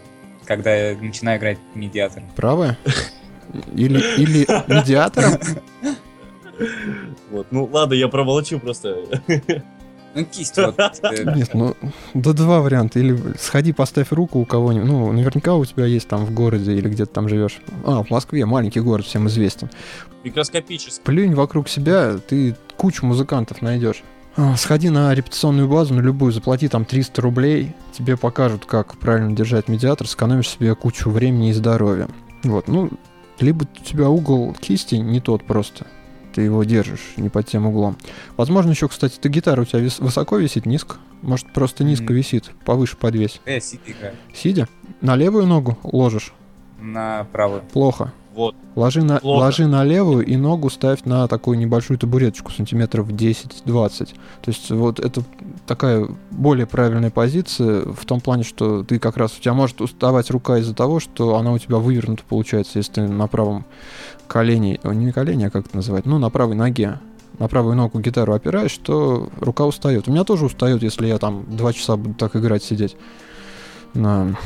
когда 0.46 0.74
я 0.74 0.96
начинаю 0.96 1.38
играть 1.38 1.58
медиатором. 1.74 2.28
Правая? 2.36 2.78
Или, 3.74 4.00
или 4.20 4.46
медиатором? 4.70 5.40
Вот, 7.30 7.46
ну 7.50 7.64
ладно, 7.64 7.94
я 7.94 8.08
промолчу 8.08 8.60
просто. 8.60 9.04
Ну, 10.14 10.24
кисть 10.24 10.56
вот. 10.56 10.78
Э, 11.02 11.34
Нет, 11.34 11.54
ну, 11.54 11.74
да 12.14 12.32
два 12.32 12.60
варианта. 12.60 12.98
Или 12.98 13.18
сходи, 13.38 13.72
поставь 13.72 14.12
руку 14.12 14.40
у 14.40 14.44
кого-нибудь. 14.44 14.88
Ну, 14.88 15.12
наверняка 15.12 15.54
у 15.54 15.64
тебя 15.64 15.86
есть 15.86 16.08
там 16.08 16.24
в 16.24 16.32
городе 16.32 16.74
или 16.74 16.88
где-то 16.88 17.12
там 17.12 17.28
живешь. 17.28 17.60
А, 17.84 18.02
в 18.02 18.10
Москве, 18.10 18.44
маленький 18.44 18.80
город, 18.80 19.06
всем 19.06 19.28
известен. 19.28 19.70
Микроскопический. 20.24 21.02
Плюнь 21.02 21.34
вокруг 21.34 21.68
себя, 21.68 22.18
ты 22.18 22.54
кучу 22.76 23.06
музыкантов 23.06 23.62
найдешь. 23.62 24.02
А, 24.36 24.56
сходи 24.56 24.88
на 24.88 25.14
репетиционную 25.14 25.68
базу, 25.68 25.94
на 25.94 26.00
любую, 26.00 26.32
заплати 26.32 26.68
там 26.68 26.84
300 26.84 27.20
рублей, 27.20 27.74
тебе 27.92 28.16
покажут, 28.16 28.64
как 28.64 28.96
правильно 28.96 29.36
держать 29.36 29.68
медиатор, 29.68 30.06
сэкономишь 30.06 30.48
себе 30.48 30.74
кучу 30.74 31.10
времени 31.10 31.50
и 31.50 31.52
здоровья. 31.52 32.08
Вот, 32.42 32.66
ну, 32.66 32.90
либо 33.40 33.64
у 33.64 33.84
тебя 33.84 34.08
угол 34.08 34.54
кисти 34.54 34.94
не 34.94 35.20
тот 35.20 35.44
просто, 35.44 35.86
ты 36.32 36.42
его 36.42 36.64
держишь 36.64 37.14
не 37.16 37.28
под 37.28 37.46
тем 37.46 37.66
углом. 37.66 37.96
Возможно, 38.36 38.70
еще, 38.70 38.88
кстати, 38.88 39.18
ты 39.18 39.28
гитара 39.28 39.62
у 39.62 39.64
тебя 39.64 39.80
вис- 39.80 40.02
высоко 40.02 40.36
висит, 40.38 40.66
низко? 40.66 40.96
Может, 41.22 41.52
просто 41.52 41.84
низко 41.84 42.12
mm-hmm. 42.12 42.16
висит, 42.16 42.50
повыше 42.64 42.96
подвесь. 42.96 43.40
Я 43.46 43.60
сидя 43.60 43.82
играю. 43.86 44.14
Сидя? 44.34 44.68
На 45.00 45.16
левую 45.16 45.46
ногу 45.46 45.78
ложишь? 45.82 46.32
На 46.80 47.24
правую. 47.32 47.62
Плохо. 47.72 48.12
Вот. 48.34 48.54
Ложи 48.74 49.02
на, 49.02 49.20
ложи 49.22 49.66
на 49.66 49.84
левую 49.84 50.24
и 50.24 50.36
ногу 50.36 50.70
ставь 50.70 51.04
на 51.04 51.28
такую 51.28 51.58
небольшую 51.58 51.98
табуреточку, 51.98 52.50
сантиметров 52.50 53.08
10-20. 53.08 54.06
То 54.06 54.14
есть 54.46 54.70
вот 54.70 54.98
это 55.00 55.22
такая 55.66 56.08
более 56.30 56.66
правильная 56.66 57.10
позиция 57.10 57.82
в 57.82 58.04
том 58.06 58.20
плане, 58.20 58.42
что 58.42 58.84
ты 58.84 58.98
как 58.98 59.16
раз, 59.16 59.36
у 59.36 59.40
тебя 59.40 59.52
может 59.52 59.80
уставать 59.80 60.30
рука 60.30 60.58
из-за 60.58 60.74
того, 60.74 61.00
что 61.00 61.36
она 61.36 61.52
у 61.52 61.58
тебя 61.58 61.76
вывернута 61.76 62.22
получается, 62.26 62.78
если 62.78 62.92
ты 62.92 63.02
на 63.02 63.26
правом 63.26 63.66
колене, 64.26 64.80
не 64.82 65.06
на 65.06 65.12
колене, 65.12 65.48
а 65.48 65.50
как 65.50 65.66
это 65.66 65.76
называть, 65.76 66.06
ну 66.06 66.18
на 66.18 66.30
правой 66.30 66.54
ноге 66.54 66.98
на 67.38 67.48
правую 67.48 67.76
ногу 67.76 67.98
гитару 68.00 68.34
опираешь, 68.34 68.76
то 68.76 69.28
рука 69.40 69.64
устает. 69.64 70.06
У 70.06 70.12
меня 70.12 70.24
тоже 70.24 70.44
устает, 70.44 70.82
если 70.82 71.06
я 71.06 71.18
там 71.18 71.44
два 71.48 71.72
часа 71.72 71.96
буду 71.96 72.14
так 72.14 72.36
играть, 72.36 72.62
сидеть 72.62 72.96
на, 73.94 74.36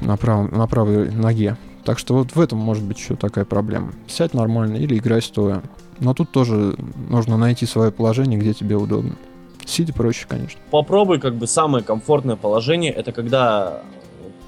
на, 0.00 0.16
прав, 0.16 0.50
на 0.50 0.66
правой 0.66 1.10
ноге. 1.10 1.56
Так 1.84 1.98
что 1.98 2.14
вот 2.14 2.34
в 2.34 2.40
этом 2.40 2.58
может 2.58 2.84
быть 2.84 2.98
еще 2.98 3.16
такая 3.16 3.44
проблема. 3.44 3.92
Сядь 4.06 4.34
нормально 4.34 4.76
или 4.76 4.96
играй 4.96 5.20
стоя. 5.20 5.62
Но 5.98 6.14
тут 6.14 6.30
тоже 6.30 6.76
нужно 7.08 7.36
найти 7.36 7.66
свое 7.66 7.90
положение, 7.90 8.38
где 8.38 8.54
тебе 8.54 8.76
удобно. 8.76 9.16
Сидя 9.64 9.92
проще, 9.92 10.26
конечно. 10.28 10.60
Попробуй, 10.70 11.20
как 11.20 11.36
бы, 11.36 11.46
самое 11.46 11.84
комфортное 11.84 12.36
положение, 12.36 12.92
это 12.92 13.12
когда 13.12 13.82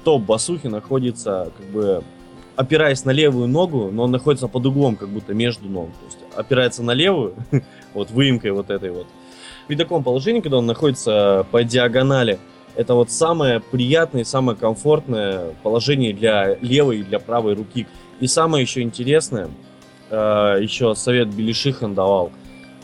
топ 0.03 0.23
басухи 0.23 0.67
находится, 0.67 1.51
как 1.57 1.65
бы, 1.67 2.03
опираясь 2.55 3.05
на 3.05 3.11
левую 3.11 3.47
ногу, 3.47 3.89
но 3.91 4.03
он 4.03 4.11
находится 4.11 4.47
под 4.47 4.65
углом, 4.65 4.95
как 4.95 5.09
будто 5.09 5.33
между 5.33 5.67
ног. 5.67 5.89
То 5.89 6.05
есть 6.05 6.17
опирается 6.35 6.83
на 6.83 6.91
левую, 6.91 7.33
вот 7.93 8.11
выемкой 8.11 8.51
вот 8.51 8.69
этой 8.69 8.91
вот. 8.91 9.07
В 9.67 9.75
таком 9.75 10.03
положении, 10.03 10.41
когда 10.41 10.57
он 10.57 10.65
находится 10.65 11.45
по 11.51 11.63
диагонали, 11.63 12.39
это 12.75 12.93
вот 12.93 13.11
самое 13.11 13.59
приятное 13.59 14.21
и 14.21 14.25
самое 14.25 14.57
комфортное 14.57 15.53
положение 15.63 16.13
для 16.13 16.55
левой 16.61 16.99
и 16.99 17.03
для 17.03 17.19
правой 17.19 17.53
руки. 17.53 17.87
И 18.19 18.27
самое 18.27 18.63
еще 18.63 18.81
интересное, 18.81 19.49
э, 20.09 20.15
еще 20.61 20.95
совет 20.95 21.33
Белишихан 21.33 21.95
давал. 21.95 22.31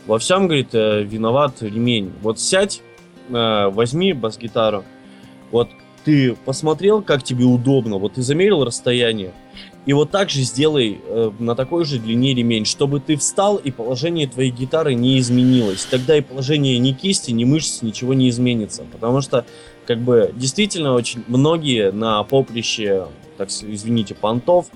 Во 0.07 0.19
всем, 0.19 0.47
говорит, 0.47 0.73
э, 0.73 1.03
виноват 1.03 1.61
ремень. 1.61 2.11
Вот 2.21 2.39
сядь, 2.39 2.81
э, 3.29 3.67
возьми 3.69 4.13
бас-гитару, 4.13 4.83
вот 5.51 5.69
ты 6.03 6.35
посмотрел, 6.45 7.01
как 7.01 7.23
тебе 7.23 7.45
удобно, 7.45 7.97
вот 7.97 8.13
ты 8.13 8.21
замерил 8.21 8.63
расстояние, 8.63 9.33
и 9.85 9.93
вот 9.93 10.11
так 10.11 10.29
же 10.29 10.41
сделай 10.41 10.99
э, 11.03 11.31
на 11.39 11.55
такой 11.55 11.85
же 11.85 11.97
длине 11.97 12.35
ремень, 12.35 12.65
чтобы 12.65 12.99
ты 12.99 13.17
встал 13.17 13.55
и 13.55 13.71
положение 13.71 14.27
твоей 14.27 14.51
гитары 14.51 14.93
не 14.93 15.17
изменилось. 15.17 15.85
Тогда 15.85 16.15
и 16.15 16.21
положение 16.21 16.77
ни 16.77 16.91
кисти, 16.91 17.31
ни 17.31 17.45
мышц, 17.45 17.81
ничего 17.81 18.13
не 18.13 18.29
изменится. 18.29 18.83
Потому 18.91 19.21
что, 19.21 19.45
как 19.91 19.99
бы, 19.99 20.31
действительно 20.33 20.93
очень 20.93 21.21
многие 21.27 21.91
на 21.91 22.23
поприще, 22.23 23.07
так 23.37 23.49
извините, 23.49 24.15
понтов, 24.15 24.67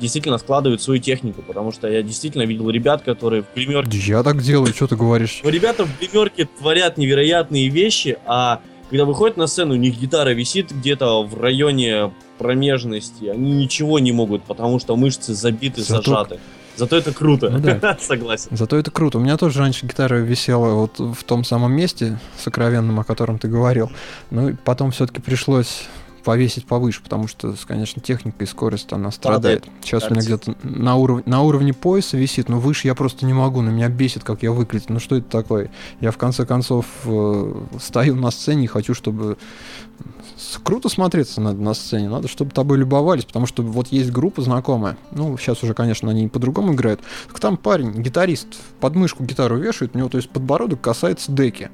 действительно 0.00 0.38
складывают 0.38 0.80
свою 0.80 1.02
технику, 1.02 1.42
потому 1.42 1.70
что 1.70 1.86
я 1.86 2.02
действительно 2.02 2.44
видел 2.44 2.70
ребят, 2.70 3.02
которые 3.02 3.42
в 3.42 3.54
гримерке... 3.54 3.98
Я 3.98 4.22
так 4.22 4.40
делаю, 4.40 4.72
что 4.72 4.86
ты 4.86 4.96
говоришь? 4.96 5.40
Ребята 5.44 5.84
в 5.84 5.98
гримерке 5.98 6.46
творят 6.46 6.96
невероятные 6.96 7.68
вещи, 7.68 8.16
а 8.24 8.62
когда 8.88 9.04
выходят 9.04 9.36
на 9.36 9.46
сцену, 9.46 9.74
у 9.74 9.76
них 9.76 9.98
гитара 9.98 10.30
висит 10.30 10.72
где-то 10.72 11.24
в 11.24 11.38
районе 11.38 12.10
промежности, 12.38 13.26
они 13.26 13.52
ничего 13.52 13.98
не 13.98 14.12
могут, 14.12 14.44
потому 14.44 14.78
что 14.78 14.96
мышцы 14.96 15.34
забиты, 15.34 15.82
Зато... 15.82 16.10
зажаты. 16.10 16.40
Зато 16.76 16.96
это 16.96 17.12
круто. 17.12 17.50
Ну, 17.50 17.58
да. 17.58 17.96
Согласен. 18.00 18.56
Зато 18.56 18.76
это 18.76 18.90
круто. 18.90 19.18
У 19.18 19.20
меня 19.20 19.36
тоже 19.36 19.60
раньше 19.60 19.86
гитара 19.86 20.16
висела 20.16 20.74
вот 20.74 20.98
в 20.98 21.22
том 21.24 21.44
самом 21.44 21.72
месте 21.72 22.18
сокровенном, 22.38 23.00
о 23.00 23.04
котором 23.04 23.38
ты 23.38 23.48
говорил. 23.48 23.90
Ну, 24.30 24.50
и 24.50 24.52
потом 24.54 24.90
все-таки 24.90 25.20
пришлось 25.20 25.86
повесить 26.24 26.66
повыше, 26.66 27.02
потому 27.02 27.28
что, 27.28 27.54
конечно, 27.68 28.00
техника 28.00 28.42
и 28.42 28.46
скорость 28.46 28.92
она 28.92 29.10
страдает. 29.10 29.64
Падает. 29.64 29.84
Сейчас 29.84 30.02
Кажется. 30.02 30.08
у 30.08 30.14
меня 30.14 30.24
где-то 30.24 30.66
на, 30.66 30.96
уров... 30.96 31.26
на 31.26 31.42
уровне 31.42 31.74
пояса 31.74 32.16
висит, 32.16 32.48
но 32.48 32.58
выше 32.58 32.88
я 32.88 32.94
просто 32.94 33.26
не 33.26 33.34
могу, 33.34 33.60
на 33.60 33.68
меня 33.68 33.88
бесит, 33.88 34.24
как 34.24 34.42
я 34.42 34.50
выглядит. 34.50 34.88
Ну 34.88 34.98
что 34.98 35.16
это 35.16 35.28
такое? 35.28 35.70
Я 36.00 36.10
в 36.10 36.16
конце 36.16 36.46
концов 36.46 36.86
э, 37.04 37.54
стою 37.78 38.16
на 38.16 38.30
сцене 38.30 38.64
и 38.64 38.66
хочу, 38.66 38.94
чтобы 38.94 39.36
круто 40.62 40.88
смотреться 40.88 41.40
надо 41.40 41.60
на 41.60 41.74
сцене, 41.74 42.08
надо, 42.08 42.28
чтобы 42.28 42.50
тобой 42.50 42.78
любовались, 42.78 43.24
потому 43.24 43.46
что 43.46 43.62
вот 43.62 43.88
есть 43.88 44.10
группа 44.10 44.42
знакомая, 44.42 44.96
ну, 45.12 45.36
сейчас 45.38 45.62
уже, 45.62 45.74
конечно, 45.74 46.10
они 46.10 46.28
по-другому 46.28 46.74
играют, 46.74 47.00
так 47.28 47.40
там 47.40 47.56
парень, 47.56 47.92
гитарист, 48.02 48.48
под 48.80 48.94
мышку 48.94 49.24
гитару 49.24 49.56
вешает, 49.56 49.94
у 49.94 49.98
него, 49.98 50.08
то 50.08 50.16
есть, 50.16 50.30
подбородок 50.30 50.80
касается 50.80 51.32
деки. 51.32 51.70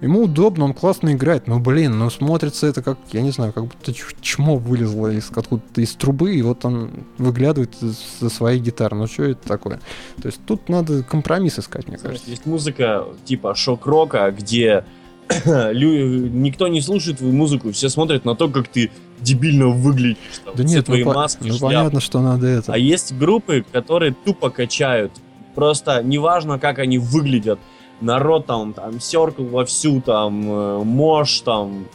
Ему 0.00 0.24
удобно, 0.24 0.66
он 0.66 0.74
классно 0.74 1.12
играет, 1.12 1.46
но, 1.46 1.60
блин, 1.60 1.98
ну 1.98 2.10
смотрится 2.10 2.66
это 2.66 2.82
как, 2.82 2.98
я 3.12 3.22
не 3.22 3.30
знаю, 3.30 3.52
как 3.52 3.64
будто 3.64 3.92
чмо 4.20 4.56
вылезло 4.56 5.08
из 5.08 5.30
откуда-то 5.34 5.80
из 5.80 5.94
трубы, 5.94 6.34
и 6.34 6.42
вот 6.42 6.64
он 6.64 6.90
выглядывает 7.16 7.74
за 8.20 8.28
своей 8.28 8.60
гитары. 8.60 8.96
Ну 8.96 9.06
что 9.06 9.22
это 9.22 9.48
такое? 9.48 9.80
То 10.20 10.26
есть 10.26 10.40
тут 10.44 10.68
надо 10.68 11.04
компромисс 11.04 11.58
искать, 11.58 11.88
мне 11.88 11.96
кажется. 11.96 12.28
Есть 12.28 12.44
музыка 12.44 13.06
типа 13.24 13.54
шок-рока, 13.54 14.30
где 14.36 14.84
никто 15.74 16.68
не 16.68 16.80
слушает 16.80 17.18
твою 17.18 17.32
музыку, 17.32 17.72
все 17.72 17.88
смотрят 17.88 18.24
на 18.24 18.34
то, 18.34 18.48
как 18.48 18.68
ты 18.68 18.90
дебильно 19.20 19.68
выглядишь. 19.68 20.40
Там, 20.44 20.54
да 20.56 20.64
нет, 20.64 20.86
твои 20.86 21.04
ну, 21.04 21.12
маски, 21.12 21.46
ну 21.46 21.58
понятно, 21.58 22.00
что 22.00 22.20
надо 22.20 22.46
это. 22.46 22.72
А 22.72 22.78
есть 22.78 23.14
группы, 23.16 23.64
которые 23.72 24.14
тупо 24.24 24.50
качают. 24.50 25.12
Просто 25.54 26.02
неважно, 26.02 26.58
как 26.58 26.78
они 26.78 26.98
выглядят 26.98 27.58
народ 28.00 28.46
там, 28.46 28.74
там, 28.74 28.94
Circle 28.94 29.48
вовсю, 29.48 30.00
там, 30.00 30.42
э, 30.50 30.84
Мош, 30.84 31.40
там, 31.40 31.86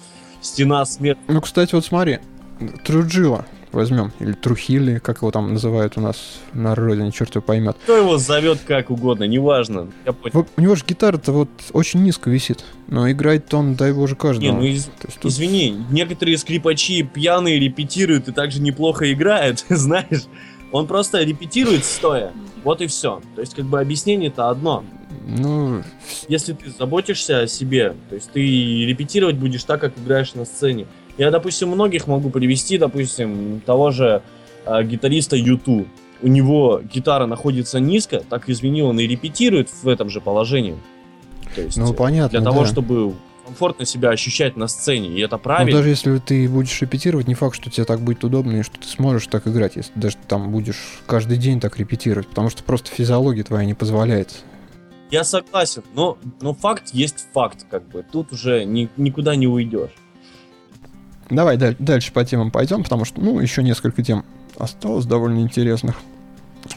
Стена 0.42 0.86
смерти. 0.86 1.20
Ну, 1.28 1.42
кстати, 1.42 1.76
вот 1.76 1.86
смотри, 1.86 2.20
Труджила 2.86 3.46
возьмем, 3.72 4.12
или 4.20 4.34
Трухили, 4.34 5.00
как 5.00 5.18
его 5.18 5.32
там 5.32 5.54
называют 5.54 5.98
у 5.98 6.02
нас 6.02 6.40
на 6.54 6.76
родине, 6.76 7.12
черт 7.12 7.36
его 7.36 7.42
поймет. 7.42 7.78
Кто 7.84 7.98
его 7.98 8.18
зовет 8.18 8.60
как 8.66 8.90
угодно, 8.90 9.26
неважно. 9.26 9.90
Я 10.06 10.16
у 10.34 10.62
него 10.62 10.76
же 10.76 10.84
гитара-то 10.88 11.32
вот 11.32 11.50
очень 11.74 12.04
низко 12.04 12.30
висит, 12.30 12.64
но 12.88 13.10
играет 13.10 13.54
он, 13.54 13.76
дай 13.76 13.94
боже, 13.94 14.16
каждого. 14.16 14.44
Не, 14.44 14.52
ну 14.52 14.64
из... 14.64 14.90
тут... 15.22 15.32
извини, 15.32 15.86
некоторые 15.90 16.38
скрипачи 16.38 17.04
пьяные 17.04 17.60
репетируют 17.60 18.28
и 18.28 18.32
также 18.32 18.62
неплохо 18.62 19.12
играют, 19.12 19.66
знаешь. 19.70 20.26
Он 20.72 20.86
просто 20.86 21.24
репетирует 21.24 21.84
стоя, 21.84 22.32
вот 22.64 22.82
и 22.82 22.88
все. 22.88 23.22
То 23.36 23.42
есть, 23.42 23.56
как 23.56 23.66
бы 23.66 23.80
объяснение-то 23.80 24.50
одно. 24.50 24.84
Ну... 25.28 25.84
Если 26.28 26.54
ты 26.54 26.70
заботишься 26.70 27.42
о 27.42 27.48
себе, 27.48 27.96
то 28.10 28.16
есть 28.16 28.32
ты 28.32 28.42
репетировать 28.86 29.36
будешь 29.36 29.64
так, 29.64 29.82
как 29.82 29.98
играешь 29.98 30.34
на 30.34 30.46
сцене. 30.46 30.88
Я, 31.20 31.32
допустим, 31.32 31.70
многих 31.70 32.08
могу 32.08 32.30
привести, 32.30 32.78
допустим, 32.78 33.62
того 33.66 33.92
же 33.92 34.24
э, 34.66 34.84
гитариста 34.84 35.36
Юту. 35.36 35.86
У 36.22 36.28
него 36.28 36.82
гитара 36.82 37.26
находится 37.26 37.80
низко, 37.80 38.22
так 38.28 38.50
извини, 38.50 38.82
он 38.82 39.00
и 39.00 39.06
репетирует 39.06 39.70
в 39.70 39.88
этом 39.88 40.10
же 40.10 40.22
положении. 40.22 40.78
То 41.56 41.62
есть, 41.62 41.78
ну, 41.78 41.94
понятно, 41.94 42.40
для 42.40 42.50
того, 42.50 42.62
да. 42.62 42.68
чтобы 42.68 43.14
комфортно 43.46 43.86
себя 43.86 44.10
ощущать 44.10 44.56
на 44.56 44.68
сцене, 44.68 45.10
и 45.10 45.20
это 45.20 45.38
правильно. 45.38 45.72
Но 45.72 45.78
даже 45.78 45.90
если 45.90 46.18
ты 46.20 46.48
будешь 46.48 46.82
репетировать, 46.82 47.28
не 47.28 47.36
факт, 47.36 47.56
что 47.56 47.70
тебе 47.70 47.86
так 47.86 48.00
будет 48.00 48.24
удобно, 48.24 48.58
и 48.58 48.64
что 48.64 48.80
ты 48.80 48.88
сможешь 48.88 49.28
так 49.28 49.46
играть, 49.46 49.76
если 49.76 49.92
даже 49.96 50.16
там 50.28 50.52
будешь 50.52 51.02
каждый 51.06 51.38
день 51.38 51.60
так 51.60 51.78
репетировать, 51.78 52.28
потому 52.28 52.50
что 52.50 52.64
просто 52.64 52.90
физиология 52.92 53.44
твоя 53.44 53.66
не 53.66 53.74
позволяет 53.74 54.44
я 55.12 55.24
согласен, 55.24 55.84
но, 55.96 56.18
но 56.40 56.54
факт 56.54 56.90
есть 56.94 57.28
факт, 57.34 57.66
как 57.70 57.88
бы. 57.88 58.06
Тут 58.10 58.32
уже 58.32 58.64
ни, 58.64 58.90
никуда 58.96 59.36
не 59.36 59.48
уйдешь. 59.48 59.90
Давай 61.30 61.58
даль- 61.58 61.76
дальше 61.80 62.12
по 62.12 62.26
темам 62.26 62.52
пойдем, 62.52 62.84
потому 62.84 63.06
что, 63.06 63.22
ну, 63.22 63.40
еще 63.40 63.64
несколько 63.64 64.04
тем 64.04 64.26
осталось 64.58 65.06
довольно 65.06 65.40
интересных. 65.40 65.96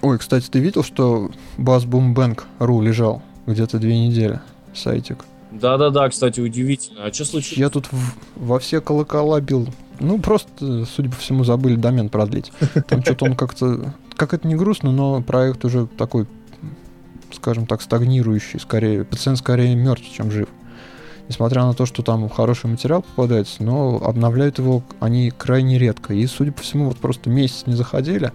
Ой, 0.03 0.19
кстати, 0.19 0.49
ты 0.49 0.59
видел, 0.61 0.85
что 0.85 1.31
Bass 1.59 1.87
Boom 1.87 2.15
Bank 2.15 2.43
ру 2.59 2.81
лежал 2.81 3.23
где-то 3.47 3.79
две 3.79 4.07
недели, 4.07 4.41
сайтик? 4.75 5.25
Да-да-да, 5.51 6.09
кстати, 6.09 6.41
удивительно. 6.41 7.05
А 7.05 7.13
что 7.13 7.25
случилось? 7.25 7.59
Я 7.59 7.69
тут 7.69 7.87
в, 7.93 8.15
во 8.37 8.59
все 8.59 8.81
колокола 8.81 9.41
бил. 9.41 9.69
Ну, 10.01 10.19
просто, 10.19 10.87
судя 10.87 11.11
по 11.11 11.17
всему, 11.17 11.45
забыли 11.45 11.77
домен 11.77 12.09
продлить. 12.09 12.53
Там 12.89 13.03
что-то 13.03 13.27
он 13.27 13.37
как-то... 13.37 13.95
Как 14.17 14.35
это 14.35 14.47
не 14.47 14.55
грустно, 14.55 14.93
но 14.93 15.21
проект 15.23 15.65
уже 15.65 15.87
такой 15.87 16.27
скажем 17.35 17.67
так, 17.67 17.83
стагнирующий, 17.83 18.61
скорее, 18.61 19.05
пациент 19.05 19.39
скорее 19.39 19.75
мертв, 19.75 20.05
чем 20.13 20.31
жив. 20.31 20.49
Несмотря 21.33 21.65
на 21.65 21.73
то, 21.73 21.87
что 21.87 22.03
там 22.03 22.29
хороший 22.29 22.67
материал 22.67 23.01
попадается, 23.01 23.63
но 23.63 23.97
обновляют 24.05 24.59
его 24.59 24.83
они 25.01 25.31
крайне 25.31 25.79
редко. 25.79 26.13
И, 26.13 26.27
судя 26.27 26.53
по 26.53 26.61
всему, 26.61 26.89
вот 26.89 26.99
просто 26.99 27.31
месяц 27.31 27.63
не 27.65 27.73
заходили, 27.73 28.33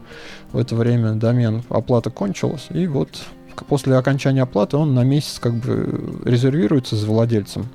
в 0.51 0.57
это 0.57 0.75
время 0.75 1.11
домен 1.11 1.61
оплата 1.69 2.09
кончилась, 2.09 2.65
и 2.71 2.87
вот 2.87 3.09
после 3.69 3.95
окончания 3.97 4.41
оплаты 4.41 4.77
он 4.77 4.95
на 4.95 5.03
месяц 5.03 5.37
как 5.37 5.53
бы 5.53 6.19
резервируется 6.25 6.95
за 6.95 7.05
владельцем 7.05 7.67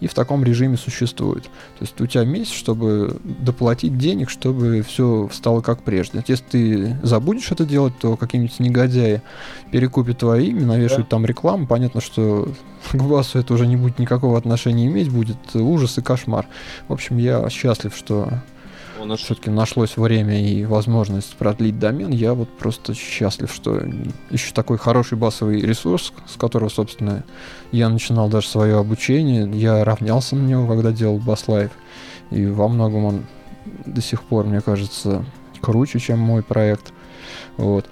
и 0.00 0.06
в 0.06 0.14
таком 0.14 0.42
режиме 0.42 0.76
существует. 0.76 1.44
То 1.44 1.82
есть 1.82 2.00
у 2.00 2.06
тебя 2.06 2.24
месяц, 2.24 2.52
чтобы 2.52 3.18
доплатить 3.22 3.98
денег, 3.98 4.30
чтобы 4.30 4.82
все 4.82 5.28
стало 5.32 5.60
как 5.60 5.82
прежде. 5.82 6.24
Если 6.26 6.44
ты 6.44 6.96
забудешь 7.02 7.50
это 7.52 7.64
делать, 7.64 7.94
то 8.00 8.16
какие-нибудь 8.16 8.58
негодяи 8.60 9.22
перекупят 9.70 10.18
твои 10.18 10.48
имя, 10.48 10.66
навешают 10.66 11.08
да. 11.08 11.16
там 11.16 11.26
рекламу. 11.26 11.66
Понятно, 11.66 12.00
что 12.00 12.48
к 12.92 13.02
басу 13.02 13.38
это 13.38 13.54
уже 13.54 13.66
не 13.66 13.76
будет 13.76 13.98
никакого 13.98 14.38
отношения 14.38 14.86
иметь, 14.86 15.10
будет 15.10 15.38
ужас 15.54 15.98
и 15.98 16.02
кошмар. 16.02 16.46
В 16.88 16.92
общем, 16.92 17.18
я 17.18 17.48
счастлив, 17.50 17.94
что 17.94 18.28
он 19.00 19.16
все-таки 19.16 19.50
нашлось 19.50 19.96
время 19.96 20.40
и 20.40 20.64
возможность 20.64 21.34
продлить 21.36 21.78
домен, 21.78 22.10
я 22.10 22.34
вот 22.34 22.48
просто 22.48 22.94
счастлив, 22.94 23.52
что 23.52 23.82
еще 24.30 24.52
такой 24.52 24.78
хороший 24.78 25.16
басовый 25.16 25.60
ресурс, 25.60 26.12
с 26.26 26.36
которого, 26.36 26.68
собственно, 26.68 27.24
я 27.72 27.88
начинал 27.88 28.28
даже 28.28 28.48
свое 28.48 28.78
обучение. 28.78 29.50
Я 29.52 29.84
равнялся 29.84 30.36
на 30.36 30.46
него, 30.46 30.66
когда 30.66 30.92
делал 30.92 31.18
Bass 31.18 31.48
Live. 31.48 31.70
И 32.30 32.46
во 32.46 32.68
многом 32.68 33.04
он 33.04 33.26
до 33.86 34.00
сих 34.00 34.22
пор, 34.22 34.46
мне 34.46 34.60
кажется, 34.60 35.24
круче, 35.60 35.98
чем 35.98 36.18
мой 36.18 36.42
проект. 36.42 36.92
Вот. 37.56 37.88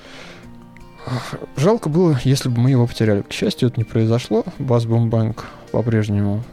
Жалко 1.56 1.88
было, 1.88 2.18
если 2.24 2.48
бы 2.48 2.60
мы 2.60 2.70
его 2.70 2.86
потеряли. 2.86 3.22
К 3.22 3.32
счастью, 3.32 3.68
это 3.68 3.80
не 3.80 3.84
произошло. 3.84 4.44
Bass 4.58 4.84
Boom 4.84 5.15
Bang 5.15 5.46
по-прежнему 5.72 6.44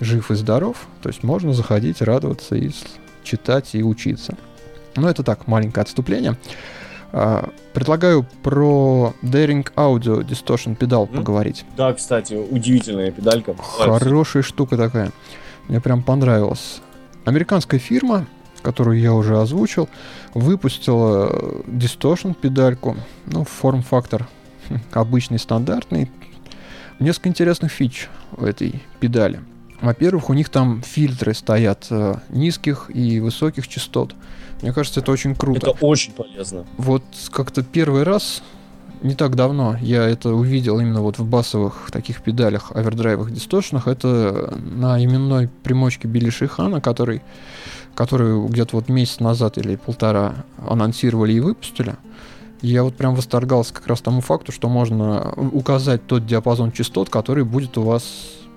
жив 0.00 0.30
и 0.30 0.34
здоров. 0.34 0.86
То 1.02 1.08
есть 1.08 1.22
можно 1.22 1.52
заходить, 1.52 2.00
радоваться 2.00 2.54
и 2.54 2.70
читать 3.28 3.74
и 3.74 3.82
учиться. 3.82 4.36
Но 4.96 5.08
это 5.08 5.22
так, 5.22 5.46
маленькое 5.46 5.82
отступление. 5.82 6.36
Uh, 7.10 7.50
предлагаю 7.72 8.26
про 8.42 9.14
Daring 9.22 9.66
Audio 9.76 10.20
Distortion 10.20 10.74
педал 10.74 11.06
mm-hmm. 11.06 11.16
поговорить. 11.16 11.64
Да, 11.74 11.94
кстати, 11.94 12.34
удивительная 12.34 13.10
педалька. 13.10 13.54
Хорошая 13.56 14.42
штука 14.42 14.76
такая. 14.76 15.12
Мне 15.68 15.80
прям 15.80 16.02
понравилась. 16.02 16.80
Американская 17.24 17.80
фирма, 17.80 18.26
которую 18.60 19.00
я 19.00 19.14
уже 19.14 19.40
озвучил, 19.40 19.88
выпустила 20.34 21.62
Distortion 21.66 22.34
педальку, 22.34 22.96
ну, 23.26 23.44
форм-фактор 23.44 24.28
обычный, 24.92 25.38
стандартный. 25.38 26.10
Несколько 26.98 27.30
интересных 27.30 27.72
фич 27.72 28.08
у 28.36 28.44
этой 28.44 28.82
педали. 29.00 29.40
Во-первых, 29.80 30.28
у 30.28 30.34
них 30.34 30.48
там 30.48 30.82
фильтры 30.82 31.34
стоят 31.34 31.86
э, 31.90 32.16
низких 32.30 32.90
и 32.92 33.20
высоких 33.20 33.68
частот. 33.68 34.14
Мне 34.60 34.72
кажется, 34.72 35.00
это 35.00 35.12
очень 35.12 35.36
круто. 35.36 35.70
Это 35.70 35.84
очень 35.84 36.12
полезно. 36.12 36.66
Вот 36.76 37.04
как-то 37.30 37.62
первый 37.62 38.02
раз, 38.02 38.42
не 39.02 39.14
так 39.14 39.36
давно, 39.36 39.76
я 39.80 40.02
это 40.02 40.30
увидел 40.30 40.80
именно 40.80 41.00
вот 41.00 41.18
в 41.18 41.24
басовых 41.24 41.90
таких 41.92 42.22
педалях, 42.22 42.72
овердрайвах, 42.74 43.30
дисторшнах. 43.30 43.86
Это 43.86 44.52
на 44.56 45.02
именной 45.02 45.48
примочке 45.62 46.08
Билли 46.08 46.30
Шихана, 46.30 46.80
который, 46.80 47.22
которую 47.94 48.48
где-то 48.48 48.74
вот 48.74 48.88
месяц 48.88 49.20
назад 49.20 49.58
или 49.58 49.76
полтора 49.76 50.44
анонсировали 50.56 51.34
и 51.34 51.40
выпустили. 51.40 51.94
Я 52.62 52.82
вот 52.82 52.96
прям 52.96 53.14
восторгался 53.14 53.72
как 53.72 53.86
раз 53.86 54.00
тому 54.00 54.20
факту, 54.20 54.50
что 54.50 54.68
можно 54.68 55.32
указать 55.36 56.04
тот 56.08 56.26
диапазон 56.26 56.72
частот, 56.72 57.08
который 57.08 57.44
будет 57.44 57.78
у 57.78 57.82
вас 57.82 58.02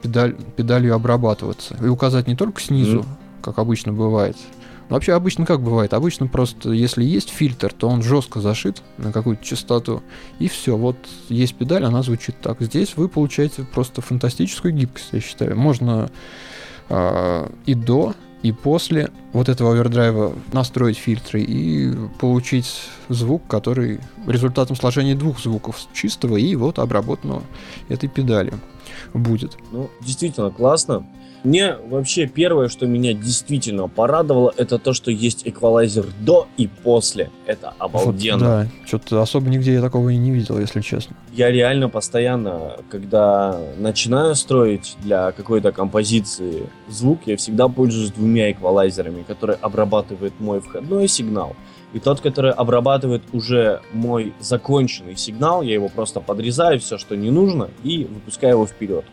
педаль, 0.01 0.35
педалью 0.55 0.95
обрабатываться. 0.95 1.77
И 1.81 1.87
указать 1.87 2.27
не 2.27 2.35
только 2.35 2.61
снизу, 2.61 2.99
mm. 2.99 3.05
как 3.41 3.59
обычно 3.59 3.93
бывает. 3.93 4.37
Но 4.91 4.95
вообще 4.95 5.13
обычно 5.13 5.45
как 5.45 5.61
бывает? 5.61 5.93
Обычно 5.93 6.27
просто, 6.27 6.71
если 6.71 7.03
есть 7.03 7.29
фильтр, 7.29 7.71
то 7.71 7.87
он 7.87 8.03
жестко 8.03 8.41
зашит 8.41 8.83
на 8.97 9.13
какую-то 9.13 9.41
частоту. 9.41 10.03
И 10.37 10.49
все, 10.49 10.75
вот 10.75 10.97
есть 11.29 11.55
педаль, 11.55 11.85
она 11.85 12.03
звучит 12.03 12.35
так. 12.41 12.59
Здесь 12.59 12.97
вы 12.97 13.07
получаете 13.07 13.63
просто 13.63 14.01
фантастическую 14.01 14.73
гибкость, 14.73 15.07
я 15.13 15.21
считаю. 15.21 15.57
Можно 15.57 16.11
э, 16.89 17.49
и 17.65 17.73
до, 17.73 18.15
и 18.43 18.51
после 18.51 19.11
вот 19.31 19.47
этого 19.47 19.71
овердрайва 19.71 20.33
настроить 20.51 20.97
фильтры 20.97 21.41
и 21.41 21.93
получить 22.19 22.81
звук, 23.07 23.47
который 23.47 24.01
результатом 24.27 24.75
сложения 24.75 25.15
двух 25.15 25.39
звуков 25.39 25.79
чистого 25.93 26.35
и 26.35 26.53
вот 26.55 26.79
обработанного 26.79 27.43
этой 27.87 28.09
педалью 28.09 28.59
будет. 29.13 29.57
Ну, 29.71 29.89
действительно 30.01 30.51
классно. 30.51 31.05
Мне 31.43 31.75
вообще 31.87 32.27
первое, 32.27 32.67
что 32.67 32.85
меня 32.85 33.13
действительно 33.13 33.87
порадовало, 33.87 34.53
это 34.57 34.77
то, 34.77 34.93
что 34.93 35.09
есть 35.09 35.41
эквалайзер 35.47 36.05
до 36.19 36.47
и 36.57 36.67
после. 36.67 37.31
Это 37.47 37.73
обалденно. 37.79 38.37
Вот, 38.37 38.65
да, 38.65 38.67
что-то 38.85 39.21
особо 39.21 39.49
нигде 39.49 39.73
я 39.73 39.81
такого 39.81 40.09
и 40.09 40.17
не 40.17 40.29
видел, 40.29 40.59
если 40.59 40.81
честно. 40.81 41.15
Я 41.33 41.49
реально 41.49 41.89
постоянно, 41.89 42.77
когда 42.89 43.59
начинаю 43.79 44.35
строить 44.35 44.95
для 45.01 45.31
какой-то 45.31 45.71
композиции 45.71 46.69
звук, 46.87 47.21
я 47.25 47.37
всегда 47.37 47.67
пользуюсь 47.67 48.11
двумя 48.11 48.51
эквалайзерами, 48.51 49.23
которые 49.23 49.57
обрабатывают 49.61 50.39
мой 50.39 50.61
входной 50.61 51.07
сигнал. 51.07 51.55
И 51.93 51.99
тот, 51.99 52.21
который 52.21 52.51
обрабатывает 52.51 53.21
уже 53.33 53.81
мой 53.91 54.33
законченный 54.39 55.17
сигнал, 55.17 55.61
я 55.61 55.73
его 55.73 55.89
просто 55.89 56.19
подрезаю, 56.21 56.79
все, 56.79 56.97
что 56.97 57.15
не 57.15 57.31
нужно, 57.31 57.69
и 57.83 58.05
выпускаю 58.05 58.53
его 58.53 58.65
вперед. 58.65 59.05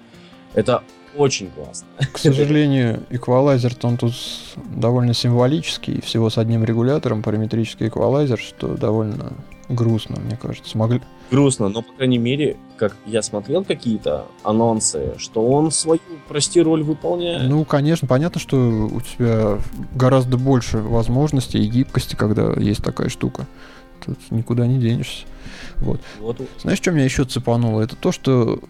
Это 0.55 0.83
очень 1.17 1.51
классно. 1.51 1.89
К 2.13 2.19
сожалению, 2.19 3.03
эквалайзер 3.11 3.75
он 3.83 3.97
тут 3.97 4.15
довольно 4.75 5.15
символический, 5.15 6.01
всего 6.01 6.31
с 6.31 6.39
одним 6.39 6.65
регулятором, 6.65 7.23
параметрический 7.23 7.89
эквалайзер, 7.89 8.39
что 8.39 8.77
довольно 8.77 9.33
грустно, 9.69 10.17
мне 10.21 10.37
кажется. 10.37 10.71
Смогли... 10.71 11.01
Грустно, 11.31 11.69
но, 11.69 11.83
по 11.83 11.93
крайней 11.93 12.19
мере, 12.19 12.57
как 12.77 12.97
я 13.07 13.23
смотрел 13.23 13.65
какие-то 13.65 14.27
анонсы, 14.43 15.15
что 15.19 15.47
он 15.47 15.71
свою, 15.71 16.01
прости, 16.29 16.61
роль 16.61 16.83
выполняет. 16.83 17.49
Ну, 17.49 17.65
конечно, 17.65 18.09
понятно, 18.09 18.41
что 18.41 18.57
у 18.57 19.01
тебя 19.01 19.59
гораздо 19.95 20.39
больше 20.39 20.79
возможностей 20.79 21.59
и 21.59 21.69
гибкости, 21.69 22.17
когда 22.17 22.53
есть 22.55 22.83
такая 22.83 23.09
штука. 23.09 23.47
Тут 24.05 24.19
никуда 24.31 24.67
не 24.67 24.79
денешься. 24.79 25.27
Вот. 25.77 26.01
вот. 26.21 26.41
Знаешь, 26.61 26.79
что 26.79 26.93
меня 26.93 27.05
еще 27.05 27.25
цепануло? 27.25 27.83
Это 27.83 27.97
то, 27.97 28.13
что, 28.13 28.61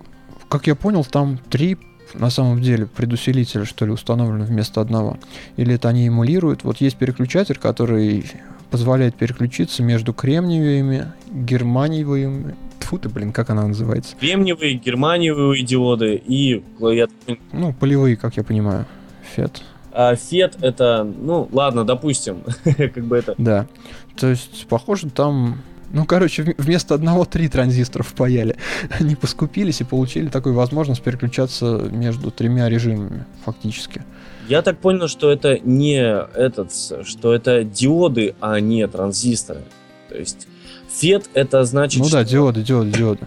как 0.48 0.66
я 0.66 0.74
понял, 0.74 1.04
там 1.04 1.38
три 1.50 1.78
на 2.14 2.30
самом 2.30 2.62
деле 2.62 2.86
предусилителя, 2.86 3.64
что 3.64 3.84
ли, 3.84 3.92
установлены 3.92 4.44
вместо 4.44 4.80
одного. 4.80 5.18
Или 5.56 5.74
это 5.74 5.88
они 5.88 6.08
эмулируют. 6.08 6.64
Вот 6.64 6.80
есть 6.80 6.96
переключатель, 6.96 7.58
который 7.58 8.24
позволяет 8.70 9.14
переключиться 9.14 9.82
между 9.82 10.12
кремниевыми, 10.12 11.12
германиевыми, 11.30 12.54
Тьфу 12.80 12.98
ты, 12.98 13.08
блин, 13.08 13.32
как 13.32 13.50
она 13.50 13.66
называется? 13.66 14.16
Кремниевые, 14.16 14.74
германиевые 14.74 15.62
диоды 15.62 16.14
и... 16.14 16.64
Ну, 17.52 17.74
полевые, 17.74 18.16
как 18.16 18.36
я 18.36 18.44
понимаю. 18.44 18.86
FET. 19.36 19.60
А 19.92 20.14
FET 20.14 20.56
это, 20.62 21.04
ну, 21.04 21.48
ладно, 21.52 21.84
допустим, 21.84 22.44
как 22.64 23.04
бы 23.04 23.16
это... 23.18 23.34
Да, 23.36 23.66
то 24.16 24.28
есть, 24.28 24.66
похоже, 24.68 25.10
там 25.10 25.58
ну, 25.92 26.04
короче, 26.04 26.54
вместо 26.58 26.94
одного 26.94 27.24
три 27.24 27.48
транзистора 27.48 28.02
впаяли. 28.02 28.56
Они 29.00 29.14
поскупились 29.14 29.80
и 29.80 29.84
получили 29.84 30.28
такую 30.28 30.54
возможность 30.54 31.02
переключаться 31.02 31.88
между 31.90 32.30
тремя 32.30 32.68
режимами, 32.68 33.24
фактически. 33.44 34.04
Я 34.48 34.62
так 34.62 34.78
понял, 34.78 35.08
что 35.08 35.30
это 35.30 35.58
не 35.58 36.00
этот, 36.00 36.72
что 37.06 37.34
это 37.34 37.64
диоды, 37.64 38.34
а 38.40 38.60
не 38.60 38.86
транзисторы. 38.86 39.62
То 40.08 40.16
есть 40.16 40.46
FET 40.90 41.26
это 41.34 41.64
значит... 41.64 42.00
Ну 42.00 42.08
да, 42.08 42.24
диоды, 42.24 42.62
диоды, 42.62 42.90
диоды. 42.90 43.20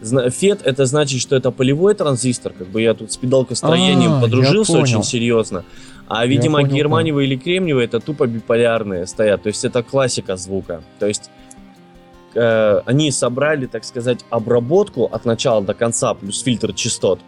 FET 0.00 0.60
это 0.62 0.86
значит, 0.86 1.20
что 1.20 1.34
это 1.34 1.50
полевой 1.50 1.94
транзистор, 1.94 2.52
как 2.52 2.68
бы 2.68 2.80
я 2.80 2.94
тут 2.94 3.10
с 3.10 3.16
педалкостроением 3.16 4.14
а, 4.14 4.20
подружился 4.20 4.78
очень 4.78 5.02
серьезно. 5.02 5.64
А, 6.06 6.24
видимо, 6.26 6.62
германиевые 6.62 7.26
или 7.26 7.36
кремниевые 7.36 7.86
это 7.86 8.00
тупо 8.00 8.26
биполярные 8.26 9.06
стоят. 9.06 9.42
То 9.42 9.48
есть 9.48 9.64
это 9.64 9.82
классика 9.82 10.36
звука. 10.36 10.82
То 11.00 11.06
есть 11.06 11.30
э, 12.34 12.82
они 12.86 13.10
собрали, 13.10 13.66
так 13.66 13.84
сказать, 13.84 14.24
обработку 14.30 15.04
от 15.04 15.24
начала 15.24 15.62
до 15.62 15.74
конца 15.74 16.14
плюс 16.14 16.42
фильтр 16.42 16.72
частот. 16.72 17.20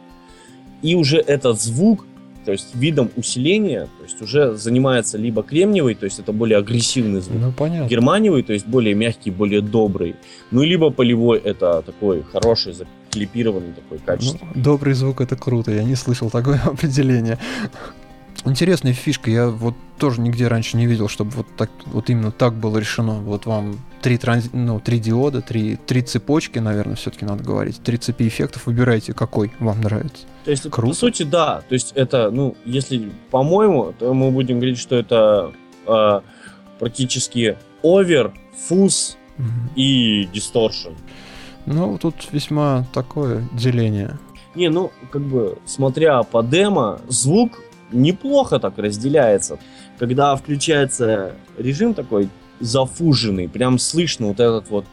И 0.83 0.95
уже 0.95 1.19
этот 1.19 1.61
звук 1.61 2.07
то 2.45 2.53
есть 2.53 2.75
видом 2.75 3.11
усиления, 3.17 3.89
то 3.99 4.05
есть 4.05 4.23
уже 4.23 4.57
занимается 4.57 5.19
либо 5.19 5.43
кремниевый, 5.43 5.95
то 5.95 6.05
есть 6.05 6.19
это 6.19 6.33
более 6.33 6.59
агрессивный 6.59 7.21
звук, 7.21 7.39
ну, 7.41 7.53
понятно. 7.53 7.89
германиевый, 7.89 8.43
то 8.43 8.53
есть 8.53 8.67
более 8.67 8.95
мягкий, 8.95 9.31
более 9.31 9.61
добрый, 9.61 10.17
ну 10.51 10.63
либо 10.63 10.91
полевой, 10.91 11.39
это 11.39 11.83
такой 11.83 12.23
хороший, 12.23 12.73
заклипированный 12.73 13.73
такой 13.73 13.99
качественный. 13.99 14.53
Ну, 14.55 14.63
добрый 14.63 14.95
звук 14.95 15.21
это 15.21 15.37
круто, 15.37 15.71
я 15.71 15.85
не 15.85 15.95
слышал 15.97 16.31
такое 16.31 16.61
определение. 16.65 17.39
Интересная 18.47 18.95
фишка, 18.95 19.31
я 19.31 19.49
вот 19.49 19.75
тоже 19.99 20.23
нигде 20.23 20.49
раньше 20.49 20.79
не 20.79 20.87
видел, 20.87 21.09
чтобы 21.09 21.31
вот 21.33 21.47
так 21.59 21.71
вот 21.85 22.09
именно 22.09 22.33
так 22.33 22.55
было 22.55 22.79
решено. 22.79 23.21
Вот 23.21 23.45
вам 23.45 23.77
три 24.01 24.19
транз... 24.19 24.51
ну, 24.53 24.81
три 24.81 24.99
диода, 24.99 25.41
три, 25.41 25.77
три 25.77 26.03
цепочки, 26.03 26.59
наверное, 26.59 26.97
все-таки 26.97 27.25
надо 27.25 27.45
говорить. 27.45 27.81
Три 27.83 27.97
цепи 27.97 28.29
эффектов, 28.29 28.67
выбирайте, 28.67 29.13
какой 29.13 29.53
вам 29.59 29.81
нравится. 29.81 30.25
То 30.45 30.51
есть, 30.51 30.63
Круто. 30.71 30.89
по 30.89 30.95
сути, 30.95 31.23
да. 31.23 31.63
То 31.69 31.75
есть 31.75 31.93
это, 31.95 32.31
ну, 32.31 32.57
если 32.65 33.13
по-моему, 33.31 33.95
то 33.99 34.13
мы 34.15 34.31
будем 34.31 34.57
говорить, 34.57 34.79
что 34.79 34.97
это 34.97 35.53
э, 35.87 36.21
практически 36.79 37.57
овер, 37.83 38.33
фуз 38.69 39.17
угу. 39.39 39.47
и 39.77 40.29
дисторшн. 40.33 40.91
Ну, 41.67 41.99
тут 41.99 42.15
весьма 42.33 42.87
такое 42.93 43.47
деление. 43.53 44.19
Не, 44.55 44.69
ну, 44.69 44.91
как 45.11 45.23
бы, 45.23 45.59
смотря 45.67 46.23
по 46.23 46.43
демо, 46.43 47.01
звук 47.09 47.61
неплохо 47.93 48.59
так 48.59 48.79
разделяется. 48.79 49.59
Когда 49.99 50.35
включается 50.35 51.35
режим 51.59 51.95
такой 51.95 52.29
зафуженный, 52.61 53.49
прям 53.49 53.79
слышно 53.79 54.29
вот 54.29 54.41
этот 54.41 54.71
вот 54.71 54.85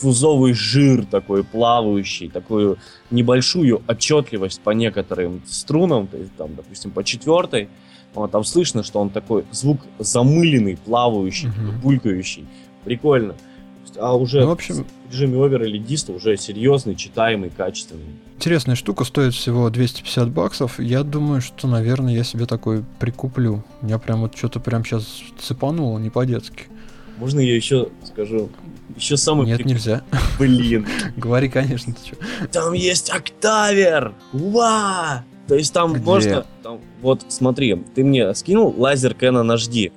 фузовый 0.00 0.52
жир 0.52 1.04
такой 1.06 1.44
плавающий, 1.44 2.28
такую 2.28 2.78
небольшую 3.10 3.82
отчетливость 3.86 4.60
по 4.60 4.70
некоторым 4.70 5.42
струнам, 5.46 6.06
то 6.06 6.16
есть 6.16 6.34
там, 6.36 6.54
допустим, 6.54 6.90
по 6.90 7.04
четвертой, 7.04 7.68
вот, 8.14 8.30
там 8.30 8.44
слышно, 8.44 8.82
что 8.82 9.00
он 9.00 9.10
такой 9.10 9.44
звук 9.50 9.80
замыленный, 9.98 10.76
плавающий, 10.76 11.48
uh-huh. 11.48 11.80
булькающий. 11.82 12.46
Прикольно. 12.84 13.34
А 13.98 14.16
уже 14.16 14.40
ну, 14.40 14.48
в 14.48 14.50
общем... 14.52 14.84
в 15.08 15.12
режиме 15.12 15.38
овер 15.38 15.62
или 15.64 15.78
диста 15.78 16.12
уже 16.12 16.36
серьезный, 16.36 16.94
читаемый, 16.94 17.50
качественный. 17.50 18.04
Интересная 18.36 18.76
штука, 18.76 19.04
стоит 19.04 19.34
всего 19.34 19.70
250 19.70 20.30
баксов. 20.30 20.80
Я 20.80 21.02
думаю, 21.02 21.40
что, 21.40 21.68
наверное, 21.68 22.14
я 22.14 22.24
себе 22.24 22.46
такой 22.46 22.84
прикуплю. 22.98 23.64
Я 23.82 23.98
прям 23.98 24.20
вот 24.20 24.36
что-то 24.36 24.60
прям 24.60 24.84
сейчас 24.84 25.22
цепануло, 25.38 25.98
не 25.98 26.10
по-детски. 26.10 26.64
Можно 27.18 27.40
я 27.40 27.54
еще 27.54 27.88
скажу? 28.04 28.50
Еще 28.96 29.16
самый... 29.16 29.46
Нет, 29.46 29.58
прик... 29.58 29.66
нельзя. 29.66 30.02
Блин. 30.38 30.86
Говори, 31.16 31.48
конечно, 31.48 31.94
ты 31.94 32.06
что. 32.06 32.48
Там 32.48 32.72
есть 32.72 33.10
октавер! 33.10 34.14
Ва! 34.32 35.24
То 35.46 35.54
есть 35.54 35.72
там 35.72 35.92
Где? 35.92 36.02
можно... 36.02 36.46
Там, 36.62 36.80
вот, 37.02 37.24
смотри, 37.28 37.76
ты 37.94 38.04
мне 38.04 38.34
скинул 38.34 38.74
лазер 38.76 39.12
Canon 39.12 39.54
HD. 39.54 39.92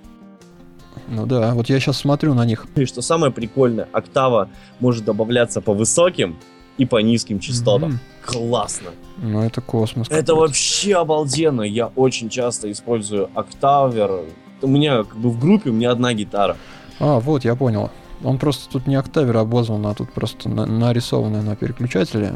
Ну 1.07 1.25
да, 1.25 1.53
вот 1.53 1.69
я 1.69 1.79
сейчас 1.79 1.97
смотрю 1.97 2.33
на 2.33 2.45
них. 2.45 2.65
И 2.75 2.85
что 2.85 3.01
самое 3.01 3.31
прикольное, 3.31 3.87
октава 3.93 4.49
может 4.79 5.05
добавляться 5.05 5.61
по 5.61 5.73
высоким 5.73 6.37
и 6.77 6.85
по 6.85 6.97
низким 6.97 7.39
частотам. 7.39 7.91
Mm-hmm. 7.91 8.25
Классно. 8.25 8.89
Ну 9.17 9.41
это 9.41 9.61
космос. 9.61 10.07
Это 10.09 10.35
вообще 10.35 10.95
обалденно. 10.95 11.61
Я 11.61 11.87
очень 11.95 12.29
часто 12.29 12.69
использую 12.71 13.29
октавер 13.33 14.25
у 14.61 14.67
меня 14.67 15.03
как 15.03 15.17
бы 15.17 15.29
в 15.29 15.39
группе 15.39 15.69
у 15.69 15.73
меня 15.73 15.91
одна 15.91 16.13
гитара. 16.13 16.57
А, 16.99 17.19
вот, 17.19 17.45
я 17.45 17.55
понял. 17.55 17.91
Он 18.23 18.39
просто 18.39 18.69
тут 18.71 18.87
не 18.87 18.95
октавер 18.95 19.37
обозван, 19.37 19.85
а 19.85 19.93
тут 19.93 20.11
просто 20.11 20.49
на- 20.49 20.65
нарисованное 20.65 21.43
на 21.43 21.55
переключателе. 21.55 22.33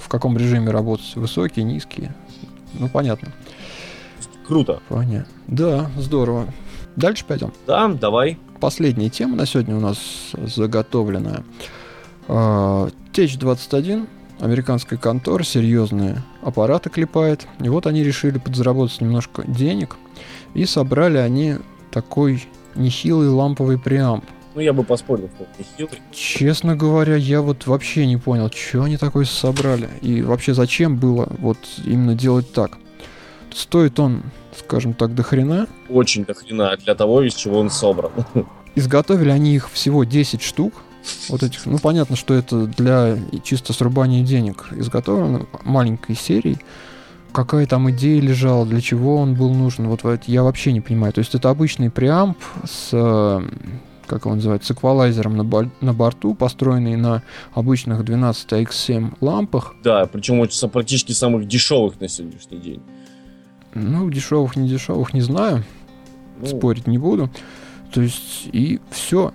В 0.00 0.08
каком 0.08 0.36
режиме 0.36 0.70
работать? 0.70 1.14
Высокий, 1.14 1.62
низкий? 1.62 2.10
Ну, 2.74 2.88
понятно. 2.88 3.28
Круто. 4.46 4.80
Понятно. 4.88 5.32
Да, 5.46 5.90
здорово. 5.96 6.46
Дальше 6.96 7.24
пойдем. 7.24 7.52
Да, 7.66 7.86
давай. 7.88 8.38
Последняя 8.58 9.08
тема 9.08 9.36
на 9.36 9.46
сегодня 9.46 9.76
у 9.76 9.80
нас 9.80 9.98
заготовленная. 10.32 11.44
А, 12.26 12.88
Теч-21, 13.12 14.08
американская 14.40 14.98
контора, 14.98 15.44
серьезные 15.44 16.22
аппараты 16.42 16.90
клепает. 16.90 17.46
И 17.60 17.68
вот 17.68 17.86
они 17.86 18.02
решили 18.02 18.38
подзаработать 18.38 19.00
немножко 19.00 19.44
денег. 19.46 19.96
И 20.54 20.64
собрали 20.64 21.18
они 21.18 21.56
такой 21.92 22.44
нехилый 22.74 23.28
ламповый 23.28 23.78
преамп. 23.78 24.24
Ну, 24.54 24.60
я 24.60 24.72
бы 24.72 24.82
поспорил, 24.82 25.30
что 25.34 25.44
он 25.44 25.50
не 25.58 25.64
хилый. 25.76 26.02
Честно 26.12 26.76
говоря, 26.76 27.14
я 27.14 27.40
вот 27.40 27.66
вообще 27.66 28.06
не 28.06 28.16
понял, 28.16 28.50
что 28.50 28.82
они 28.82 28.96
такое 28.96 29.24
собрали. 29.24 29.88
И 30.00 30.22
вообще 30.22 30.54
зачем 30.54 30.96
было 30.96 31.28
вот 31.38 31.58
именно 31.84 32.14
делать 32.14 32.52
так. 32.52 32.78
Стоит 33.54 34.00
он, 34.00 34.22
скажем 34.56 34.94
так, 34.94 35.14
до 35.14 35.22
хрена. 35.22 35.68
Очень 35.88 36.24
до 36.24 36.34
хрена 36.34 36.76
для 36.76 36.94
того, 36.94 37.22
из 37.22 37.34
чего 37.34 37.60
он 37.60 37.70
собран. 37.70 38.10
Изготовили 38.74 39.30
они 39.30 39.54
их 39.54 39.70
всего 39.70 40.04
10 40.04 40.42
штук. 40.42 40.74
Вот 41.28 41.42
этих, 41.42 41.64
ну 41.66 41.78
понятно, 41.78 42.16
что 42.16 42.34
это 42.34 42.66
для 42.66 43.18
чисто 43.42 43.72
срубания 43.72 44.22
денег 44.22 44.66
изготовлено 44.72 45.46
маленькой 45.64 46.16
серии. 46.16 46.58
Какая 47.32 47.66
там 47.66 47.90
идея 47.90 48.20
лежала, 48.20 48.66
для 48.66 48.80
чего 48.80 49.16
он 49.16 49.34
был 49.34 49.52
нужен, 49.54 49.86
вот 49.88 50.02
я 50.26 50.42
вообще 50.42 50.72
не 50.72 50.80
понимаю. 50.80 51.12
То 51.12 51.20
есть 51.20 51.34
это 51.34 51.48
обычный 51.50 51.90
преамп 51.90 52.36
с, 52.64 52.88
э, 52.92 53.40
как 54.06 54.24
его 54.24 54.34
называют, 54.34 54.64
с 54.64 54.70
эквалайзером 54.72 55.36
на, 55.36 55.44
бор- 55.44 55.70
на 55.80 55.92
борту, 55.94 56.34
построенный 56.34 56.96
на 56.96 57.22
обычных 57.54 58.04
12 58.04 58.52
X7 58.52 59.14
лампах. 59.20 59.74
Да, 59.84 60.06
причем 60.06 60.44
практически 60.70 61.12
самых 61.12 61.46
дешевых 61.46 62.00
на 62.00 62.08
сегодняшний 62.08 62.58
день. 62.58 62.82
Ну, 63.74 64.10
дешевых, 64.10 64.56
не 64.56 64.68
дешевых, 64.68 65.14
не 65.14 65.20
знаю, 65.20 65.62
Ну, 66.40 66.46
спорить 66.46 66.88
не 66.88 66.98
буду. 66.98 67.30
То 67.92 68.00
есть, 68.00 68.48
и 68.52 68.80
все. 68.90 69.32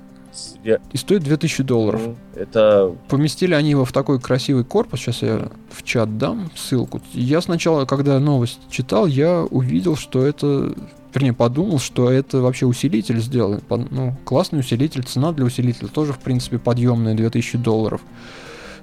Я- 0.63 0.79
И 0.91 0.97
стоит 0.97 1.23
2000 1.23 1.63
долларов. 1.63 2.01
ну, 2.05 2.15
Это 2.35 2.95
Поместили 3.09 3.53
они 3.53 3.71
его 3.71 3.85
в 3.85 3.91
такой 3.91 4.19
красивый 4.19 4.63
корпус. 4.63 4.99
Сейчас 4.99 5.21
я 5.21 5.49
в 5.69 5.83
чат 5.83 6.17
дам 6.17 6.51
ссылку. 6.55 7.01
Я 7.13 7.41
сначала, 7.41 7.85
когда 7.85 8.19
новость 8.19 8.59
читал, 8.69 9.05
я 9.07 9.43
увидел, 9.43 9.95
что 9.95 10.25
это... 10.25 10.73
Вернее, 11.13 11.33
подумал, 11.33 11.79
что 11.79 12.11
это 12.11 12.41
вообще 12.41 12.65
усилитель 12.65 13.21
сделан. 13.21 13.61
Ну, 13.69 14.17
классный 14.25 14.59
усилитель. 14.59 15.03
Цена 15.03 15.31
для 15.31 15.45
усилителя 15.45 15.87
тоже, 15.87 16.11
в 16.11 16.19
принципе, 16.19 16.59
подъемная, 16.59 17.13
2000 17.15 17.57
долларов. 17.57 18.01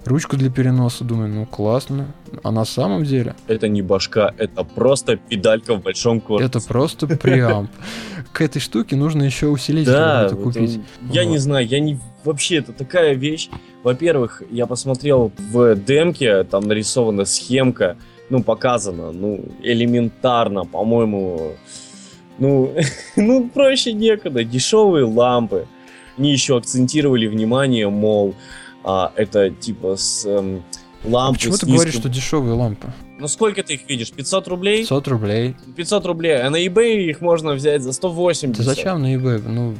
Ручка 0.04 0.36
для 0.36 0.50
переноса, 0.50 1.04
думаю, 1.04 1.28
ну 1.32 1.46
классно. 1.46 2.06
А 2.42 2.50
на 2.50 2.64
самом 2.64 3.04
деле 3.04 3.34
это 3.46 3.68
не 3.68 3.82
башка, 3.82 4.34
это 4.36 4.64
просто 4.64 5.16
педалька 5.16 5.74
в 5.74 5.82
большом 5.82 6.20
корпусе. 6.20 6.46
это 6.46 6.60
просто 6.60 7.06
преамп. 7.06 7.70
К 8.32 8.40
этой 8.40 8.58
штуке 8.60 8.96
нужно 8.96 9.22
еще 9.22 9.46
усилитель 9.46 9.92
Да, 9.92 10.22
какой-то 10.28 10.36
вот 10.44 10.54
купить. 10.54 10.76
он- 10.78 10.84
я 11.12 11.22
Вот. 11.22 11.30
не 11.30 11.38
знаю, 11.38 11.66
я 11.66 11.78
не 11.78 12.00
вообще 12.24 12.56
это 12.56 12.72
такая 12.72 13.14
вещь. 13.14 13.48
Во-первых, 13.84 14.42
я 14.50 14.66
посмотрел 14.66 15.30
в 15.38 15.76
демке, 15.76 16.42
там 16.44 16.64
нарисована 16.64 17.24
схемка, 17.24 17.96
ну 18.28 18.42
показано, 18.42 19.12
ну 19.12 19.44
элементарно, 19.62 20.64
по-моему, 20.64 21.52
ну, 22.38 22.74
ну 23.16 23.48
проще 23.50 23.92
некуда, 23.92 24.42
дешевые 24.42 25.04
лампы. 25.04 25.66
Они 26.18 26.32
еще 26.32 26.56
акцентировали 26.58 27.26
внимание, 27.26 27.88
мол, 27.88 28.34
а, 28.84 29.12
это 29.16 29.50
типа 29.50 29.96
с 29.96 30.24
эм, 30.26 30.62
А 31.04 31.08
лампы 31.08 31.38
почему 31.38 31.54
с 31.54 31.58
ты 31.60 31.66
говоришь, 31.66 31.84
низким- 31.94 32.00
что 32.00 32.08
дешевые 32.08 32.54
лампы? 32.54 32.92
Ну 33.18 33.28
сколько 33.28 33.62
ты 33.62 33.74
их 33.74 33.88
видишь? 33.88 34.10
500 34.12 34.48
рублей? 34.48 34.78
500 34.80 35.08
рублей. 35.08 35.56
500 35.76 36.06
рублей, 36.06 36.42
а 36.42 36.50
на 36.50 36.64
eBay 36.64 37.04
их 37.04 37.20
можно 37.20 37.52
взять 37.54 37.82
за 37.82 37.92
180. 37.92 38.56
Да 38.56 38.64
зачем 38.64 39.00
на 39.02 39.14
eBay? 39.14 39.42
Ну, 39.46 39.74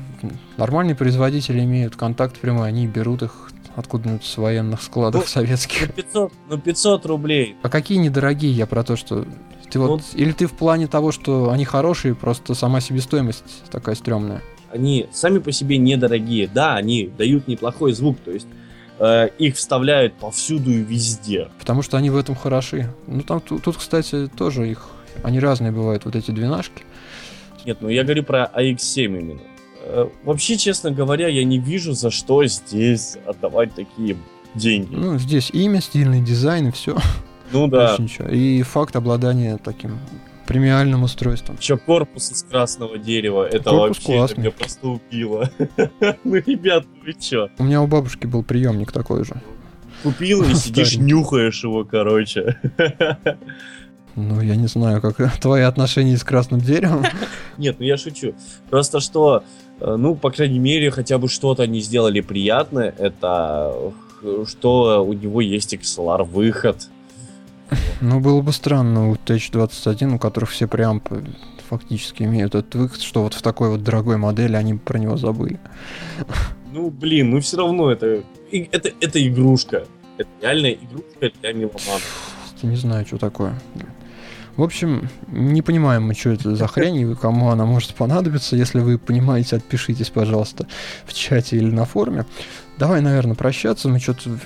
нормальные 0.57 0.95
производители 0.95 1.61
имеют 1.61 1.97
контакт 1.97 2.39
прямой, 2.39 2.69
они 2.69 2.87
берут 2.87 3.23
их 3.23 3.51
откуда-нибудь 3.75 4.25
с 4.25 4.37
военных 4.37 4.83
складов 4.83 5.23
Ну, 5.23 5.27
советских. 5.27 5.89
Ну 5.89 5.93
500, 5.95 6.33
ну 6.51 6.59
500 6.59 7.07
рублей. 7.07 7.57
А 7.63 7.69
какие 7.69 7.99
недорогие? 7.99 8.53
Я 8.53 8.67
про 8.67 8.85
то, 8.85 8.97
что 8.97 9.25
ты 9.71 9.79
вот... 9.79 9.89
Ну, 9.89 10.01
Или 10.15 10.33
ты 10.33 10.47
в 10.47 10.53
плане 10.53 10.87
того, 10.87 11.11
что 11.11 11.51
они 11.51 11.65
хорошие, 11.65 12.15
просто 12.15 12.55
сама 12.55 12.81
себестоимость 12.81 13.45
такая 13.71 13.95
стрёмная. 13.95 14.43
Они 14.71 15.07
сами 15.13 15.39
по 15.39 15.53
себе 15.53 15.79
недорогие. 15.79 16.49
Да, 16.53 16.77
они 16.77 17.11
дают 17.17 17.49
неплохой 17.49 17.93
звук, 17.95 18.19
то 18.25 18.31
есть 18.31 18.47
э, 19.03 19.29
их 19.39 19.57
вставляют 19.57 20.15
повсюду 20.15 20.71
и 20.71 20.79
везде. 20.79 21.49
Потому 21.59 21.83
что 21.83 21.97
они 21.97 22.11
в 22.11 22.17
этом 22.17 22.35
хороши. 22.37 22.89
Ну, 23.07 23.23
там 23.23 23.41
ту- 23.41 23.59
тут, 23.59 23.77
кстати, 23.77 24.29
тоже 24.29 24.71
их... 24.71 24.89
Они 25.23 25.41
разные 25.41 25.73
бывают, 25.73 26.05
вот 26.05 26.17
эти 26.17 26.31
двенашки. 26.31 26.85
Нет, 27.67 27.79
ну 27.81 27.89
я 27.89 28.03
говорю 28.03 28.23
про 28.23 28.51
AX7 28.57 29.05
именно. 29.05 29.41
Э, 29.85 30.09
вообще, 30.25 30.57
честно 30.57 30.91
говоря, 30.91 31.29
я 31.29 31.45
не 31.45 31.59
вижу, 31.59 31.93
за 31.93 32.11
что 32.11 32.45
здесь 32.47 33.17
отдавать 33.27 33.75
такие 33.75 34.17
деньги. 34.55 34.95
Ну, 34.95 35.19
здесь 35.19 35.51
имя, 35.51 35.81
стильный 35.81 36.21
дизайн 36.21 36.69
и 36.69 36.71
все. 36.71 36.97
Ну 37.53 37.67
да. 37.69 37.89
Больше 37.89 38.03
ничего. 38.03 38.29
И 38.29 38.63
факт 38.63 38.97
обладания 38.97 39.59
таким 39.63 39.99
премиальным 40.47 41.03
устройством. 41.05 41.57
Еще 41.61 41.77
корпус 41.77 42.31
из 42.33 42.43
красного 42.43 42.99
дерева, 42.99 43.47
это 43.47 43.71
Корпус 43.71 43.99
вообще 43.99 44.03
это 44.03 44.13
классный. 44.19 44.39
меня 44.39 44.51
просто 44.51 44.89
убило. 44.89 45.51
Ну, 46.25 46.35
ребят, 46.37 46.85
вы 47.05 47.13
чё? 47.15 47.49
У 47.59 47.65
меня 47.65 47.83
у 47.83 47.87
бабушки 47.87 48.27
был 48.27 48.43
приемник 48.43 48.93
такой 48.93 49.25
же. 49.25 49.35
Купил 50.03 50.43
и 50.43 50.55
сидишь, 50.55 50.97
нюхаешь 50.97 51.63
его, 51.65 51.85
короче. 51.85 52.57
Ну, 54.15 54.43
я 54.43 54.57
не 54.57 54.67
знаю, 54.67 55.01
как 55.01 55.39
твои 55.41 55.63
отношения 55.63 56.19
с 56.19 56.23
красным 56.25 56.61
деревом. 56.61 57.03
Нет, 57.57 57.77
ну 57.79 57.87
я 57.87 57.97
шучу. 57.97 58.35
Просто 58.69 59.01
что, 59.01 59.43
э, 59.81 59.97
ну, 59.97 60.15
по 60.17 60.31
крайней 60.31 60.59
мере, 60.59 60.91
хотя 60.91 61.17
бы 61.17 61.29
что-то 61.29 61.63
они 61.63 61.81
сделали 61.81 62.21
приятное, 62.21 62.95
это 62.99 63.73
э, 64.23 64.45
что 64.47 65.03
у 65.03 65.15
него 65.15 65.41
есть 65.41 65.73
XLR 65.73 66.25
выход. 66.25 66.91
Ну, 68.01 68.21
было 68.21 68.41
бы 68.43 68.53
странно 68.53 69.11
у 69.11 69.15
TH21, 69.15 70.15
у 70.15 70.19
которых 70.19 70.51
все 70.51 70.67
преампы 70.67 71.25
фактически 71.69 72.25
имеют 72.25 72.55
этот 72.55 72.75
выход, 72.75 73.01
что 73.01 73.23
вот 73.23 73.35
в 73.35 73.43
такой 73.43 73.71
вот 73.71 73.83
дорогой 73.83 74.19
модели 74.19 74.57
они 74.57 74.75
про 74.75 74.99
него 74.99 75.17
забыли. 75.17 75.59
Ну, 76.73 76.91
блин, 76.91 77.31
ну 77.31 77.41
все 77.41 77.59
равно 77.59 77.91
это, 77.91 78.23
это, 78.51 78.91
это 79.01 79.27
игрушка. 79.27 79.85
Это 80.19 80.29
реальная 80.41 80.73
игрушка 80.73 81.31
для 81.41 81.53
меломанов. 81.53 82.35
Не 82.63 82.77
знаю, 82.77 83.07
что 83.07 83.19
такое. 83.19 83.59
В 84.57 84.63
общем, 84.63 85.09
не 85.29 85.63
понимаем 85.63 86.05
мы, 86.05 86.15
что 86.15 86.31
это 86.31 86.55
за 86.55 86.67
хрень 86.67 86.97
и 86.97 87.15
кому 87.15 87.49
она 87.51 87.65
может 87.65 87.95
понадобиться. 87.95 88.55
Если 88.55 88.81
вы 88.81 88.99
понимаете, 88.99 89.57
отпишитесь, 89.57 90.11
пожалуйста, 90.11 90.67
в 91.07 91.15
чате 91.15 91.57
или 91.57 91.71
на 91.71 91.87
форуме. 91.87 92.27
Давай, 92.79 93.01
наверное, 93.01 93.35
прощаться. 93.35 93.89
Мы 93.89 93.99
что-то... 93.99 94.39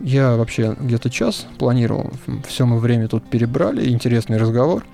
Я 0.00 0.36
вообще 0.36 0.76
где-то 0.78 1.10
час 1.10 1.46
планировал. 1.58 2.12
Все 2.46 2.66
мы 2.66 2.78
время 2.78 3.08
тут 3.08 3.28
перебрали. 3.28 3.88
Интересный 3.88 4.36
разговор. 4.36 4.84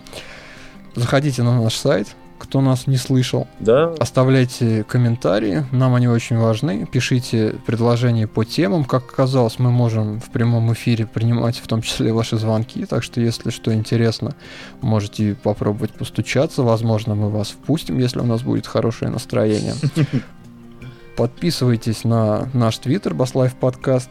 Заходите 0.95 1.43
на 1.43 1.61
наш 1.61 1.75
сайт, 1.75 2.09
кто 2.39 2.61
нас 2.61 2.87
не 2.87 2.97
слышал. 2.97 3.47
Да, 3.61 3.95
Оставляйте 3.99 4.85
комментарии, 4.85 5.65
нам 5.71 5.95
они 5.95 6.09
очень 6.09 6.37
важны. 6.37 6.87
Пишите 6.91 7.55
предложения 7.67 8.27
по 8.27 8.45
темам. 8.45 8.85
Как 8.85 9.05
оказалось, 9.05 9.59
мы 9.59 9.71
можем 9.71 10.21
в 10.21 10.31
прямом 10.31 10.73
эфире 10.73 11.07
принимать 11.07 11.57
в 11.57 11.67
том 11.67 11.83
числе 11.83 12.13
ваши 12.13 12.37
звонки. 12.37 12.85
Так 12.85 13.05
что, 13.05 13.21
если 13.21 13.51
что 13.51 13.73
интересно, 13.73 14.35
можете 14.81 15.35
попробовать 15.35 15.93
постучаться. 15.93 16.63
Возможно, 16.63 17.15
мы 17.15 17.31
вас 17.31 17.49
впустим, 17.49 17.99
если 17.99 18.19
у 18.19 18.27
нас 18.27 18.43
будет 18.43 18.67
хорошее 18.67 19.11
настроение. 19.11 19.75
Подписывайтесь 21.17 22.05
на 22.05 22.49
наш 22.53 22.79
твиттер, 22.79 23.15
Баслайф 23.15 23.55
подкаст. 23.55 24.11